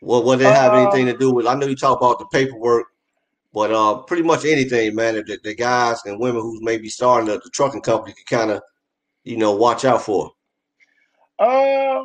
What 0.00 0.24
what 0.24 0.38
did 0.38 0.46
it 0.46 0.54
have 0.54 0.72
uh, 0.72 0.76
anything 0.76 1.04
to 1.04 1.18
do 1.18 1.34
with? 1.34 1.46
I 1.46 1.54
know 1.54 1.66
you 1.66 1.76
talk 1.76 1.98
about 1.98 2.18
the 2.18 2.26
paperwork 2.32 2.86
but 3.52 3.72
uh, 3.72 3.98
pretty 4.04 4.22
much 4.22 4.46
anything, 4.46 4.94
man. 4.94 5.16
The, 5.16 5.38
the 5.42 5.54
guys 5.54 6.00
and 6.06 6.18
women 6.18 6.40
who's 6.40 6.62
maybe 6.62 6.88
starting 6.88 7.28
the, 7.28 7.40
the 7.44 7.50
trucking 7.50 7.82
company 7.82 8.14
can 8.14 8.38
kind 8.38 8.50
of, 8.52 8.62
you 9.24 9.36
know, 9.36 9.52
watch 9.52 9.84
out 9.84 10.00
for. 10.00 10.30
Uh, 11.38 12.04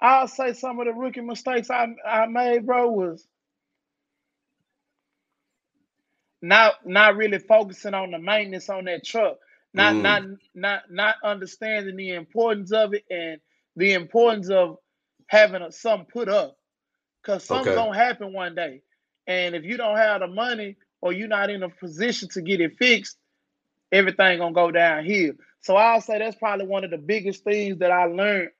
I'll 0.00 0.26
say 0.26 0.54
some 0.54 0.80
of 0.80 0.86
the 0.86 0.92
rookie 0.92 1.20
mistakes 1.20 1.70
I 1.70 1.94
I 2.04 2.26
made, 2.26 2.66
bro, 2.66 2.90
was 2.90 3.28
not 6.40 6.74
not 6.84 7.16
really 7.16 7.38
focusing 7.38 7.94
on 7.94 8.10
the 8.10 8.18
maintenance 8.18 8.68
on 8.68 8.84
that 8.84 9.04
truck, 9.04 9.38
not 9.74 9.94
mm. 9.94 10.02
not 10.02 10.22
not 10.54 10.82
not 10.90 11.14
understanding 11.24 11.96
the 11.96 12.12
importance 12.12 12.72
of 12.72 12.94
it 12.94 13.04
and 13.10 13.40
the 13.76 13.92
importance 13.92 14.50
of 14.50 14.76
having 15.28 15.62
a, 15.62 15.72
something 15.72 16.06
put 16.12 16.28
up, 16.28 16.56
cause 17.24 17.44
something's 17.44 17.76
okay. 17.76 17.86
gonna 17.86 17.96
happen 17.96 18.32
one 18.32 18.54
day. 18.54 18.82
And 19.26 19.54
if 19.54 19.64
you 19.64 19.76
don't 19.76 19.96
have 19.96 20.20
the 20.20 20.26
money 20.26 20.76
or 21.00 21.12
you're 21.12 21.28
not 21.28 21.50
in 21.50 21.62
a 21.62 21.68
position 21.68 22.28
to 22.30 22.42
get 22.42 22.60
it 22.60 22.76
fixed, 22.76 23.16
everything 23.90 24.38
gonna 24.38 24.52
go 24.52 24.70
downhill. 24.70 25.32
So 25.60 25.76
I'll 25.76 26.00
say 26.00 26.18
that's 26.18 26.36
probably 26.36 26.66
one 26.66 26.84
of 26.84 26.90
the 26.90 26.98
biggest 26.98 27.44
things 27.44 27.78
that 27.78 27.90
I 27.90 28.06
learned 28.06 28.50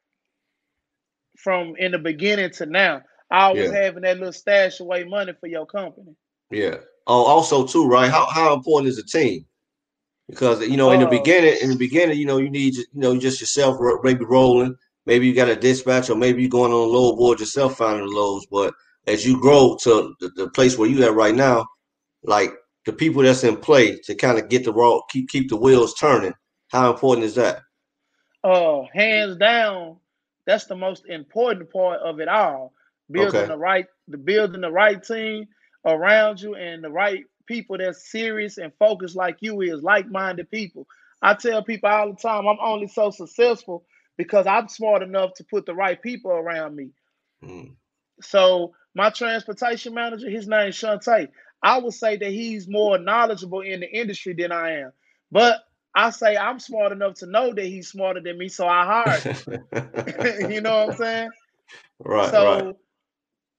from 1.36 1.74
in 1.78 1.92
the 1.92 1.98
beginning 1.98 2.50
to 2.50 2.66
now. 2.66 3.02
Always 3.30 3.72
yeah. 3.72 3.82
having 3.82 4.02
that 4.02 4.18
little 4.18 4.32
stash 4.32 4.80
away 4.80 5.04
money 5.04 5.32
for 5.40 5.46
your 5.46 5.66
company. 5.66 6.14
Yeah. 6.50 6.76
Oh, 7.06 7.24
also 7.24 7.66
too, 7.66 7.88
right? 7.88 8.10
How 8.10 8.26
how 8.26 8.54
important 8.54 8.88
is 8.88 8.98
a 8.98 9.04
team? 9.04 9.46
Because 10.32 10.66
you 10.66 10.78
know, 10.78 10.92
in 10.92 11.00
the 11.00 11.06
uh, 11.06 11.10
beginning, 11.10 11.58
in 11.60 11.68
the 11.68 11.76
beginning, 11.76 12.18
you 12.18 12.24
know, 12.24 12.38
you 12.38 12.48
need 12.48 12.74
you 12.74 12.86
know 12.94 13.18
just 13.18 13.38
yourself 13.38 13.78
maybe 14.02 14.24
rolling. 14.24 14.74
Maybe 15.04 15.26
you 15.26 15.34
got 15.34 15.50
a 15.50 15.56
dispatch, 15.56 16.08
or 16.08 16.16
maybe 16.16 16.40
you're 16.40 16.48
going 16.48 16.72
on 16.72 16.88
a 16.88 16.90
load 16.90 17.16
board 17.16 17.38
yourself, 17.38 17.76
finding 17.76 18.06
the 18.06 18.12
loads. 18.12 18.46
But 18.50 18.72
as 19.06 19.26
you 19.26 19.38
grow 19.38 19.76
to 19.82 20.14
the, 20.20 20.30
the 20.30 20.48
place 20.48 20.78
where 20.78 20.88
you 20.88 21.04
at 21.04 21.12
right 21.12 21.34
now, 21.34 21.66
like 22.22 22.54
the 22.86 22.94
people 22.94 23.22
that's 23.22 23.44
in 23.44 23.58
play 23.58 23.98
to 24.04 24.14
kind 24.14 24.38
of 24.38 24.48
get 24.48 24.64
the 24.64 24.72
raw 24.72 25.00
keep 25.10 25.28
keep 25.28 25.50
the 25.50 25.56
wheels 25.56 25.92
turning. 26.00 26.32
How 26.68 26.90
important 26.90 27.26
is 27.26 27.34
that? 27.34 27.60
Oh, 28.42 28.88
hands 28.94 29.36
down, 29.36 29.98
that's 30.46 30.64
the 30.64 30.76
most 30.76 31.04
important 31.10 31.70
part 31.70 32.00
of 32.00 32.20
it 32.20 32.28
all. 32.28 32.72
Building 33.10 33.42
okay. 33.42 33.48
the 33.48 33.58
right, 33.58 33.86
the 34.08 34.16
building 34.16 34.62
the 34.62 34.72
right 34.72 35.02
team 35.04 35.46
around 35.84 36.40
you 36.40 36.54
and 36.54 36.82
the 36.82 36.90
right 36.90 37.24
people 37.52 37.76
that's 37.76 38.10
serious 38.10 38.56
and 38.56 38.72
focused 38.78 39.14
like 39.14 39.36
you 39.40 39.60
is 39.60 39.82
like-minded 39.82 40.50
people. 40.50 40.86
I 41.20 41.34
tell 41.34 41.62
people 41.62 41.90
all 41.90 42.10
the 42.10 42.16
time, 42.16 42.48
I'm 42.48 42.56
only 42.62 42.88
so 42.88 43.10
successful 43.10 43.84
because 44.16 44.46
I'm 44.46 44.68
smart 44.68 45.02
enough 45.02 45.34
to 45.34 45.44
put 45.44 45.66
the 45.66 45.74
right 45.74 46.00
people 46.00 46.30
around 46.30 46.74
me. 46.74 46.90
Mm. 47.44 47.74
So 48.22 48.72
my 48.94 49.10
transportation 49.10 49.92
manager, 49.92 50.30
his 50.30 50.48
name 50.48 50.64
name's 50.64 50.80
Shante. 50.80 51.28
I 51.62 51.78
would 51.78 51.92
say 51.92 52.16
that 52.16 52.30
he's 52.30 52.66
more 52.66 52.98
knowledgeable 52.98 53.60
in 53.60 53.80
the 53.80 53.90
industry 53.90 54.34
than 54.34 54.50
I 54.50 54.80
am. 54.80 54.92
But 55.30 55.60
I 55.94 56.08
say 56.10 56.36
I'm 56.36 56.58
smart 56.58 56.92
enough 56.92 57.14
to 57.16 57.26
know 57.26 57.52
that 57.52 57.64
he's 57.64 57.88
smarter 57.88 58.20
than 58.20 58.38
me, 58.38 58.48
so 58.48 58.66
I 58.66 58.84
hired 59.04 59.22
him. 59.22 60.50
you 60.50 60.62
know 60.62 60.86
what 60.86 60.90
I'm 60.90 60.96
saying? 60.96 61.30
Right. 62.00 62.30
So 62.30 62.64
right. 62.64 62.74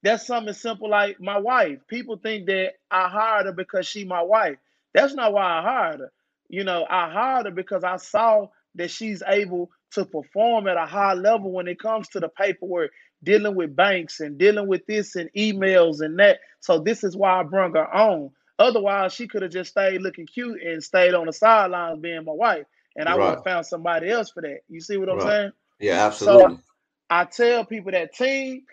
That's 0.03 0.27
something 0.27 0.53
simple 0.53 0.89
like 0.89 1.19
my 1.19 1.37
wife. 1.37 1.79
People 1.87 2.17
think 2.17 2.45
that 2.47 2.73
I 2.91 3.07
hired 3.07 3.45
her 3.45 3.53
because 3.53 3.87
she 3.87 4.03
my 4.03 4.21
wife. 4.21 4.57
That's 4.93 5.13
not 5.13 5.33
why 5.33 5.59
I 5.59 5.61
hired 5.61 5.99
her. 6.01 6.11
You 6.49 6.63
know, 6.63 6.85
I 6.89 7.09
hired 7.09 7.45
her 7.45 7.51
because 7.51 7.83
I 7.83 7.95
saw 7.95 8.47
that 8.75 8.91
she's 8.91 9.23
able 9.25 9.71
to 9.91 10.05
perform 10.05 10.67
at 10.67 10.77
a 10.77 10.85
high 10.85 11.13
level 11.13 11.51
when 11.51 11.67
it 11.67 11.79
comes 11.79 12.09
to 12.09 12.19
the 12.19 12.27
paperwork 12.29 12.91
dealing 13.23 13.55
with 13.55 13.75
banks 13.75 14.19
and 14.19 14.37
dealing 14.37 14.67
with 14.67 14.85
this 14.87 15.15
and 15.15 15.29
emails 15.37 16.01
and 16.01 16.19
that. 16.19 16.39
So 16.59 16.79
this 16.79 17.03
is 17.03 17.15
why 17.15 17.39
I 17.39 17.43
brought 17.43 17.75
her 17.75 17.93
on. 17.93 18.31
Otherwise, 18.59 19.13
she 19.13 19.27
could 19.27 19.41
have 19.41 19.51
just 19.51 19.71
stayed 19.71 20.01
looking 20.01 20.27
cute 20.27 20.61
and 20.61 20.83
stayed 20.83 21.13
on 21.13 21.25
the 21.25 21.33
sidelines 21.33 21.99
being 21.99 22.23
my 22.25 22.33
wife, 22.33 22.65
and 22.95 23.07
I 23.09 23.15
right. 23.15 23.29
would 23.29 23.35
have 23.35 23.43
found 23.43 23.65
somebody 23.65 24.09
else 24.09 24.29
for 24.29 24.41
that. 24.41 24.59
You 24.69 24.79
see 24.79 24.97
what 24.97 25.09
I'm 25.09 25.17
right. 25.17 25.27
saying? 25.27 25.51
Yeah, 25.79 26.05
absolutely. 26.05 26.55
So 26.55 26.61
I 27.09 27.25
tell 27.25 27.65
people 27.65 27.91
that 27.91 28.13
team 28.13 28.63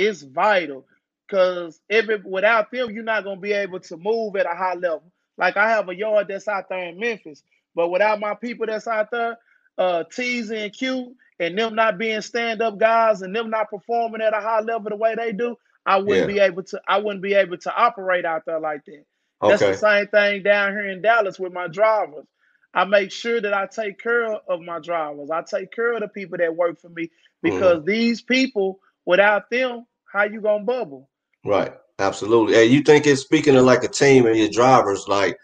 is 0.00 0.22
vital 0.22 0.86
because 1.28 1.80
every 1.88 2.20
without 2.24 2.70
them, 2.70 2.90
you're 2.90 3.04
not 3.04 3.24
gonna 3.24 3.40
be 3.40 3.52
able 3.52 3.80
to 3.80 3.96
move 3.96 4.36
at 4.36 4.46
a 4.46 4.56
high 4.56 4.74
level. 4.74 5.12
Like 5.36 5.56
I 5.56 5.70
have 5.70 5.88
a 5.88 5.94
yard 5.94 6.26
that's 6.28 6.48
out 6.48 6.68
there 6.68 6.88
in 6.88 6.98
Memphis, 6.98 7.42
but 7.74 7.90
without 7.90 8.20
my 8.20 8.34
people 8.34 8.66
that's 8.66 8.88
out 8.88 9.10
there, 9.10 9.38
uh, 9.78 10.04
T's 10.04 10.50
and 10.50 10.72
Q 10.72 11.14
and 11.38 11.56
them 11.56 11.74
not 11.74 11.98
being 11.98 12.20
stand-up 12.20 12.78
guys 12.78 13.22
and 13.22 13.34
them 13.34 13.50
not 13.50 13.70
performing 13.70 14.20
at 14.20 14.36
a 14.36 14.40
high 14.40 14.60
level 14.60 14.90
the 14.90 14.96
way 14.96 15.14
they 15.14 15.32
do, 15.32 15.56
I 15.86 15.98
wouldn't 15.98 16.28
yeah. 16.30 16.34
be 16.34 16.40
able 16.40 16.62
to 16.64 16.80
I 16.86 16.98
wouldn't 16.98 17.22
be 17.22 17.34
able 17.34 17.58
to 17.58 17.74
operate 17.74 18.24
out 18.24 18.44
there 18.46 18.60
like 18.60 18.84
that. 18.86 19.04
Okay. 19.42 19.50
That's 19.50 19.62
the 19.62 19.74
same 19.74 20.06
thing 20.08 20.42
down 20.42 20.72
here 20.72 20.88
in 20.88 21.00
Dallas 21.00 21.38
with 21.38 21.52
my 21.52 21.68
drivers. 21.68 22.26
I 22.72 22.84
make 22.84 23.10
sure 23.10 23.40
that 23.40 23.54
I 23.54 23.66
take 23.66 23.98
care 23.98 24.32
of 24.32 24.60
my 24.60 24.78
drivers. 24.78 25.30
I 25.30 25.42
take 25.42 25.72
care 25.72 25.94
of 25.94 26.00
the 26.00 26.08
people 26.08 26.38
that 26.38 26.54
work 26.54 26.80
for 26.80 26.88
me 26.88 27.10
because 27.42 27.80
mm. 27.80 27.84
these 27.86 28.22
people, 28.22 28.80
without 29.04 29.50
them, 29.50 29.86
how 30.12 30.24
you 30.24 30.40
gonna 30.40 30.64
bubble? 30.64 31.08
Right. 31.44 31.72
Absolutely. 32.00 32.56
And 32.60 32.70
you 32.72 32.80
think 32.80 33.06
it's 33.06 33.20
speaking 33.20 33.56
of 33.56 33.64
like 33.64 33.84
a 33.84 33.88
team 33.88 34.26
and 34.26 34.36
your 34.36 34.48
drivers, 34.48 35.04
like 35.06 35.36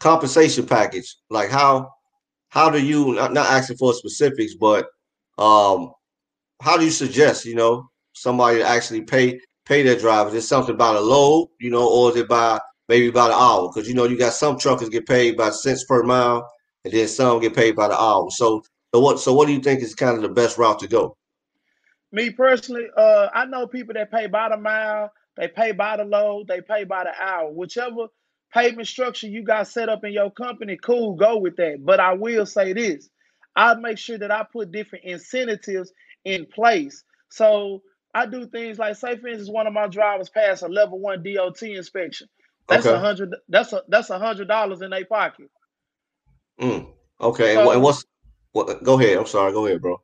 compensation 0.00 0.66
package, 0.66 1.16
like 1.30 1.50
how 1.50 1.88
how 2.48 2.68
do 2.68 2.84
you 2.84 3.14
not, 3.14 3.32
not 3.32 3.46
asking 3.46 3.76
for 3.76 3.94
specifics, 3.94 4.54
but 4.56 4.86
um, 5.38 5.92
how 6.60 6.76
do 6.76 6.84
you 6.84 6.90
suggest 6.90 7.44
you 7.44 7.54
know 7.54 7.88
somebody 8.14 8.58
to 8.58 8.66
actually 8.66 9.02
pay 9.02 9.38
pay 9.66 9.82
their 9.84 9.96
drivers? 9.96 10.34
Is 10.34 10.48
something 10.48 10.76
by 10.76 10.92
the 10.94 11.00
load, 11.00 11.48
you 11.60 11.70
know, 11.70 11.88
or 11.88 12.10
is 12.10 12.16
it 12.16 12.28
by 12.28 12.58
maybe 12.88 13.10
by 13.10 13.28
the 13.28 13.34
hour? 13.34 13.70
Because 13.72 13.88
you 13.88 13.94
know 13.94 14.04
you 14.04 14.18
got 14.18 14.32
some 14.32 14.58
truckers 14.58 14.88
get 14.88 15.06
paid 15.06 15.36
by 15.36 15.50
cents 15.50 15.84
per 15.84 16.02
mile, 16.02 16.44
and 16.84 16.92
then 16.92 17.06
some 17.06 17.38
get 17.38 17.54
paid 17.54 17.76
by 17.76 17.86
the 17.86 17.98
hour. 17.98 18.26
So 18.30 18.62
so 18.92 19.00
what 19.00 19.20
so 19.20 19.32
what 19.32 19.46
do 19.46 19.52
you 19.52 19.60
think 19.60 19.80
is 19.80 19.94
kind 19.94 20.16
of 20.16 20.22
the 20.22 20.28
best 20.28 20.58
route 20.58 20.80
to 20.80 20.88
go? 20.88 21.16
Me 22.12 22.30
personally, 22.30 22.86
uh, 22.96 23.28
I 23.34 23.46
know 23.46 23.66
people 23.66 23.94
that 23.94 24.10
pay 24.10 24.26
by 24.26 24.48
the 24.50 24.56
mile, 24.56 25.12
they 25.36 25.48
pay 25.48 25.72
by 25.72 25.98
the 25.98 26.04
load, 26.04 26.48
they 26.48 26.60
pay 26.62 26.84
by 26.84 27.04
the 27.04 27.12
hour. 27.22 27.50
Whichever 27.52 28.06
payment 28.54 28.88
structure 28.88 29.28
you 29.28 29.44
got 29.44 29.68
set 29.68 29.88
up 29.90 30.04
in 30.04 30.12
your 30.12 30.30
company, 30.30 30.76
cool, 30.76 31.14
go 31.16 31.38
with 31.38 31.56
that. 31.56 31.84
But 31.84 32.00
I 32.00 32.14
will 32.14 32.46
say 32.46 32.72
this 32.72 33.10
I 33.56 33.74
make 33.74 33.98
sure 33.98 34.18
that 34.18 34.30
I 34.30 34.44
put 34.50 34.72
different 34.72 35.04
incentives 35.04 35.92
in 36.24 36.46
place. 36.46 37.04
So 37.30 37.82
I 38.14 38.26
do 38.26 38.46
things 38.46 38.78
like, 38.78 38.96
say, 38.96 39.16
for 39.16 39.28
instance, 39.28 39.50
one 39.50 39.66
of 39.66 39.74
my 39.74 39.86
drivers 39.88 40.30
passed 40.30 40.62
a 40.62 40.68
level 40.68 40.98
one 40.98 41.22
DOT 41.22 41.62
inspection. 41.62 42.28
That's 42.70 42.88
a 42.88 42.98
Okay. 42.98 43.00
hundred. 43.00 43.34
That's 43.48 43.72
a 43.72 43.82
that's 43.88 44.10
a 44.10 44.18
hundred 44.18 44.48
dollars 44.48 44.82
in 44.82 44.90
their 44.90 45.04
pocket. 45.06 45.50
Mm, 46.60 46.88
okay. 47.20 47.56
And, 47.56 47.66
and 47.66 47.82
what's 47.82 48.04
what? 48.52 48.82
Go 48.84 49.00
ahead. 49.00 49.18
I'm 49.18 49.26
sorry. 49.26 49.52
Go 49.52 49.66
ahead, 49.66 49.82
bro. 49.82 50.02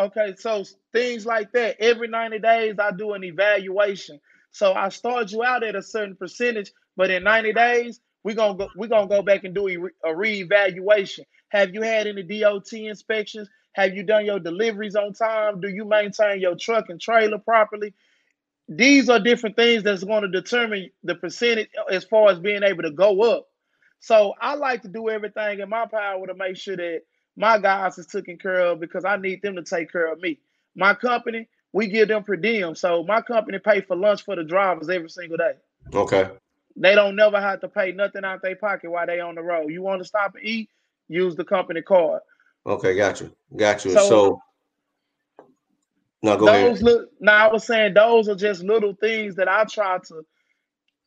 Okay, 0.00 0.34
so 0.38 0.64
things 0.92 1.26
like 1.26 1.52
that. 1.54 1.76
Every 1.80 2.08
90 2.08 2.40
days, 2.40 2.76
I 2.80 2.92
do 2.92 3.14
an 3.14 3.24
evaluation. 3.24 4.20
So 4.52 4.74
I 4.74 4.90
start 4.90 5.32
you 5.32 5.44
out 5.44 5.64
at 5.64 5.76
a 5.76 5.82
certain 5.82 6.16
percentage, 6.16 6.72
but 6.98 7.10
in 7.12 7.24
90 7.24 7.54
days, 7.54 8.00
we're 8.24 8.36
gonna 8.36 8.58
go 8.58 8.70
we're 8.76 8.88
gonna 8.88 9.08
go 9.08 9.22
back 9.22 9.44
and 9.44 9.54
do 9.54 9.68
a, 9.68 9.78
re- 9.78 9.92
a 10.04 10.10
reevaluation. 10.10 11.20
Have 11.50 11.74
you 11.74 11.82
had 11.82 12.08
any 12.08 12.24
DOT 12.24 12.72
inspections? 12.74 13.48
Have 13.74 13.94
you 13.94 14.04
done 14.04 14.26
your 14.26 14.40
deliveries 14.40 14.96
on 14.96 15.14
time? 15.14 15.60
Do 15.62 15.68
you 15.70 15.86
maintain 15.86 16.40
your 16.40 16.56
truck 16.56 16.90
and 16.90 17.00
trailer 17.00 17.38
properly? 17.38 17.94
These 18.68 19.10
are 19.10 19.20
different 19.20 19.56
things 19.56 19.84
that's 19.84 20.04
going 20.04 20.22
to 20.22 20.28
determine 20.28 20.90
the 21.04 21.16
percentage 21.16 21.70
uh, 21.78 21.92
as 21.94 22.04
far 22.04 22.30
as 22.30 22.40
being 22.40 22.64
able 22.64 22.82
to 22.84 22.92
go 22.92 23.22
up. 23.22 23.46
So 24.00 24.34
I 24.40 24.56
like 24.56 24.82
to 24.82 24.88
do 24.88 25.10
everything 25.10 25.60
in 25.60 25.70
my 25.70 25.86
power 25.86 26.26
to 26.26 26.34
make 26.34 26.56
sure 26.56 26.76
that 26.76 27.02
my 27.36 27.58
guys 27.58 27.98
is 27.98 28.06
taken 28.06 28.38
care 28.38 28.60
of 28.60 28.80
because 28.80 29.04
I 29.04 29.16
need 29.16 29.42
them 29.42 29.56
to 29.56 29.62
take 29.62 29.90
care 29.90 30.12
of 30.12 30.20
me. 30.20 30.38
My 30.74 30.94
company, 30.94 31.48
we 31.72 31.88
give 31.88 32.08
them 32.08 32.24
per 32.24 32.36
diem. 32.36 32.74
So 32.74 33.02
my 33.04 33.20
company 33.20 33.58
pay 33.58 33.80
for 33.80 33.96
lunch 33.96 34.24
for 34.24 34.36
the 34.36 34.44
drivers 34.44 34.88
every 34.88 35.10
single 35.10 35.36
day. 35.36 35.52
Okay. 35.94 36.30
They 36.76 36.94
don't 36.94 37.16
never 37.16 37.40
have 37.40 37.60
to 37.60 37.68
pay 37.68 37.92
nothing 37.92 38.24
out 38.24 38.42
their 38.42 38.56
pocket 38.56 38.90
while 38.90 39.06
they 39.06 39.20
on 39.20 39.34
the 39.34 39.42
road. 39.42 39.68
You 39.68 39.82
want 39.82 40.00
to 40.00 40.04
stop 40.04 40.34
and 40.34 40.44
eat, 40.44 40.70
use 41.08 41.36
the 41.36 41.44
company 41.44 41.82
card. 41.82 42.22
Okay. 42.66 42.94
Got 42.96 43.20
you. 43.20 43.34
Got 43.56 43.84
you. 43.84 43.92
So 43.92 44.00
So 44.08 44.42
no, 46.22 46.36
go 46.36 46.48
ahead. 46.48 46.66
those 46.66 46.82
look 46.82 47.10
now 47.20 47.48
I 47.48 47.52
was 47.52 47.64
saying 47.64 47.94
those 47.94 48.28
are 48.28 48.34
just 48.34 48.62
little 48.62 48.94
things 48.94 49.36
that 49.36 49.48
I 49.48 49.64
try 49.64 49.98
to 50.08 50.24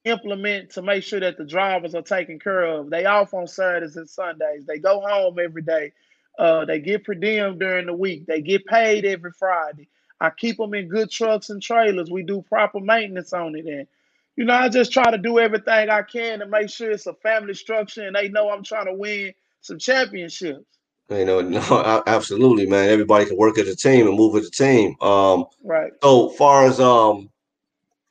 implement 0.06 0.72
to 0.72 0.82
make 0.82 1.04
sure 1.04 1.20
that 1.20 1.38
the 1.38 1.46
drivers 1.46 1.96
are 1.96 2.02
taken 2.02 2.40
care 2.40 2.64
of. 2.64 2.90
They 2.90 3.06
off 3.06 3.34
on 3.34 3.48
Saturdays 3.48 3.96
and 3.96 4.10
Sundays. 4.10 4.66
They 4.66 4.80
go 4.80 5.02
home 5.02 5.38
every 5.40 5.62
day. 5.62 5.94
Uh, 6.38 6.66
they 6.66 6.80
get 6.80 7.04
per 7.06 7.14
diem 7.14 7.58
during 7.58 7.86
the 7.86 7.94
week. 7.94 8.26
They 8.26 8.42
get 8.42 8.66
paid 8.66 9.06
every 9.06 9.32
Friday. 9.32 9.88
I 10.20 10.30
keep 10.30 10.58
them 10.58 10.74
in 10.74 10.88
good 10.88 11.12
trucks 11.12 11.50
and 11.50 11.62
trailers. 11.62 12.10
We 12.10 12.24
do 12.24 12.42
proper 12.42 12.80
maintenance 12.80 13.34
on 13.34 13.56
it, 13.56 13.66
and 13.66 13.88
you 14.36 14.46
know 14.46 14.54
I 14.54 14.70
just 14.70 14.92
try 14.92 15.12
to 15.12 15.18
do 15.18 15.38
everything 15.40 15.90
I 15.90 16.02
can 16.02 16.40
to 16.40 16.46
make 16.48 16.70
sure 16.70 16.92
it's 16.92 17.08
a 17.08 17.14
family 17.16 17.54
structure, 17.54 18.08
and 18.08 18.16
they 18.16 18.30
know 18.30 18.50
I'm 18.50 18.64
trying 18.64 18.86
to 18.86 18.94
win 18.94 19.34
some 19.62 19.78
championships. 19.80 20.66
You 21.10 21.26
know, 21.26 21.42
no, 21.42 22.04
absolutely, 22.08 22.66
man. 22.66 22.90
Everybody 22.90 23.26
can 23.26 23.38
work 23.38 23.58
as 23.60 23.68
a 23.68 23.76
team 23.76 24.08
and 24.08 24.16
move 24.18 24.36
as 24.38 24.48
a 24.48 24.52
team. 24.52 24.96
Um, 25.02 25.46
Right. 25.64 25.92
so 26.02 26.30
far 26.30 26.66
as 26.66 26.80
um, 26.80 27.30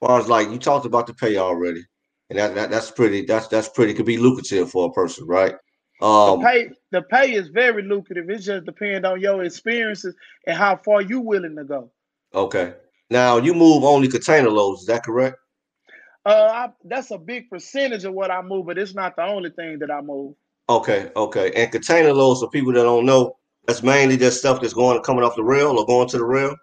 far 0.00 0.20
as 0.20 0.28
like 0.28 0.50
you 0.50 0.58
talked 0.58 0.87
about 0.87 1.06
the 1.06 1.14
pay 1.14 1.37
already, 1.38 1.85
and 2.30 2.38
that, 2.38 2.54
that 2.54 2.70
that's 2.70 2.90
pretty. 2.90 3.24
That's 3.24 3.48
that's 3.48 3.68
pretty. 3.68 3.94
Could 3.94 4.06
be 4.06 4.18
lucrative 4.18 4.70
for 4.70 4.88
a 4.88 4.92
person, 4.92 5.26
right? 5.26 5.54
The 6.00 6.06
Um, 6.06 6.40
pay 6.40 6.70
the 6.92 7.02
pay 7.02 7.33
is 7.33 7.48
very 7.48 7.83
lucrative. 7.83 8.31
It 8.31 8.38
just 8.38 8.66
depends 8.66 9.07
on 9.07 9.20
your 9.20 9.42
experiences 9.42 10.14
and 10.46 10.57
how 10.57 10.76
far 10.76 11.02
you 11.02 11.20
willing 11.20 11.57
to 11.57 11.64
go. 11.64 11.90
okay. 12.35 12.74
Now 13.11 13.37
you 13.37 13.52
move 13.52 13.85
only 13.85 14.09
container 14.09 14.48
loads. 14.48 14.83
Is 14.83 14.87
that 14.87 15.05
correct? 15.05 15.37
Uh, 16.24 16.50
I, 16.50 16.68
that's 16.85 17.11
a 17.11 17.18
big 17.18 17.50
percentage 17.50 18.05
of 18.07 18.14
what 18.14 18.31
I 18.31 18.40
move, 18.40 18.64
but 18.64 18.78
it's 18.78 18.94
not 18.94 19.16
the 19.16 19.24
only 19.24 19.50
thing 19.50 19.78
that 19.81 19.90
I 19.90 20.00
move. 20.00 20.35
Okay, 20.70 21.11
okay. 21.14 21.52
And 21.52 21.70
container 21.70 22.14
loads 22.14 22.40
for 22.40 22.48
people 22.48 22.72
that 22.72 22.85
don't 22.85 23.05
know, 23.05 23.37
that's 23.66 23.83
mainly 23.83 24.16
just 24.16 24.38
stuff 24.38 24.62
that's 24.62 24.72
going 24.72 24.96
to 24.96 25.02
coming 25.02 25.24
off 25.24 25.37
the 25.37 25.44
rail 25.44 25.78
or 25.78 25.85
going 25.85 26.09
to 26.09 26.16
the 26.16 26.24
rail. 26.24 26.57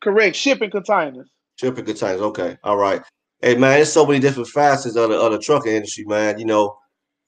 Correct. 0.00 0.36
Shipping 0.36 0.70
containers. 0.70 1.28
Shipping 1.58 1.84
containers. 1.86 2.20
Okay, 2.20 2.56
all 2.62 2.76
right. 2.76 3.02
Hey 3.40 3.56
man, 3.56 3.72
there's 3.72 3.92
so 3.92 4.06
many 4.06 4.20
different 4.20 4.48
facets 4.48 4.94
of 4.94 5.10
the 5.10 5.18
of 5.18 5.32
the 5.32 5.38
trucking 5.40 5.72
industry, 5.72 6.04
man. 6.04 6.38
You 6.38 6.44
know, 6.44 6.76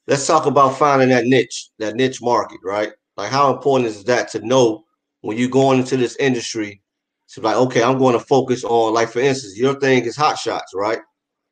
let's 0.06 0.26
talk 0.26 0.46
about 0.46 0.78
finding 0.78 1.08
that 1.10 1.24
niche, 1.24 1.70
that 1.78 1.94
niche 1.96 2.20
market, 2.22 2.58
right? 2.64 2.92
Like 3.16 3.30
how 3.30 3.54
important 3.54 3.88
is 3.88 4.04
that 4.04 4.28
to 4.30 4.46
know 4.46 4.84
when 5.22 5.36
you're 5.36 5.48
going 5.48 5.78
into 5.78 5.96
this 5.96 6.16
industry? 6.16 6.82
To 7.30 7.40
be 7.40 7.46
like, 7.46 7.56
okay, 7.56 7.82
I'm 7.82 7.98
going 7.98 8.12
to 8.12 8.24
focus 8.24 8.64
on, 8.64 8.92
like 8.94 9.10
for 9.10 9.20
instance, 9.20 9.58
your 9.58 9.78
thing 9.80 10.04
is 10.04 10.16
hot 10.16 10.38
shots, 10.38 10.72
right? 10.74 11.00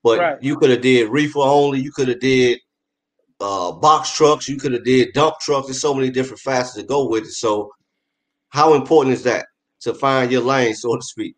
But 0.04 0.18
Right. 0.18 0.42
you 0.42 0.56
could 0.56 0.70
have 0.70 0.82
did 0.82 1.08
reefer 1.08 1.40
only, 1.40 1.80
you 1.80 1.92
could 1.92 2.08
have 2.08 2.20
did 2.20 2.60
uh 3.40 3.72
box 3.72 4.14
trucks, 4.14 4.48
you 4.48 4.56
could 4.56 4.72
have 4.72 4.84
did 4.84 5.12
dump 5.14 5.36
trucks. 5.40 5.66
There's 5.66 5.80
so 5.80 5.94
many 5.94 6.10
different 6.10 6.40
facets 6.40 6.76
to 6.76 6.82
go 6.82 7.08
with 7.08 7.24
it. 7.24 7.32
So 7.32 7.72
how 8.50 8.74
important 8.74 9.14
is 9.14 9.22
that 9.24 9.46
to 9.80 9.94
find 9.94 10.30
your 10.30 10.42
lane, 10.42 10.74
so 10.74 10.94
to 10.94 11.02
speak? 11.02 11.34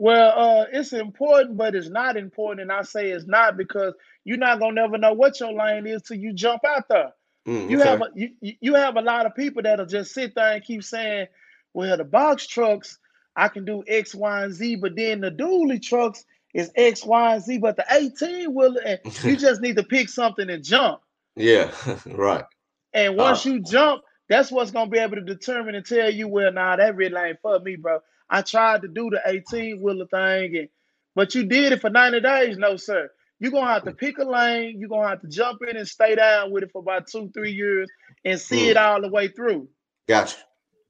Well, 0.00 0.32
uh, 0.38 0.66
it's 0.72 0.92
important, 0.92 1.56
but 1.56 1.74
it's 1.74 1.88
not 1.88 2.16
important. 2.16 2.60
And 2.60 2.72
I 2.72 2.82
say 2.82 3.10
it's 3.10 3.26
not 3.26 3.56
because 3.56 3.94
you're 4.28 4.36
not 4.36 4.60
gonna 4.60 4.74
never 4.74 4.98
know 4.98 5.14
what 5.14 5.40
your 5.40 5.52
lane 5.52 5.86
is 5.86 6.02
till 6.02 6.18
you 6.18 6.34
jump 6.34 6.62
out 6.68 6.86
there. 6.88 7.12
Mm, 7.46 7.70
You 7.70 7.80
have 7.80 8.02
a 8.02 8.08
you, 8.14 8.28
you 8.60 8.74
have 8.74 8.96
a 8.96 9.00
lot 9.00 9.24
of 9.24 9.34
people 9.34 9.62
that'll 9.62 9.86
just 9.86 10.12
sit 10.12 10.34
there 10.34 10.52
and 10.52 10.62
keep 10.62 10.84
saying, 10.84 11.28
"Well, 11.72 11.96
the 11.96 12.04
box 12.04 12.46
trucks, 12.46 12.98
I 13.34 13.48
can 13.48 13.64
do 13.64 13.82
X, 13.88 14.14
Y, 14.14 14.44
and 14.44 14.52
Z," 14.52 14.76
but 14.76 14.94
then 14.96 15.20
the 15.22 15.30
dually 15.30 15.80
trucks 15.80 16.24
is 16.52 16.70
X, 16.76 17.06
Y, 17.06 17.34
and 17.34 17.42
Z. 17.42 17.58
But 17.58 17.76
the 17.76 17.86
18 17.90 18.54
wheeler, 18.54 18.82
and 18.84 19.00
you 19.24 19.36
just 19.36 19.62
need 19.62 19.76
to 19.76 19.82
pick 19.82 20.10
something 20.10 20.50
and 20.50 20.62
jump. 20.62 21.00
yeah, 21.34 21.70
right. 22.06 22.44
And 22.92 23.18
Uh, 23.18 23.22
once 23.22 23.46
you 23.46 23.60
jump, 23.62 24.02
that's 24.28 24.50
what's 24.52 24.70
gonna 24.72 24.90
be 24.90 24.98
able 24.98 25.16
to 25.16 25.22
determine 25.22 25.74
and 25.74 25.86
tell 25.86 26.10
you, 26.10 26.28
well, 26.28 26.52
nah, 26.52 26.76
that 26.76 26.96
really 26.96 27.18
ain't 27.18 27.40
for 27.40 27.58
me, 27.60 27.76
bro. 27.76 28.00
I 28.28 28.42
tried 28.42 28.82
to 28.82 28.88
do 28.88 29.08
the 29.08 29.22
18 29.24 29.80
wheeler 29.80 30.06
thing, 30.06 30.56
and 30.58 30.68
but 31.14 31.34
you 31.34 31.44
did 31.44 31.72
it 31.72 31.80
for 31.80 31.88
90 31.90 32.20
days. 32.20 32.58
No, 32.58 32.76
sir. 32.76 33.10
You're 33.40 33.52
gonna 33.52 33.72
have 33.72 33.84
to 33.84 33.92
pick 33.92 34.18
a 34.18 34.24
lane, 34.24 34.78
you're 34.80 34.88
gonna 34.88 35.08
have 35.08 35.20
to 35.20 35.28
jump 35.28 35.60
in 35.68 35.76
and 35.76 35.86
stay 35.86 36.14
down 36.16 36.50
with 36.50 36.64
it 36.64 36.70
for 36.72 36.80
about 36.80 37.06
two, 37.06 37.30
three 37.32 37.52
years 37.52 37.88
and 38.24 38.40
see 38.40 38.66
Mm. 38.66 38.70
it 38.70 38.76
all 38.76 39.00
the 39.00 39.08
way 39.08 39.28
through. 39.28 39.68
Gotcha. 40.08 40.36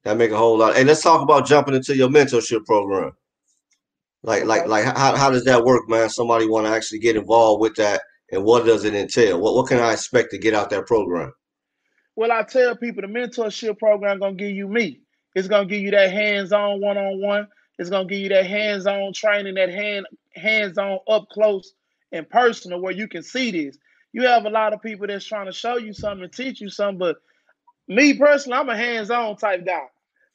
That 0.05 0.17
make 0.17 0.31
a 0.31 0.37
whole 0.37 0.57
lot. 0.57 0.75
Hey, 0.77 0.85
let's 0.85 1.03
talk 1.03 1.21
about 1.21 1.47
jumping 1.47 1.75
into 1.75 1.95
your 1.95 2.09
mentorship 2.09 2.65
program. 2.65 3.13
Like, 4.23 4.45
like, 4.45 4.67
like, 4.67 4.85
how, 4.85 5.15
how 5.17 5.31
does 5.31 5.45
that 5.45 5.65
work, 5.65 5.89
man? 5.89 6.09
Somebody 6.09 6.47
want 6.49 6.67
to 6.67 6.73
actually 6.73 6.99
get 7.01 7.17
involved 7.17 7.61
with 7.61 7.75
that, 7.77 8.01
and 8.33 8.45
what 8.45 8.65
does 8.65 8.85
it 8.85 8.95
entail? 8.95 9.41
What, 9.41 9.55
what 9.55 9.69
can 9.69 9.79
I 9.79 9.93
expect 9.93 10.31
to 10.31 10.39
get 10.39 10.55
out 10.55 10.71
that 10.71 10.87
program? 10.87 11.33
Well, 12.17 12.33
I 12.33 12.43
tell 12.43 12.75
people 12.77 13.03
the 13.03 13.09
mentorship 13.09 13.79
program 13.79 14.19
gonna 14.21 14.35
give 14.35 14.51
you 14.51 14.67
me. 14.67 15.01
It's 15.35 15.47
gonna 15.47 15.67
give 15.67 15.83
you 15.83 15.91
that 15.93 16.11
hands-on 16.11 16.81
one-on-one. 16.81 17.47
It's 17.79 17.91
gonna 17.91 18.09
give 18.09 18.19
you 18.19 18.29
that 18.31 18.47
hands-on 18.47 19.13
training, 19.13 19.55
that 19.55 19.69
hand 19.71 20.07
hands-on 20.35 20.99
up 21.09 21.29
close 21.31 21.75
and 22.13 22.29
personal 22.29 22.81
where 22.81 22.93
you 22.93 23.09
can 23.09 23.23
see 23.23 23.51
this. 23.51 23.79
You 24.13 24.23
have 24.23 24.45
a 24.47 24.51
lot 24.51 24.73
of 24.73 24.83
people 24.83 25.07
that's 25.07 25.25
trying 25.25 25.47
to 25.47 25.53
show 25.53 25.77
you 25.77 25.93
something 25.93 26.25
and 26.25 26.33
teach 26.33 26.61
you 26.61 26.71
something, 26.71 26.99
but 26.99 27.17
me 27.87 28.15
personally, 28.15 28.59
I'm 28.59 28.69
a 28.69 28.77
hands-on 28.77 29.37
type 29.37 29.65
guy. 29.67 29.87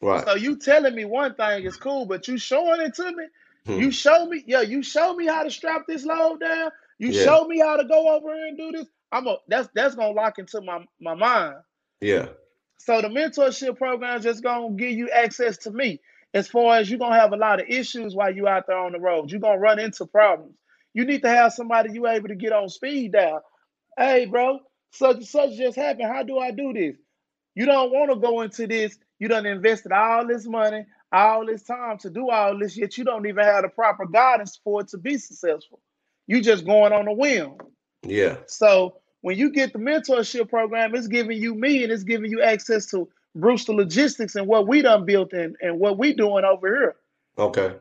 Right. 0.02 0.26
So 0.26 0.36
you 0.36 0.58
telling 0.58 0.96
me 0.96 1.06
one 1.06 1.36
thing 1.36 1.64
is 1.64 1.78
cool, 1.78 2.06
but 2.06 2.28
you 2.28 2.38
showing 2.38 2.82
it 2.82 2.94
to 2.96 3.12
me. 3.12 3.26
Hmm. 3.66 3.80
You 3.80 3.92
show 3.92 4.26
me, 4.26 4.44
yeah, 4.46 4.62
you 4.62 4.84
show 4.84 5.14
me 5.16 5.26
how 5.28 5.44
to 5.44 5.52
strap 5.52 5.84
this 5.88 6.04
load 6.06 6.40
down. 6.42 6.72
You 7.00 7.10
Yeah. 7.12 7.24
show 7.24 7.46
me 7.46 7.60
how 7.60 7.78
to 7.78 7.86
go 7.86 8.16
over 8.16 8.34
here 8.34 8.48
and 8.48 8.58
do 8.58 8.72
this. 8.72 8.88
I'm 9.12 9.28
a 9.28 9.38
that's 9.48 9.70
that's 9.74 9.96
gonna 9.96 10.14
lock 10.14 10.40
into 10.40 10.60
my 10.62 10.86
my 11.00 11.14
mind. 11.14 11.56
Yeah. 12.02 12.28
So 12.78 13.02
the 13.02 13.08
mentorship 13.08 13.78
program 13.78 14.18
is 14.18 14.24
just 14.24 14.44
gonna 14.44 14.72
give 14.72 14.92
you 14.92 15.10
access 15.10 15.58
to 15.60 15.72
me. 15.72 16.02
As 16.34 16.48
far 16.48 16.78
as 16.78 16.90
you're 16.90 17.00
gonna 17.00 17.20
have 17.20 17.32
a 17.32 17.38
lot 17.38 17.62
of 17.62 17.68
issues 17.70 18.16
while 18.16 18.36
you 18.36 18.48
out 18.48 18.68
there 18.68 18.78
on 18.78 18.92
the 18.92 19.00
road. 19.00 19.32
You're 19.32 19.40
gonna 19.40 19.60
run 19.60 19.80
into 19.80 20.06
problems. 20.06 20.56
You 20.94 21.06
need 21.06 21.24
to 21.24 21.30
have 21.30 21.54
somebody 21.54 21.94
you 21.94 22.08
able 22.08 22.28
to 22.28 22.36
get 22.36 22.54
on 22.54 22.70
speed 22.70 23.14
dial. 23.14 23.44
Hey, 23.98 24.26
bro, 24.26 24.60
such 24.92 25.18
and 25.18 25.28
such 25.28 25.56
just 25.56 25.76
happened. 25.76 26.08
How 26.08 26.24
do 26.24 26.38
I 26.40 26.52
do 26.52 26.74
this? 26.74 26.96
You 27.56 27.66
don't 27.66 27.92
want 27.92 28.12
to 28.12 28.18
go 28.18 28.42
into 28.42 28.68
this. 28.68 28.98
You 29.20 29.28
done 29.28 29.46
invested 29.46 29.92
all 29.92 30.28
this 30.28 30.46
money, 30.46 30.86
all 31.12 31.46
this 31.46 31.64
time 31.64 31.98
to 32.00 32.10
do 32.10 32.30
all 32.30 32.58
this, 32.58 32.76
yet 32.76 32.98
you 32.98 33.04
don't 33.04 33.26
even 33.26 33.44
have 33.44 33.64
the 33.64 33.70
proper 33.70 34.06
guidance 34.06 34.60
for 34.64 34.82
it 34.82 34.88
to 34.90 34.98
be 34.98 35.18
successful. 35.18 35.80
You 36.28 36.42
just 36.42 36.66
going 36.66 36.94
on 36.94 37.08
a 37.08 37.14
whim. 37.14 37.54
Yeah. 38.04 38.38
So 38.48 38.98
when 39.22 39.38
you 39.38 39.52
get 39.52 39.74
the 39.74 39.80
mentorship 39.80 40.50
program, 40.50 40.96
it's 40.96 41.08
giving 41.08 41.42
you 41.42 41.56
me 41.56 41.84
and 41.84 41.92
it's 41.92 42.04
giving 42.04 42.32
you 42.32 42.42
access 42.42 42.88
to 42.88 43.08
Brewster 43.36 43.74
Logistics 43.74 44.36
and 44.36 44.48
what 44.48 44.68
we 44.68 44.82
done 44.82 45.06
built 45.06 45.34
and, 45.34 45.56
and 45.62 45.80
what 45.80 45.98
we 45.98 46.14
doing 46.14 46.46
over 46.46 46.68
here. 46.68 46.96
Okay. 47.38 47.76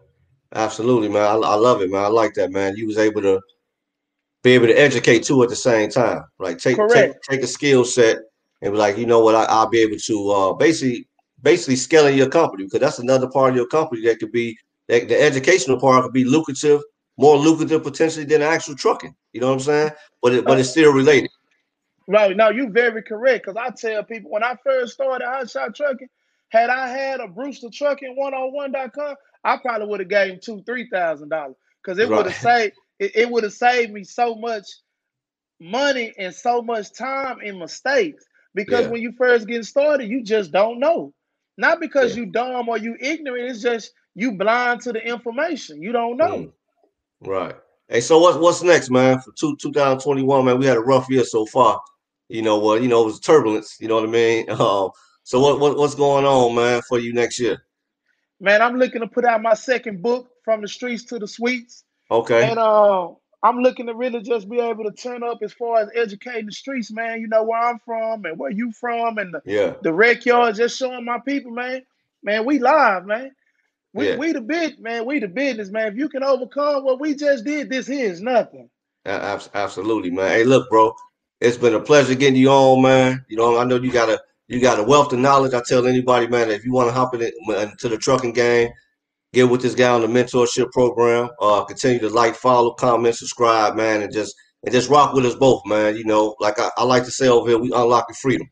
Absolutely, 0.55 1.09
man. 1.09 1.23
I, 1.23 1.35
I 1.35 1.55
love 1.55 1.81
it, 1.81 1.91
man. 1.91 2.05
I 2.05 2.09
like 2.09 2.35
that, 2.35 2.51
man. 2.51 2.77
You 2.77 2.87
was 2.87 2.99
able 2.99 3.23
to 3.23 3.41
be 4.43 4.53
able 4.53 4.67
to 4.67 4.75
educate 4.75 5.23
too 5.23 5.43
at 5.43 5.49
the 5.49 5.57
same 5.57 5.91
time. 5.91 6.25
Right. 6.39 6.59
Take 6.59 6.79
take 6.91 7.21
take 7.23 7.43
a 7.43 7.47
skill 7.47 7.85
set 7.85 8.19
and 8.61 8.73
be 8.73 8.79
like, 8.79 8.99
you 8.99 9.07
know 9.07 9.21
what, 9.21 9.35
I, 9.35 9.63
will 9.63 9.71
be 9.71 9.81
able 9.81 9.97
to 9.97 10.31
uh, 10.31 10.53
basically 10.55 11.09
basically 11.43 11.77
scaling 11.77 12.17
your 12.17 12.29
company 12.29 12.65
because 12.65 12.81
that's 12.81 12.99
another 12.99 13.29
part 13.29 13.51
of 13.51 13.57
your 13.57 13.67
company 13.67 14.03
that 14.03 14.19
could 14.19 14.33
be 14.33 14.57
that 14.89 15.09
the 15.09 15.21
educational 15.21 15.81
part 15.81 16.05
could 16.05 16.13
be 16.13 16.25
lucrative, 16.25 16.83
more 17.17 17.37
lucrative 17.37 17.83
potentially 17.83 18.25
than 18.25 18.43
actual 18.43 18.75
trucking. 18.75 19.15
You 19.33 19.41
know 19.41 19.49
what 19.49 19.55
I'm 19.55 19.61
saying? 19.61 19.91
But 20.23 20.35
it, 20.35 20.45
but 20.45 20.59
it's 20.59 20.71
still 20.71 20.93
related. 20.93 21.31
Right. 22.09 22.37
No, 22.37 22.51
you're 22.51 22.71
very 22.71 23.03
correct. 23.03 23.47
Because 23.47 23.57
I 23.57 23.71
tell 23.71 24.03
people 24.03 24.31
when 24.31 24.43
I 24.43 24.57
first 24.65 24.95
started 24.95 25.25
Hot 25.25 25.49
Shot 25.49 25.75
Trucking, 25.75 26.09
had 26.49 26.69
I 26.69 26.89
had 26.89 27.21
a 27.21 27.29
Brewster 27.29 27.69
Trucking 27.73 28.17
101.com, 28.19 29.17
I 29.45 29.57
probably 29.57 29.89
would 29.89 30.01
have 30.01 30.09
gave 30.09 30.33
him 30.33 30.41
two, 30.43 30.63
three 30.65 30.89
thousand 30.91 31.29
dollars. 31.29 31.57
Because 31.83 31.99
it 31.99 32.09
right. 32.09 32.17
would 32.17 32.27
have 32.27 32.41
saved 32.41 32.75
it, 32.99 33.13
it 33.15 33.31
would 33.31 33.45
have 33.45 33.53
saved 33.53 33.93
me 33.93 34.05
so 34.05 34.35
much 34.35 34.67
money 35.61 36.13
and 36.19 36.35
so 36.35 36.63
much 36.63 36.93
time 36.93 37.39
and 37.45 37.59
mistakes. 37.59 38.25
Because 38.55 38.87
yeah. 38.87 38.93
when 38.93 39.03
you 39.03 39.13
first 39.13 39.47
get 39.47 39.65
started, 39.65 40.09
you 40.09 40.23
just 40.23 40.53
don't 40.53 40.79
know. 40.79 41.13
Not 41.57 41.81
because 41.81 42.17
yeah. 42.17 42.25
you 42.25 42.31
dumb 42.31 42.69
or 42.69 42.79
you 42.79 42.97
ignorant, 43.01 43.51
it's 43.51 43.63
just 43.63 43.93
you 44.15 44.33
blind 44.33 44.83
to 44.83 44.93
the 44.93 45.07
information. 45.07 45.83
You 45.83 45.93
don't 45.93 46.17
know. 46.17 46.39
Mm. 46.39 46.53
Right. 47.23 47.55
Hey, 47.89 48.01
so 48.01 48.19
what's 48.19 48.39
what's 48.39 48.63
next, 48.63 48.91
man? 48.91 49.21
For 49.21 49.33
two, 49.33 49.57
2021, 49.57 50.45
man, 50.45 50.59
we 50.59 50.67
had 50.67 50.77
a 50.77 50.81
rough 50.81 51.09
year 51.11 51.25
so 51.25 51.47
far. 51.47 51.81
You 52.29 52.43
know 52.43 52.59
what? 52.59 52.79
Uh, 52.79 52.83
you 52.83 52.89
know, 52.89 53.03
it 53.03 53.07
was 53.07 53.21
turbulence. 53.21 53.77
You 53.81 53.89
know 53.89 53.97
what 53.97 54.05
I 54.05 54.09
mean? 54.09 54.47
Um, 54.51 54.91
so 55.25 55.39
what, 55.39 55.61
what 55.61 55.77
what's 55.77 55.95
going 55.95 56.25
on, 56.25 56.55
man, 56.55 56.83
for 56.89 56.99
you 56.99 57.13
next 57.13 57.39
year? 57.39 57.63
Man, 58.43 58.61
I'm 58.61 58.77
looking 58.77 59.03
to 59.03 59.07
put 59.07 59.25
out 59.25 59.41
my 59.41 59.55
second 59.55 60.03
book, 60.03 60.29
From 60.45 60.63
the 60.63 60.69
Streets 60.69 61.05
to 61.05 61.19
the 61.21 61.29
Suites. 61.29 61.85
Okay. 62.11 62.51
And 62.51 62.59
uh, 62.59 63.11
I'm 63.41 63.59
looking 63.61 63.87
to 63.87 63.95
really 63.95 64.21
just 64.21 64.51
be 64.51 64.59
able 64.59 64.83
to 64.83 64.91
turn 64.91 65.23
up 65.23 65.39
as 65.43 65.53
far 65.53 65.79
as 65.79 65.89
educating 65.95 66.47
the 66.47 66.53
streets, 66.53 66.91
man. 66.91 67.21
You 67.21 67.29
know 67.29 67.45
where 67.45 67.61
I'm 67.61 67.79
from 67.79 68.25
and 68.25 68.37
where 68.37 68.51
you 68.51 68.73
from, 68.73 69.19
and 69.19 69.33
the, 69.33 69.43
yeah. 69.45 69.75
the 69.83 69.93
rec 69.93 70.27
yard, 70.27 70.57
just 70.57 70.77
showing 70.77 71.05
my 71.05 71.21
people, 71.21 71.53
man. 71.53 71.83
Man, 72.25 72.45
we 72.45 72.59
live, 72.59 73.07
man. 73.07 73.31
We 73.95 74.09
yeah. 74.09 74.17
we 74.17 74.33
the 74.33 74.41
big 74.41 74.81
man. 74.81 75.07
We 75.07 75.21
the 75.21 75.29
business, 75.29 75.71
man. 75.71 75.93
If 75.93 75.97
you 75.97 76.09
can 76.09 76.25
overcome 76.25 76.83
what 76.83 77.01
we 77.01 77.15
just 77.15 77.45
did, 77.45 77.71
this 77.71 77.89
is 77.89 78.21
nothing. 78.21 78.69
Absolutely, 79.07 80.11
man. 80.11 80.29
Hey, 80.29 80.43
look, 80.45 80.69
bro. 80.69 80.95
It's 81.41 81.57
been 81.57 81.75
a 81.75 81.81
pleasure 81.81 82.17
getting 82.17 82.37
you 82.37 82.51
on, 82.51 82.83
man. 82.83 83.25
You 83.29 83.37
know, 83.37 83.59
I 83.59 83.65
know 83.65 83.77
you 83.77 83.93
got 83.93 84.09
a 84.09 84.21
you 84.53 84.61
got 84.61 84.79
a 84.79 84.83
wealth 84.83 85.13
of 85.15 85.19
knowledge. 85.19 85.55
I 85.55 85.63
tell 85.67 85.87
anybody, 85.87 86.27
man, 86.27 86.51
if 86.51 86.63
you 86.63 86.73
want 86.75 86.89
to 86.89 86.93
hop 86.93 87.15
in 87.15 87.23
it, 87.23 87.33
into 87.49 87.89
the 87.89 87.97
trucking 87.97 88.35
game, 88.35 88.69
get 89.33 89.49
with 89.49 89.63
this 89.63 89.75
guy 89.75 89.89
on 89.89 90.03
the 90.03 90.07
mentorship 90.07 90.71
program. 90.73 91.31
Uh, 91.41 91.65
continue 91.65 91.99
to 92.01 92.11
like, 92.11 92.35
follow, 92.35 92.75
comment, 92.75 93.15
subscribe, 93.15 93.75
man, 93.77 94.03
and 94.03 94.13
just 94.13 94.35
and 94.63 94.73
just 94.73 94.91
rock 94.91 95.15
with 95.15 95.25
us 95.25 95.35
both, 95.35 95.63
man. 95.65 95.97
You 95.97 96.05
know, 96.05 96.37
like 96.39 96.59
I, 96.59 96.69
I 96.77 96.85
like 96.85 97.05
to 97.05 97.11
say 97.11 97.29
over 97.29 97.49
here, 97.49 97.59
we 97.59 97.73
unlock 97.73 98.07
your 98.11 98.17
freedom. 98.17 98.47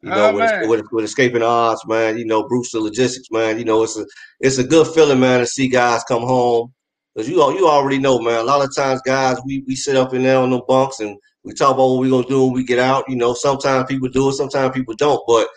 You 0.00 0.08
know, 0.08 0.30
oh, 0.30 0.34
with, 0.34 0.68
with, 0.68 0.86
with, 0.92 1.04
escaping 1.04 1.42
odds, 1.42 1.82
man. 1.86 2.16
You 2.16 2.24
know, 2.24 2.48
Brewster 2.48 2.80
Logistics, 2.80 3.30
man. 3.30 3.58
You 3.58 3.66
know, 3.66 3.82
it's 3.82 3.98
a 3.98 4.06
it's 4.40 4.56
a 4.56 4.64
good 4.64 4.86
feeling, 4.86 5.20
man, 5.20 5.40
to 5.40 5.46
see 5.46 5.68
guys 5.68 6.02
come 6.04 6.22
home. 6.22 6.72
Cause 7.14 7.28
you 7.28 7.36
you 7.52 7.68
already 7.68 7.98
know, 7.98 8.20
man. 8.20 8.40
A 8.40 8.42
lot 8.42 8.64
of 8.64 8.74
times, 8.74 9.02
guys, 9.04 9.38
we 9.44 9.62
we 9.66 9.76
sit 9.76 9.96
up 9.96 10.14
in 10.14 10.22
there 10.22 10.38
on 10.38 10.50
the 10.50 10.62
bunks 10.66 11.00
and 11.00 11.18
we 11.46 11.52
talk 11.52 11.74
about 11.74 11.86
what 11.90 12.00
we're 12.00 12.10
gonna 12.10 12.26
do 12.26 12.44
when 12.44 12.54
we 12.54 12.64
get 12.64 12.80
out. 12.80 13.08
You 13.08 13.14
know, 13.14 13.32
sometimes 13.32 13.86
people 13.86 14.08
do 14.08 14.28
it, 14.28 14.32
sometimes 14.32 14.74
people 14.74 14.94
don't. 14.94 15.22
But 15.28 15.48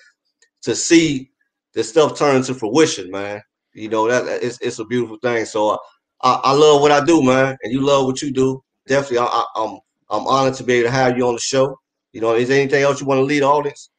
to 0.62 0.76
see 0.76 1.32
the 1.74 1.84
stuff 1.84 2.18
turn 2.18 2.44
to 2.44 2.54
fruition, 2.54 3.10
man, 3.10 3.42
you 3.74 3.90
know 3.90 4.08
that 4.08 4.44
it's 4.44 4.62
it's 4.62 4.78
a 4.78 4.86
beautiful 4.86 5.18
thing. 5.18 5.46
So 5.46 5.72
uh, 5.72 5.78
I, 6.22 6.52
I 6.52 6.54
love 6.54 6.82
what 6.82 6.92
I 6.92 7.04
do, 7.04 7.24
man, 7.24 7.58
and 7.64 7.74
you 7.74 7.82
love 7.82 8.06
what 8.06 8.22
you 8.22 8.32
do. 8.32 8.64
Definitely, 8.86 9.18
I, 9.18 9.46
am 9.56 9.72
I'm, 9.72 9.80
I'm 10.12 10.28
honored 10.28 10.54
to 10.56 10.64
be 10.64 10.74
able 10.76 10.90
to 10.90 10.92
have 10.92 11.18
you 11.18 11.28
on 11.28 11.34
the 11.34 11.40
show. 11.40 11.80
You 12.14 12.22
know, 12.22 12.36
is 12.36 12.50
there 12.50 12.62
anything 12.62 12.84
else 12.84 13.02
you 13.02 13.08
want 13.08 13.18
to 13.18 13.24
lead 13.24 13.42
the 13.42 13.62
this? 13.64 13.90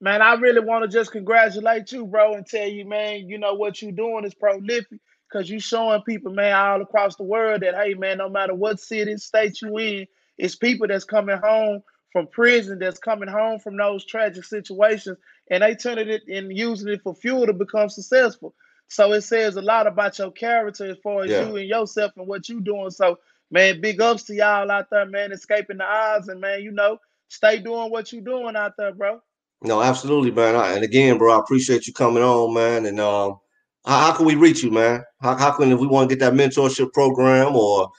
Man, 0.00 0.22
I 0.22 0.34
really 0.34 0.60
want 0.60 0.84
to 0.84 0.88
just 0.88 1.10
congratulate 1.10 1.90
you, 1.90 2.06
bro, 2.06 2.34
and 2.34 2.46
tell 2.46 2.68
you, 2.68 2.84
man, 2.84 3.28
you 3.28 3.38
know 3.38 3.54
what 3.54 3.82
you're 3.82 3.90
doing 3.90 4.24
is 4.24 4.34
prolific 4.34 5.00
because 5.28 5.50
you're 5.50 5.58
showing 5.58 6.02
people, 6.02 6.32
man, 6.32 6.54
all 6.54 6.80
across 6.80 7.16
the 7.16 7.24
world 7.24 7.62
that, 7.62 7.74
hey, 7.74 7.94
man, 7.94 8.18
no 8.18 8.28
matter 8.28 8.54
what 8.54 8.78
city, 8.78 9.16
state 9.16 9.60
you 9.62 9.76
in, 9.78 10.06
it's 10.38 10.56
people 10.56 10.86
that's 10.86 11.04
coming 11.04 11.38
home 11.38 11.82
from 12.12 12.28
prison, 12.28 12.78
that's 12.78 12.98
coming 12.98 13.28
home 13.28 13.58
from 13.58 13.76
those 13.76 14.04
tragic 14.06 14.44
situations, 14.44 15.18
and 15.50 15.62
they 15.62 15.74
turning 15.74 16.08
it 16.08 16.22
and 16.28 16.56
using 16.56 16.88
it 16.88 17.02
for 17.02 17.14
fuel 17.14 17.46
to 17.46 17.52
become 17.52 17.88
successful. 17.88 18.54
So 18.88 19.12
it 19.12 19.22
says 19.22 19.56
a 19.56 19.62
lot 19.62 19.86
about 19.86 20.18
your 20.18 20.30
character 20.30 20.86
as 20.86 20.98
far 21.02 21.24
as 21.24 21.30
yeah. 21.30 21.48
you 21.48 21.56
and 21.56 21.68
yourself 21.68 22.12
and 22.16 22.26
what 22.26 22.48
you 22.48 22.60
doing. 22.60 22.90
So, 22.90 23.18
man, 23.50 23.80
big 23.80 24.00
ups 24.00 24.24
to 24.24 24.34
y'all 24.34 24.70
out 24.70 24.90
there, 24.90 25.06
man, 25.06 25.32
escaping 25.32 25.78
the 25.78 25.84
odds, 25.84 26.28
and 26.28 26.40
man, 26.40 26.62
you 26.62 26.70
know, 26.70 26.98
stay 27.28 27.58
doing 27.58 27.90
what 27.90 28.12
you 28.12 28.20
doing 28.20 28.56
out 28.56 28.74
there, 28.78 28.92
bro. 28.92 29.20
No, 29.62 29.82
absolutely, 29.82 30.30
man. 30.30 30.54
and 30.54 30.84
again, 30.84 31.18
bro, 31.18 31.34
I 31.34 31.40
appreciate 31.40 31.86
you 31.86 31.92
coming 31.92 32.22
on, 32.22 32.54
man. 32.54 32.86
And 32.86 33.00
um, 33.00 33.38
how, 33.86 33.98
how, 33.98 34.12
can 34.12 34.26
we 34.26 34.34
reach 34.34 34.62
you, 34.62 34.70
man? 34.70 35.02
How, 35.20 35.36
how 35.36 35.52
can 35.52 35.72
if 35.72 35.80
we 35.80 35.86
want 35.86 36.08
to 36.08 36.14
get 36.14 36.20
that 36.20 36.34
mentorship 36.34 36.92
program 36.92 37.56
or 37.56 37.90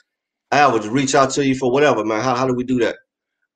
I 0.50 0.66
would 0.66 0.84
reach 0.84 1.14
out 1.14 1.30
to 1.30 1.46
you 1.46 1.54
for 1.54 1.70
whatever, 1.70 2.04
man? 2.04 2.22
How, 2.22 2.34
how 2.34 2.46
do 2.46 2.52
we 2.54 2.64
do 2.64 2.80
that? 2.80 2.96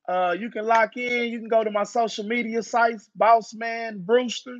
Uh, 0.08 0.32
you 0.32 0.50
can 0.50 0.66
lock 0.66 0.96
in. 0.96 1.30
You 1.30 1.38
can 1.38 1.48
go 1.48 1.62
to 1.62 1.70
my 1.70 1.84
social 1.84 2.24
media 2.24 2.62
sites, 2.62 3.10
Boss 3.14 3.52
Man 3.54 4.02
Brewster. 4.04 4.58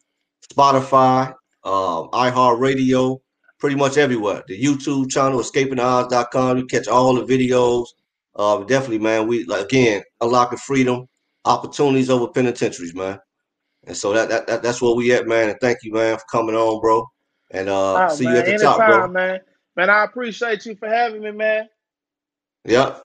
Spotify, 0.53 1.29
um, 1.63 2.09
iHeartRadio, 2.13 3.21
pretty 3.59 3.77
much 3.77 3.99
everywhere. 3.99 4.43
The 4.49 4.61
YouTube 4.61 5.11
channel, 5.11 5.41
escapingtheodds.com. 5.41 6.59
You 6.59 6.67
catch 6.67 6.89
all 6.89 7.15
the 7.15 7.25
videos. 7.25 7.87
Uh, 8.35 8.65
definitely, 8.65 8.99
man. 8.99 9.29
We 9.29 9.45
like 9.45 9.67
again 9.67 10.03
unlocking 10.21 10.59
freedom, 10.59 11.07
opportunities 11.45 12.11
over 12.11 12.27
penitentiaries, 12.29 12.95
man. 12.95 13.21
And 13.87 13.97
so 13.97 14.13
that, 14.15 14.29
that, 14.31 14.47
that 14.47 14.63
that's 14.63 14.81
where 14.81 14.95
we 14.95 15.13
at, 15.13 15.29
man. 15.29 15.51
And 15.51 15.61
thank 15.61 15.79
you, 15.83 15.93
man, 15.93 16.17
for 16.17 16.25
coming 16.33 16.57
on, 16.57 16.81
bro. 16.81 17.07
And 17.51 17.69
uh, 17.69 18.07
oh, 18.07 18.15
see 18.15 18.25
man. 18.25 18.33
you 18.33 18.39
at 18.41 18.47
the 18.47 18.53
Anytime, 18.55 18.77
top, 18.79 18.89
bro. 18.89 19.09
Man, 19.09 19.41
man, 19.77 19.91
I 19.91 20.05
appreciate 20.05 20.65
you 20.65 20.75
for 20.75 20.89
having 20.89 21.23
me, 21.23 21.31
man. 21.31 21.69
Yep. 22.65 23.03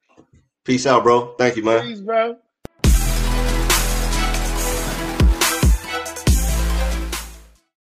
Peace 0.63 0.87
out, 0.87 1.03
bro. 1.03 1.35
Thank 1.37 1.57
you, 1.57 1.63
man. 1.63 1.83
Peace, 1.83 1.99
bro. 1.99 2.37